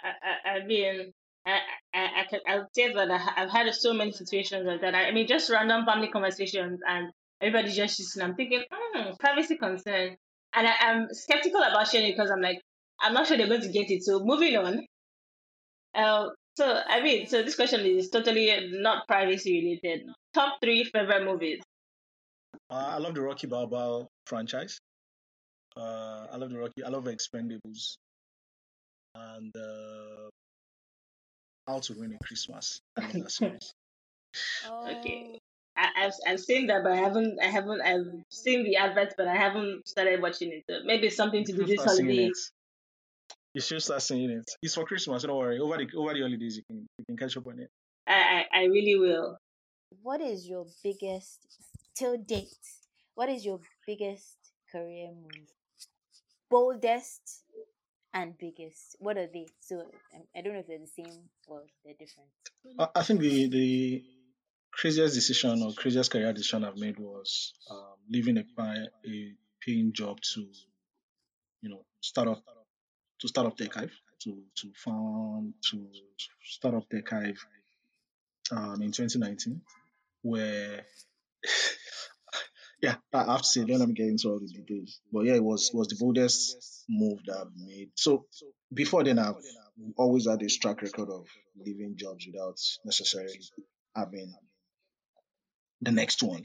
I, 0.01 0.09
I, 0.09 0.57
I 0.57 0.65
mean, 0.65 1.11
I, 1.45 1.59
I, 1.93 1.99
I 1.99 2.23
can 2.29 2.39
I'll 2.47 2.67
say 2.73 2.93
that 2.93 3.11
I, 3.11 3.17
have 3.17 3.49
had 3.49 3.73
so 3.73 3.93
many 3.93 4.11
situations 4.11 4.65
like 4.65 4.81
that. 4.81 4.95
I, 4.95 5.07
I 5.07 5.11
mean, 5.11 5.27
just 5.27 5.49
random 5.49 5.85
family 5.85 6.09
conversations, 6.09 6.79
and 6.87 7.11
everybody 7.41 7.73
just 7.73 7.99
listening. 7.99 8.27
I'm 8.27 8.35
thinking, 8.35 8.63
hmm, 8.71 9.11
privacy 9.19 9.57
concern, 9.57 10.15
and 10.53 10.67
I, 10.67 10.73
am 10.81 11.07
skeptical 11.11 11.61
about 11.61 11.87
sharing 11.87 12.11
because 12.11 12.31
I'm 12.31 12.41
like, 12.41 12.59
I'm 13.01 13.13
not 13.13 13.27
sure 13.27 13.37
they're 13.37 13.47
going 13.47 13.61
to 13.61 13.71
get 13.71 13.89
it. 13.89 14.03
So 14.03 14.21
moving 14.23 14.55
on. 14.57 14.85
Uh, 15.93 16.27
so 16.55 16.81
I 16.87 17.01
mean, 17.01 17.27
so 17.27 17.43
this 17.43 17.55
question 17.55 17.81
is 17.81 18.09
totally 18.09 18.69
not 18.71 19.07
privacy 19.07 19.79
related. 19.83 20.07
Top 20.33 20.57
three 20.61 20.83
favorite 20.85 21.25
movies. 21.25 21.61
Uh, 22.69 22.95
I 22.95 22.97
love 22.97 23.13
the 23.15 23.21
Rocky 23.21 23.47
Balboa 23.47 24.07
franchise. 24.25 24.79
Uh, 25.77 26.27
I 26.31 26.37
love 26.37 26.51
the 26.51 26.57
Rocky. 26.57 26.83
I 26.83 26.89
love 26.89 27.05
Expendables, 27.05 27.97
and 29.13 29.55
uh, 29.55 30.29
how 31.67 31.79
to 31.79 31.93
Win 31.93 32.17
a 32.19 32.23
Christmas. 32.25 32.79
I 32.97 33.01
love 33.01 33.13
that 33.13 33.31
series. 33.31 33.73
Okay. 34.65 35.31
Oh, 35.31 35.37
I, 35.77 36.05
I've 36.05 36.13
I've 36.27 36.39
seen 36.39 36.67
that, 36.67 36.83
but 36.83 36.91
I 36.91 36.97
haven't 36.97 37.39
I 37.41 37.45
haven't 37.45 37.81
I've 37.81 38.23
seen 38.29 38.63
the 38.63 38.75
adverts, 38.75 39.15
but 39.17 39.27
I 39.27 39.35
haven't 39.35 39.87
started 39.87 40.21
watching 40.21 40.51
it. 40.51 40.63
So 40.69 40.79
maybe 40.85 41.07
it's 41.07 41.15
something 41.15 41.43
to 41.45 41.53
do 41.53 41.59
should 41.59 41.69
this 41.69 41.83
holiday. 41.83 42.31
It. 43.55 43.59
You 43.59 43.61
should 43.61 43.81
start 43.81 44.01
seeing 44.01 44.29
it. 44.29 44.49
It's 44.61 44.75
for 44.75 44.85
Christmas. 44.85 45.23
Don't 45.23 45.37
worry. 45.37 45.59
Over 45.59 45.77
the 45.77 45.87
over 45.97 46.13
the 46.13 46.21
holidays, 46.21 46.57
you 46.57 46.63
can 46.67 46.87
you 46.97 47.05
can 47.05 47.17
catch 47.17 47.37
up 47.37 47.47
on 47.47 47.59
it. 47.59 47.69
I, 48.07 48.45
I 48.53 48.59
I 48.61 48.63
really 48.65 48.95
will. 48.99 49.37
what 50.01 50.21
is 50.21 50.47
your 50.47 50.65
biggest 50.83 51.39
till 51.95 52.17
date? 52.17 52.65
What 53.15 53.29
is 53.29 53.45
your 53.45 53.59
biggest 53.87 54.37
career 54.71 55.09
move? 55.13 55.47
Boldest 56.49 57.43
and 58.13 58.37
biggest. 58.37 58.95
What 58.99 59.17
are 59.17 59.27
they? 59.27 59.47
So 59.59 59.79
um, 59.79 60.23
I 60.35 60.41
don't 60.41 60.53
know 60.53 60.59
if 60.59 60.67
they're 60.67 60.79
the 60.79 60.87
same 60.87 61.29
or 61.47 61.63
they're 61.83 61.95
different. 61.99 62.29
I, 62.79 62.99
I 62.99 63.03
think 63.03 63.21
the 63.21 63.47
the 63.49 64.03
craziest 64.71 65.15
decision 65.15 65.63
or 65.63 65.73
craziest 65.73 66.11
career 66.11 66.33
decision 66.33 66.63
I've 66.63 66.77
made 66.77 66.99
was 66.99 67.53
um, 67.71 67.95
leaving 68.09 68.37
a, 68.37 68.45
a 68.59 69.33
paying 69.65 69.93
job 69.93 70.19
to 70.33 70.47
you 71.61 71.69
know 71.69 71.85
start 72.01 72.27
up 72.27 72.43
to 73.19 73.27
start 73.27 73.47
up 73.47 73.57
Tech 73.57 73.73
Hive, 73.73 73.91
to 74.21 74.43
to 74.57 74.71
found 74.75 75.53
to 75.71 75.87
start 76.43 76.75
up 76.75 76.89
Tech 76.89 77.09
Hive 77.09 77.45
um, 78.51 78.81
in 78.81 78.91
2019 78.91 79.61
where 80.21 80.81
yeah 82.81 82.95
I 83.13 83.31
have 83.31 83.41
to 83.41 83.47
say 83.47 83.63
don't 83.63 83.79
let 83.79 83.87
getting 83.89 83.93
get 83.93 84.07
into 84.07 84.29
all 84.29 84.39
the 84.39 84.47
details 84.47 84.99
but 85.11 85.25
yeah 85.25 85.35
it 85.35 85.43
was 85.43 85.71
was 85.73 85.87
the 85.87 85.97
boldest 85.99 86.83
move 86.89 87.19
that 87.25 87.37
I've 87.37 87.55
made. 87.55 87.91
So 87.95 88.25
before 88.73 89.03
then 89.03 89.19
I've 89.19 89.35
always 89.97 90.27
had 90.27 90.39
this 90.39 90.57
track 90.57 90.81
record 90.81 91.09
of 91.09 91.27
leaving 91.57 91.95
jobs 91.97 92.25
without 92.25 92.59
necessarily 92.83 93.39
having 93.95 94.33
the 95.81 95.91
next 95.91 96.23
one. 96.23 96.43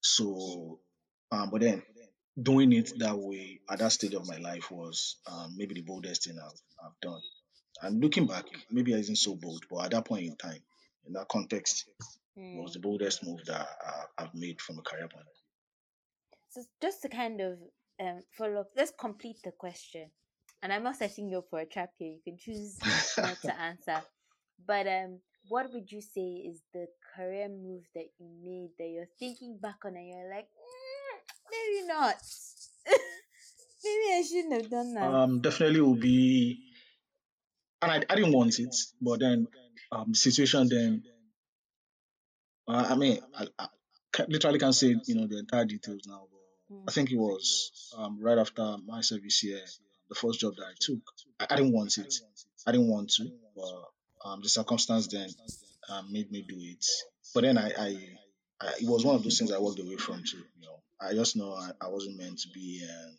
So 0.00 0.80
um 1.30 1.50
but 1.50 1.60
then 1.60 1.82
doing 2.42 2.72
it 2.72 2.92
that 2.98 3.18
way 3.18 3.60
at 3.70 3.78
that 3.80 3.92
stage 3.92 4.14
of 4.14 4.26
my 4.28 4.38
life 4.38 4.70
was 4.70 5.16
um, 5.30 5.54
maybe 5.56 5.74
the 5.74 5.82
boldest 5.82 6.24
thing 6.24 6.38
I've, 6.38 6.60
I've 6.86 7.00
done 7.00 7.20
and 7.82 8.00
looking 8.02 8.26
back 8.26 8.44
maybe 8.70 8.94
I 8.94 8.98
isn't 8.98 9.16
so 9.16 9.34
bold 9.36 9.64
but 9.70 9.84
at 9.86 9.90
that 9.92 10.04
point 10.06 10.24
in 10.26 10.36
time 10.36 10.62
in 11.06 11.12
that 11.14 11.28
context 11.28 11.86
was 12.52 12.72
the 12.74 12.78
Hmm. 12.78 12.80
boldest 12.80 13.24
move 13.24 13.44
that 13.46 13.68
I, 13.86 14.24
I've 14.24 14.34
made 14.34 14.60
from 14.60 14.78
a 14.78 14.82
career 14.82 15.08
point 15.08 15.26
So 16.48 16.62
just 16.80 17.02
to 17.02 17.08
kind 17.08 17.40
of 17.40 17.58
um 18.00 18.22
follow 18.30 18.60
up. 18.62 18.70
Let's 18.76 18.92
complete 18.98 19.38
the 19.44 19.52
question. 19.52 20.10
And 20.62 20.72
I'm 20.72 20.82
not 20.82 20.96
setting 20.96 21.28
you 21.28 21.38
up 21.38 21.48
for 21.50 21.60
a 21.60 21.66
trap 21.66 21.92
here. 21.98 22.12
You 22.14 22.20
can 22.24 22.36
choose 22.38 22.84
not 23.16 23.42
to 23.44 23.52
answer. 23.58 24.02
But 24.66 24.86
um, 24.88 25.20
what 25.46 25.72
would 25.72 25.90
you 25.92 26.00
say 26.00 26.28
is 26.48 26.62
the 26.72 26.88
career 27.14 27.48
move 27.48 27.84
that 27.94 28.08
you 28.18 28.28
made 28.42 28.70
that 28.78 28.88
you're 28.88 29.08
thinking 29.18 29.58
back 29.58 29.84
on 29.84 29.96
and 29.96 30.08
you're 30.08 30.30
like, 30.30 30.48
"Mm, 30.50 30.57
maybe 31.68 31.86
not. 31.86 32.14
maybe 33.84 34.18
I 34.18 34.22
shouldn't 34.26 34.52
have 34.54 34.70
done 34.70 34.94
that. 34.94 35.04
Um, 35.04 35.40
definitely 35.40 35.80
will 35.80 35.94
be, 35.94 36.60
and 37.82 37.92
I, 37.92 37.96
I 38.10 38.14
didn't 38.16 38.32
want 38.32 38.58
it, 38.58 38.74
but 39.00 39.20
then 39.20 39.46
um, 39.92 40.06
the 40.08 40.16
situation 40.18 40.68
then. 40.68 41.02
Uh, 42.66 42.86
I 42.90 42.96
mean, 42.96 43.18
I, 43.34 43.46
I 43.58 43.66
literally 44.28 44.58
can't 44.58 44.74
say 44.74 44.94
you 45.06 45.14
know 45.14 45.26
the 45.26 45.38
entire 45.38 45.64
details 45.64 46.02
now, 46.06 46.22
but 46.30 46.38
I 46.86 46.90
Mm. 46.90 46.94
think 46.94 47.10
it 47.10 47.16
was 47.16 47.72
um, 47.96 48.18
right 48.20 48.36
after 48.36 48.76
my 48.86 49.00
service 49.00 49.42
year, 49.42 49.60
the 50.10 50.14
first 50.14 50.40
job 50.40 50.54
that 50.56 50.64
I 50.66 50.74
took. 50.78 50.98
I, 51.40 51.46
I 51.50 51.56
didn't 51.56 51.72
want 51.72 51.96
it. 51.96 52.12
I 52.66 52.72
didn't 52.72 52.88
want 52.88 53.08
to, 53.16 53.30
but 53.56 53.84
um, 54.28 54.40
the 54.42 54.50
circumstance 54.50 55.06
then 55.06 55.30
um, 55.88 56.12
made 56.12 56.30
me 56.30 56.42
do 56.46 56.56
it. 56.58 56.84
But 57.34 57.42
then 57.44 57.56
I, 57.56 57.68
I, 57.70 57.96
I, 58.60 58.66
it 58.82 58.86
was 58.86 59.02
one 59.02 59.14
of 59.16 59.22
those 59.22 59.38
things 59.38 59.50
I 59.50 59.58
walked 59.58 59.78
away 59.80 59.96
from 59.96 60.22
too. 60.24 60.36
You 60.38 60.66
know, 60.66 60.77
I 61.00 61.14
just 61.14 61.36
know 61.36 61.52
I, 61.52 61.70
I 61.80 61.88
wasn't 61.88 62.18
meant 62.18 62.38
to 62.40 62.48
be, 62.48 62.82
and 62.88 63.18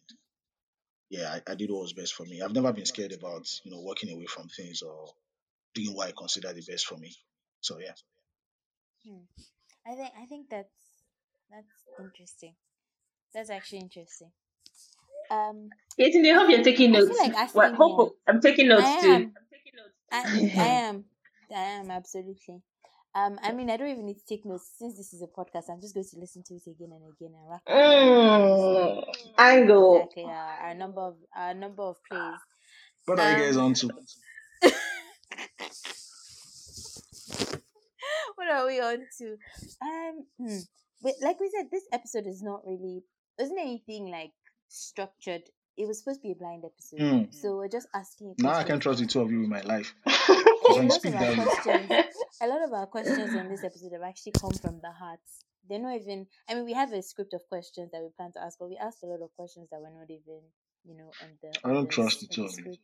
yeah, 1.10 1.32
I, 1.48 1.52
I 1.52 1.56
did 1.56 1.72
what 1.72 1.82
was 1.82 1.94
best 1.94 2.14
for 2.14 2.24
me. 2.26 2.42
I've 2.42 2.54
never 2.54 2.74
been 2.74 2.86
scared 2.86 3.14
about 3.14 3.48
you 3.64 3.72
know 3.72 3.82
walking 3.82 4.12
away 4.12 4.26
from 4.26 4.48
things 4.50 4.82
or 4.82 5.08
doing 5.74 5.96
what 5.96 6.08
I 6.10 6.14
consider 6.18 6.54
the 6.54 6.62
best 6.62 6.86
for 6.86 6.98
me. 6.98 7.14
So 7.62 7.80
yeah. 7.80 7.94
Hmm. 9.06 9.24
I 9.88 9.96
think 9.96 10.12
I 10.22 10.26
think 10.26 10.50
that's 10.50 10.76
that's 11.50 11.84
interesting. 12.00 12.56
That's 13.34 13.50
actually 13.50 13.80
interesting. 13.80 14.32
Um, 15.32 15.70
Yetunde, 16.00 16.32
I 16.32 16.36
hope 16.36 16.50
you're 16.50 16.64
taking 16.64 16.96
I 16.96 17.00
notes. 17.00 17.20
like 17.54 17.54
Well, 17.54 17.76
hope. 17.76 18.18
I'm 18.28 18.42
taking 18.42 18.68
notes 18.70 18.84
I 18.84 18.90
too. 19.02 19.14
am. 19.14 19.32
I, 20.12 20.26
I 20.58 20.68
am. 20.68 21.04
I 21.56 21.60
am 21.62 21.92
absolutely. 21.92 22.62
Um, 23.20 23.38
I 23.44 23.52
mean, 23.52 23.70
I 23.70 23.76
don't 23.78 23.90
even 23.90 24.06
need 24.06 24.20
to 24.20 24.26
take 24.26 24.46
notes 24.46 24.72
since 24.78 24.96
this 24.98 25.14
is 25.14 25.22
a 25.22 25.28
podcast. 25.28 25.70
I'm 25.70 25.82
just 25.82 25.94
going 25.94 26.06
to 26.10 26.20
listen 26.20 26.44
to 26.48 26.54
it 26.56 26.64
again 26.68 26.92
and 26.94 27.04
again 27.14 27.34
and 27.36 27.50
my 27.50 27.60
Mm, 27.68 28.96
memories. 28.96 29.06
angle. 29.38 29.96
Exactly. 29.98 30.24
Uh, 30.26 30.56
our 30.66 30.74
number 30.76 31.02
of 31.02 31.16
our 31.36 31.54
number 31.54 31.84
of 31.84 31.98
plays. 32.10 32.40
What 33.06 33.20
are 33.20 33.32
you 33.32 33.38
guys 33.46 33.58
Um, 33.58 33.66
on 33.66 33.74
to? 33.76 33.90
what 38.36 38.48
are 38.50 38.66
we 38.68 38.80
on 38.80 39.06
to? 39.20 39.38
Um, 39.82 40.26
hmm. 40.40 40.60
but 41.02 41.14
like 41.22 41.40
we 41.40 41.50
said, 41.56 41.68
this 41.72 41.86
episode 41.92 42.28
is 42.28 42.42
not 42.42 42.62
really 42.66 43.04
isn't 43.40 43.60
anything 43.60 44.10
like 44.12 44.32
structured. 44.70 45.44
It 45.80 45.88
was 45.88 46.00
supposed 46.00 46.20
to 46.22 46.28
be 46.28 46.34
a 46.34 46.36
blind 46.36 46.66
episode, 46.66 47.00
Hmm. 47.00 47.32
so 47.32 47.56
we're 47.56 47.70
just 47.70 47.88
asking. 47.94 48.36
Now 48.38 48.52
I 48.52 48.64
can't 48.66 48.82
trust 48.82 49.00
the 49.00 49.06
two 49.08 49.22
of 49.22 49.32
you 49.32 49.40
with 49.40 49.50
my 49.50 49.62
life. 49.62 49.96
A 50.06 50.12
Because 50.76 51.02
when 51.04 51.14
you 51.14 51.20
lot 51.20 51.30
of 51.34 51.40
our 51.40 51.46
questions, 51.46 52.06
a 52.42 52.48
lot 52.48 52.62
of 52.64 52.74
our 52.74 52.86
questions 52.86 53.36
on 53.36 53.48
this 53.50 53.64
episode 53.64 53.94
have 53.94 54.02
actually 54.04 54.34
come 54.34 54.52
from 54.52 54.80
the 54.84 54.92
heart. 54.92 55.22
They're 55.68 55.80
not 55.80 55.96
even. 55.96 56.28
I 56.50 56.56
mean, 56.56 56.66
we 56.66 56.74
have 56.74 56.92
a 56.92 57.02
script 57.02 57.34
of 57.34 57.48
questions 57.48 57.92
that 57.92 58.02
we 58.02 58.10
plan 58.18 58.32
to 58.34 58.42
ask, 58.44 58.60
but 58.60 58.70
we 58.70 58.78
asked 58.78 59.02
a 59.04 59.08
lot 59.08 59.22
of 59.24 59.34
questions 59.36 59.70
that 59.72 59.80
were 59.80 59.90
not 59.90 60.10
even, 60.10 60.42
you 60.84 60.96
know, 60.98 61.12
on 61.24 61.30
the. 61.42 61.52
I 61.64 61.74
don't 61.74 61.86
the 61.86 61.96
trust 61.96 62.20
the 62.20 62.28
two 62.28 62.44
of 62.46 62.52
you. 62.60 62.76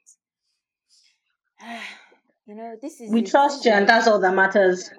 you 2.46 2.56
know, 2.56 2.76
this 2.82 3.02
is 3.02 3.12
We 3.12 3.22
this, 3.22 3.28
this 3.28 3.32
trust 3.32 3.66
you, 3.66 3.72
and 3.72 3.88
that's 3.89 4.08
all 4.08 4.20
that 4.20 4.34
matters. 4.34 4.89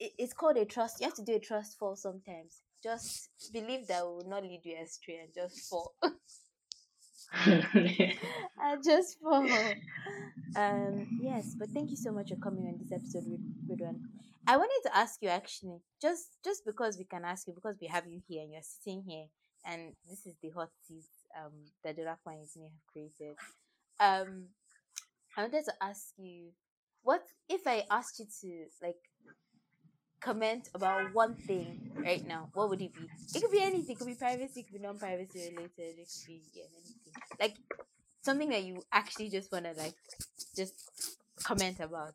it's 0.00 0.32
called 0.32 0.56
a 0.56 0.64
trust. 0.64 1.00
You 1.00 1.06
have 1.06 1.14
to 1.14 1.22
do 1.24 1.34
a 1.36 1.40
trust 1.40 1.78
fall 1.78 1.94
sometimes. 1.96 2.62
Just 2.82 3.30
believe 3.52 3.86
that 3.86 4.04
will 4.04 4.24
not 4.26 4.42
lead 4.42 4.62
you 4.64 4.76
astray 4.82 5.20
and 5.22 5.32
just 5.32 5.68
fall. 5.70 5.94
and 7.34 8.82
just 8.84 9.18
fall. 9.20 9.46
Um, 10.56 11.06
yes, 11.20 11.54
but 11.58 11.68
thank 11.70 11.90
you 11.90 11.96
so 11.96 12.12
much 12.12 12.28
for 12.30 12.36
coming 12.36 12.66
on 12.66 12.78
this 12.78 12.92
episode, 12.92 13.24
Rid- 13.28 13.78
Ridwan. 13.78 14.00
I 14.46 14.56
wanted 14.56 14.80
to 14.84 14.96
ask 14.96 15.22
you 15.22 15.28
actually, 15.28 15.80
just 16.00 16.36
just 16.44 16.64
because 16.66 16.98
we 16.98 17.04
can 17.04 17.24
ask 17.24 17.46
you, 17.46 17.54
because 17.54 17.76
we 17.80 17.86
have 17.86 18.06
you 18.06 18.20
here 18.28 18.42
and 18.42 18.52
you're 18.52 18.62
sitting 18.62 19.02
here, 19.02 19.26
and 19.64 19.92
this 20.08 20.26
is 20.26 20.34
the 20.42 20.50
hot 20.50 20.70
seat 20.86 21.04
um 21.38 21.52
that 21.84 21.96
the 21.96 22.02
Rakwan 22.02 22.40
Yizmi 22.42 22.64
have 22.70 22.86
created. 22.92 23.36
Um, 24.00 24.48
I 25.36 25.42
wanted 25.42 25.64
to 25.66 25.74
ask 25.82 26.12
you, 26.18 26.50
what 27.02 27.22
if 27.48 27.66
I 27.66 27.84
asked 27.90 28.18
you 28.18 28.26
to 28.42 28.66
like 28.82 28.96
comment 30.20 30.68
about 30.74 31.12
one 31.14 31.34
thing 31.34 31.90
right 31.96 32.26
now, 32.26 32.48
what 32.54 32.68
would 32.68 32.80
it 32.80 32.94
be? 32.94 33.08
It 33.34 33.40
could 33.42 33.50
be 33.50 33.60
anything. 33.62 33.94
It 33.94 33.98
could 33.98 34.06
be 34.06 34.14
privacy. 34.14 34.60
It 34.60 34.64
could 34.64 34.74
be 34.74 34.78
non-privacy 34.80 35.50
related. 35.54 35.98
It 35.98 36.08
could 36.08 36.26
be 36.26 36.42
yeah, 36.54 36.64
anything. 36.72 37.01
Like 37.40 37.56
something 38.22 38.48
that 38.50 38.62
you 38.64 38.82
actually 38.92 39.30
just 39.30 39.50
wanna 39.52 39.72
like 39.76 39.94
just 40.56 40.74
comment 41.42 41.80
about 41.80 42.14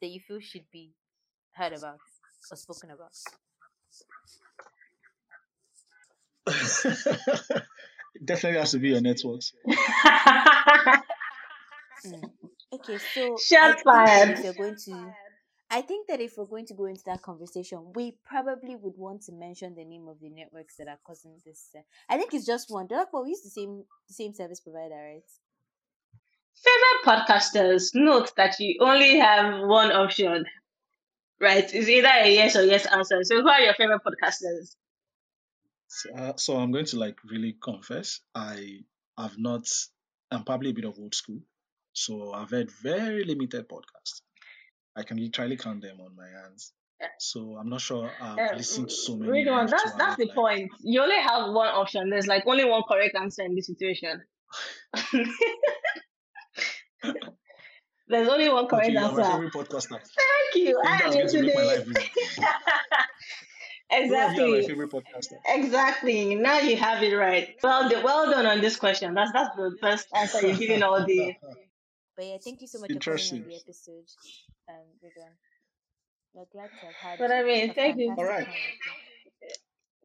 that 0.00 0.08
you 0.08 0.20
feel 0.20 0.40
should 0.40 0.70
be 0.72 0.92
heard 1.52 1.72
about 1.72 1.98
or 2.50 2.56
spoken 2.56 2.90
about. 2.90 3.12
definitely 8.24 8.58
has 8.58 8.70
to 8.72 8.78
be 8.78 8.88
your 8.88 9.00
networks. 9.00 9.52
Mm. 12.06 12.30
Okay, 12.72 12.98
so 12.98 13.34
I 13.34 13.36
Shots 13.40 13.82
fired. 13.82 14.38
you're 14.44 14.52
going 14.54 14.76
to 14.76 15.12
I 15.70 15.82
think 15.82 16.08
that 16.08 16.20
if 16.20 16.38
we're 16.38 16.46
going 16.46 16.66
to 16.66 16.74
go 16.74 16.86
into 16.86 17.02
that 17.04 17.20
conversation, 17.20 17.92
we 17.94 18.16
probably 18.24 18.74
would 18.74 18.96
want 18.96 19.22
to 19.24 19.32
mention 19.32 19.74
the 19.74 19.84
name 19.84 20.08
of 20.08 20.18
the 20.18 20.30
networks 20.30 20.76
that 20.76 20.88
are 20.88 20.98
causing 21.06 21.36
this. 21.44 21.68
Uh, 21.76 21.82
I 22.08 22.16
think 22.16 22.32
it's 22.32 22.46
just 22.46 22.70
one. 22.70 22.86
Like, 22.90 23.12
well, 23.12 23.24
we 23.24 23.30
use 23.30 23.42
the 23.42 23.50
same 23.50 23.84
the 24.08 24.14
same 24.14 24.32
service 24.32 24.60
provider, 24.60 24.94
right? 24.94 25.22
Favorite 26.54 27.04
podcasters, 27.04 27.90
note 27.94 28.34
that 28.36 28.58
you 28.58 28.78
only 28.80 29.18
have 29.18 29.60
one 29.68 29.92
option, 29.92 30.46
right? 31.38 31.72
It's 31.72 31.88
either 31.88 32.08
a 32.08 32.32
yes 32.32 32.56
or 32.56 32.62
yes 32.62 32.86
answer. 32.86 33.22
So, 33.22 33.42
who 33.42 33.48
are 33.48 33.60
your 33.60 33.74
favorite 33.74 34.00
podcasters? 34.06 34.74
So, 35.88 36.14
uh, 36.14 36.32
so 36.36 36.56
I'm 36.56 36.72
going 36.72 36.86
to 36.86 36.98
like 36.98 37.18
really 37.30 37.56
confess. 37.62 38.20
I 38.34 38.80
have 39.18 39.38
not. 39.38 39.68
I'm 40.30 40.44
probably 40.44 40.70
a 40.70 40.74
bit 40.74 40.86
of 40.86 40.98
old 40.98 41.14
school, 41.14 41.40
so 41.92 42.32
I've 42.32 42.50
heard 42.50 42.70
very 42.70 43.24
limited 43.24 43.68
podcasts. 43.68 44.22
I 44.96 45.02
can 45.04 45.16
literally 45.18 45.56
count 45.56 45.82
them 45.82 46.00
on 46.00 46.14
my 46.16 46.28
hands. 46.28 46.72
So 47.20 47.56
I'm 47.58 47.68
not 47.68 47.80
sure 47.80 48.10
I've 48.20 48.38
Uh, 48.38 48.56
listened 48.56 48.88
to 48.88 48.94
so 48.94 49.16
many 49.16 49.30
read 49.30 49.48
on. 49.48 49.66
enough 49.68 49.70
That's 49.70 49.96
that's 49.96 50.16
the 50.16 50.26
like. 50.26 50.34
point. 50.34 50.70
You 50.80 51.00
only 51.02 51.16
have 51.20 51.52
one 51.52 51.68
option. 51.68 52.10
There's 52.10 52.26
like 52.26 52.44
only 52.46 52.64
one 52.64 52.82
correct 52.88 53.14
answer 53.16 53.42
in 53.44 53.54
this 53.54 53.66
situation. 53.66 54.20
There's 58.08 58.28
only 58.28 58.48
one 58.48 58.66
correct 58.66 58.92
my 58.94 59.02
answer. 59.02 59.22
favorite 59.24 59.52
podcaster. 59.52 59.90
Thank 60.00 60.54
you. 60.54 60.80
I 60.84 60.98
think 60.98 61.02
And 61.02 61.14
that's 61.14 61.14
going 61.14 61.28
to 61.28 61.42
make 61.42 61.54
my 61.54 61.62
yesterday. 61.62 61.76
life 61.76 61.88
easy. 61.88 62.10
Two 63.90 64.04
you 64.06 64.14
are 64.14 64.28
my 64.28 64.56
exactly. 64.58 65.38
Exactly. 65.46 66.34
Now 66.34 66.58
you 66.60 66.76
have 66.76 67.02
it 67.02 67.14
right. 67.14 67.54
Well, 67.62 67.88
done- 67.88 68.02
well 68.02 68.30
done 68.30 68.46
on 68.46 68.60
this 68.60 68.76
question. 68.76 69.14
That's 69.14 69.32
that's 69.32 69.54
the 69.56 69.76
best 69.80 70.08
answer 70.14 70.46
you've 70.46 70.58
given 70.58 70.82
all 70.82 71.04
day. 71.06 71.38
But 72.18 72.26
yeah, 72.26 72.38
thank 72.42 72.60
you 72.60 72.66
so 72.66 72.80
much 72.80 72.90
for 72.92 72.98
coming 72.98 73.44
on 73.44 73.48
the 73.48 73.54
episode, 73.54 74.08
um, 74.68 74.86
Ridwan. 75.04 75.34
We're 76.34 76.46
glad 76.50 76.70
to 76.80 76.86
have 76.86 76.94
had 76.96 77.18
But 77.20 77.30
I 77.30 77.44
mean, 77.44 77.72
thank 77.74 77.96
you. 77.96 78.10
All 78.10 78.16
fantastic 78.16 78.36
right. 78.36 78.46
time 78.46 79.00
with 79.24 79.34
you. 79.42 79.48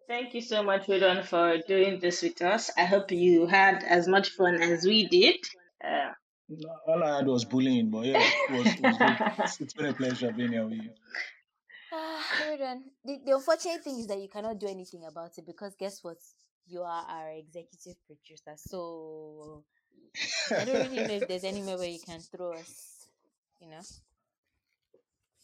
Thank 0.07 0.33
you 0.35 0.41
so 0.41 0.61
much, 0.61 0.85
Ridwan, 0.85 1.25
for 1.25 1.57
doing 1.67 1.99
this 1.99 2.21
with 2.21 2.39
us. 2.43 2.69
I 2.77 2.85
hope 2.85 3.11
you 3.11 3.47
had 3.47 3.83
as 3.83 4.07
much 4.07 4.29
fun 4.29 4.61
as 4.61 4.85
we 4.85 5.07
did. 5.07 5.37
Uh, 5.83 6.11
All 6.87 7.03
I 7.03 7.17
had 7.17 7.25
was 7.25 7.45
bullying, 7.45 7.89
but 7.89 8.05
yeah, 8.05 8.21
it 8.21 8.51
was, 8.51 8.67
it 8.67 8.81
was 8.83 8.97
good. 8.99 9.17
It's, 9.39 9.61
it's 9.61 9.73
been 9.73 9.87
a 9.87 9.93
pleasure 9.95 10.31
being 10.31 10.51
here 10.51 10.65
with 10.65 10.83
you. 10.83 10.91
Ridwan, 12.47 12.81
the, 13.03 13.21
the 13.25 13.31
unfortunate 13.31 13.83
thing 13.83 13.97
is 13.97 14.05
that 14.05 14.21
you 14.21 14.29
cannot 14.29 14.59
do 14.59 14.67
anything 14.67 15.03
about 15.09 15.31
it 15.35 15.47
because 15.47 15.73
guess 15.79 16.03
what? 16.03 16.17
You 16.67 16.81
are 16.81 17.05
our 17.09 17.31
executive 17.31 17.97
producer. 18.05 18.53
So 18.55 19.63
I 20.51 20.65
don't 20.65 20.91
really 20.91 21.07
know 21.07 21.13
if 21.15 21.27
there's 21.27 21.43
anywhere 21.43 21.77
where 21.81 21.89
you 21.89 21.99
can 21.99 22.19
throw 22.19 22.53
us, 22.53 23.07
you 23.61 23.69
know? 23.69 23.81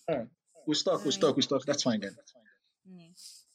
All 0.10 0.18
right. 0.18 0.28
We 0.68 0.76
stuck, 0.76 1.04
We're 1.04 1.12
stuck, 1.12 1.36
We're 1.36 1.42
stuck. 1.42 1.66
That's 1.66 1.84
fine 1.84 2.02
then. 2.02 2.16
Mm, 2.90 3.00
yeah. 3.00 3.10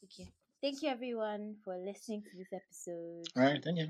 Okay. 0.05 0.33
Thank 0.61 0.83
you 0.83 0.89
everyone 0.89 1.57
for 1.65 1.77
listening 1.77 2.23
to 2.23 2.39
this 2.39 2.49
episode. 2.53 3.27
All 3.37 3.43
right, 3.43 3.63
thank 3.63 3.79
you. 3.79 3.89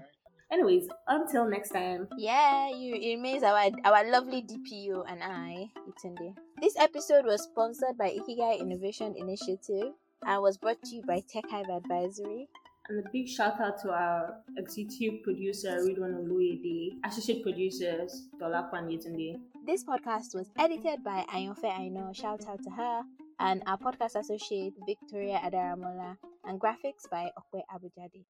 Anyways, 0.52 0.88
until 1.08 1.48
next 1.48 1.70
time. 1.70 2.08
Yeah, 2.18 2.68
you 2.70 2.94
it 2.94 3.16
remains 3.16 3.42
our 3.42 3.70
our 3.84 4.10
lovely 4.10 4.42
DPO 4.42 5.04
and 5.08 5.22
I, 5.22 5.70
Yetunde. 5.88 6.34
This 6.60 6.76
episode 6.78 7.24
was 7.24 7.42
sponsored 7.42 7.96
by 7.96 8.10
Ikigai 8.10 8.60
Innovation 8.60 9.14
Initiative 9.16 9.94
and 10.26 10.42
was 10.42 10.58
brought 10.58 10.82
to 10.82 10.94
you 10.94 11.02
by 11.06 11.22
Tech 11.26 11.44
Hive 11.50 11.70
Advisory. 11.70 12.48
And 12.88 12.98
a 12.98 13.08
big 13.10 13.28
shout 13.28 13.58
out 13.60 13.80
to 13.82 13.92
our 13.92 14.36
executive 14.58 15.22
producer, 15.22 15.80
Ridwan 15.80 16.20
Oloyede, 16.20 16.98
associate 17.04 17.42
producers, 17.42 18.28
Dolapo 18.38 18.74
and 18.74 18.90
Yetunde. 18.90 19.40
This 19.66 19.82
podcast 19.84 20.34
was 20.34 20.50
edited 20.58 21.02
by 21.02 21.24
Ayonfe 21.32 21.64
Aino, 21.64 22.12
shout 22.12 22.44
out 22.46 22.62
to 22.62 22.70
her, 22.70 23.00
and 23.40 23.62
our 23.66 23.78
podcast 23.78 24.16
associate 24.16 24.74
Victoria 24.86 25.40
Adaramola, 25.42 26.18
and 26.44 26.60
graphics 26.60 27.08
by 27.10 27.30
Okwe 27.38 27.62
Abujade. 27.74 28.26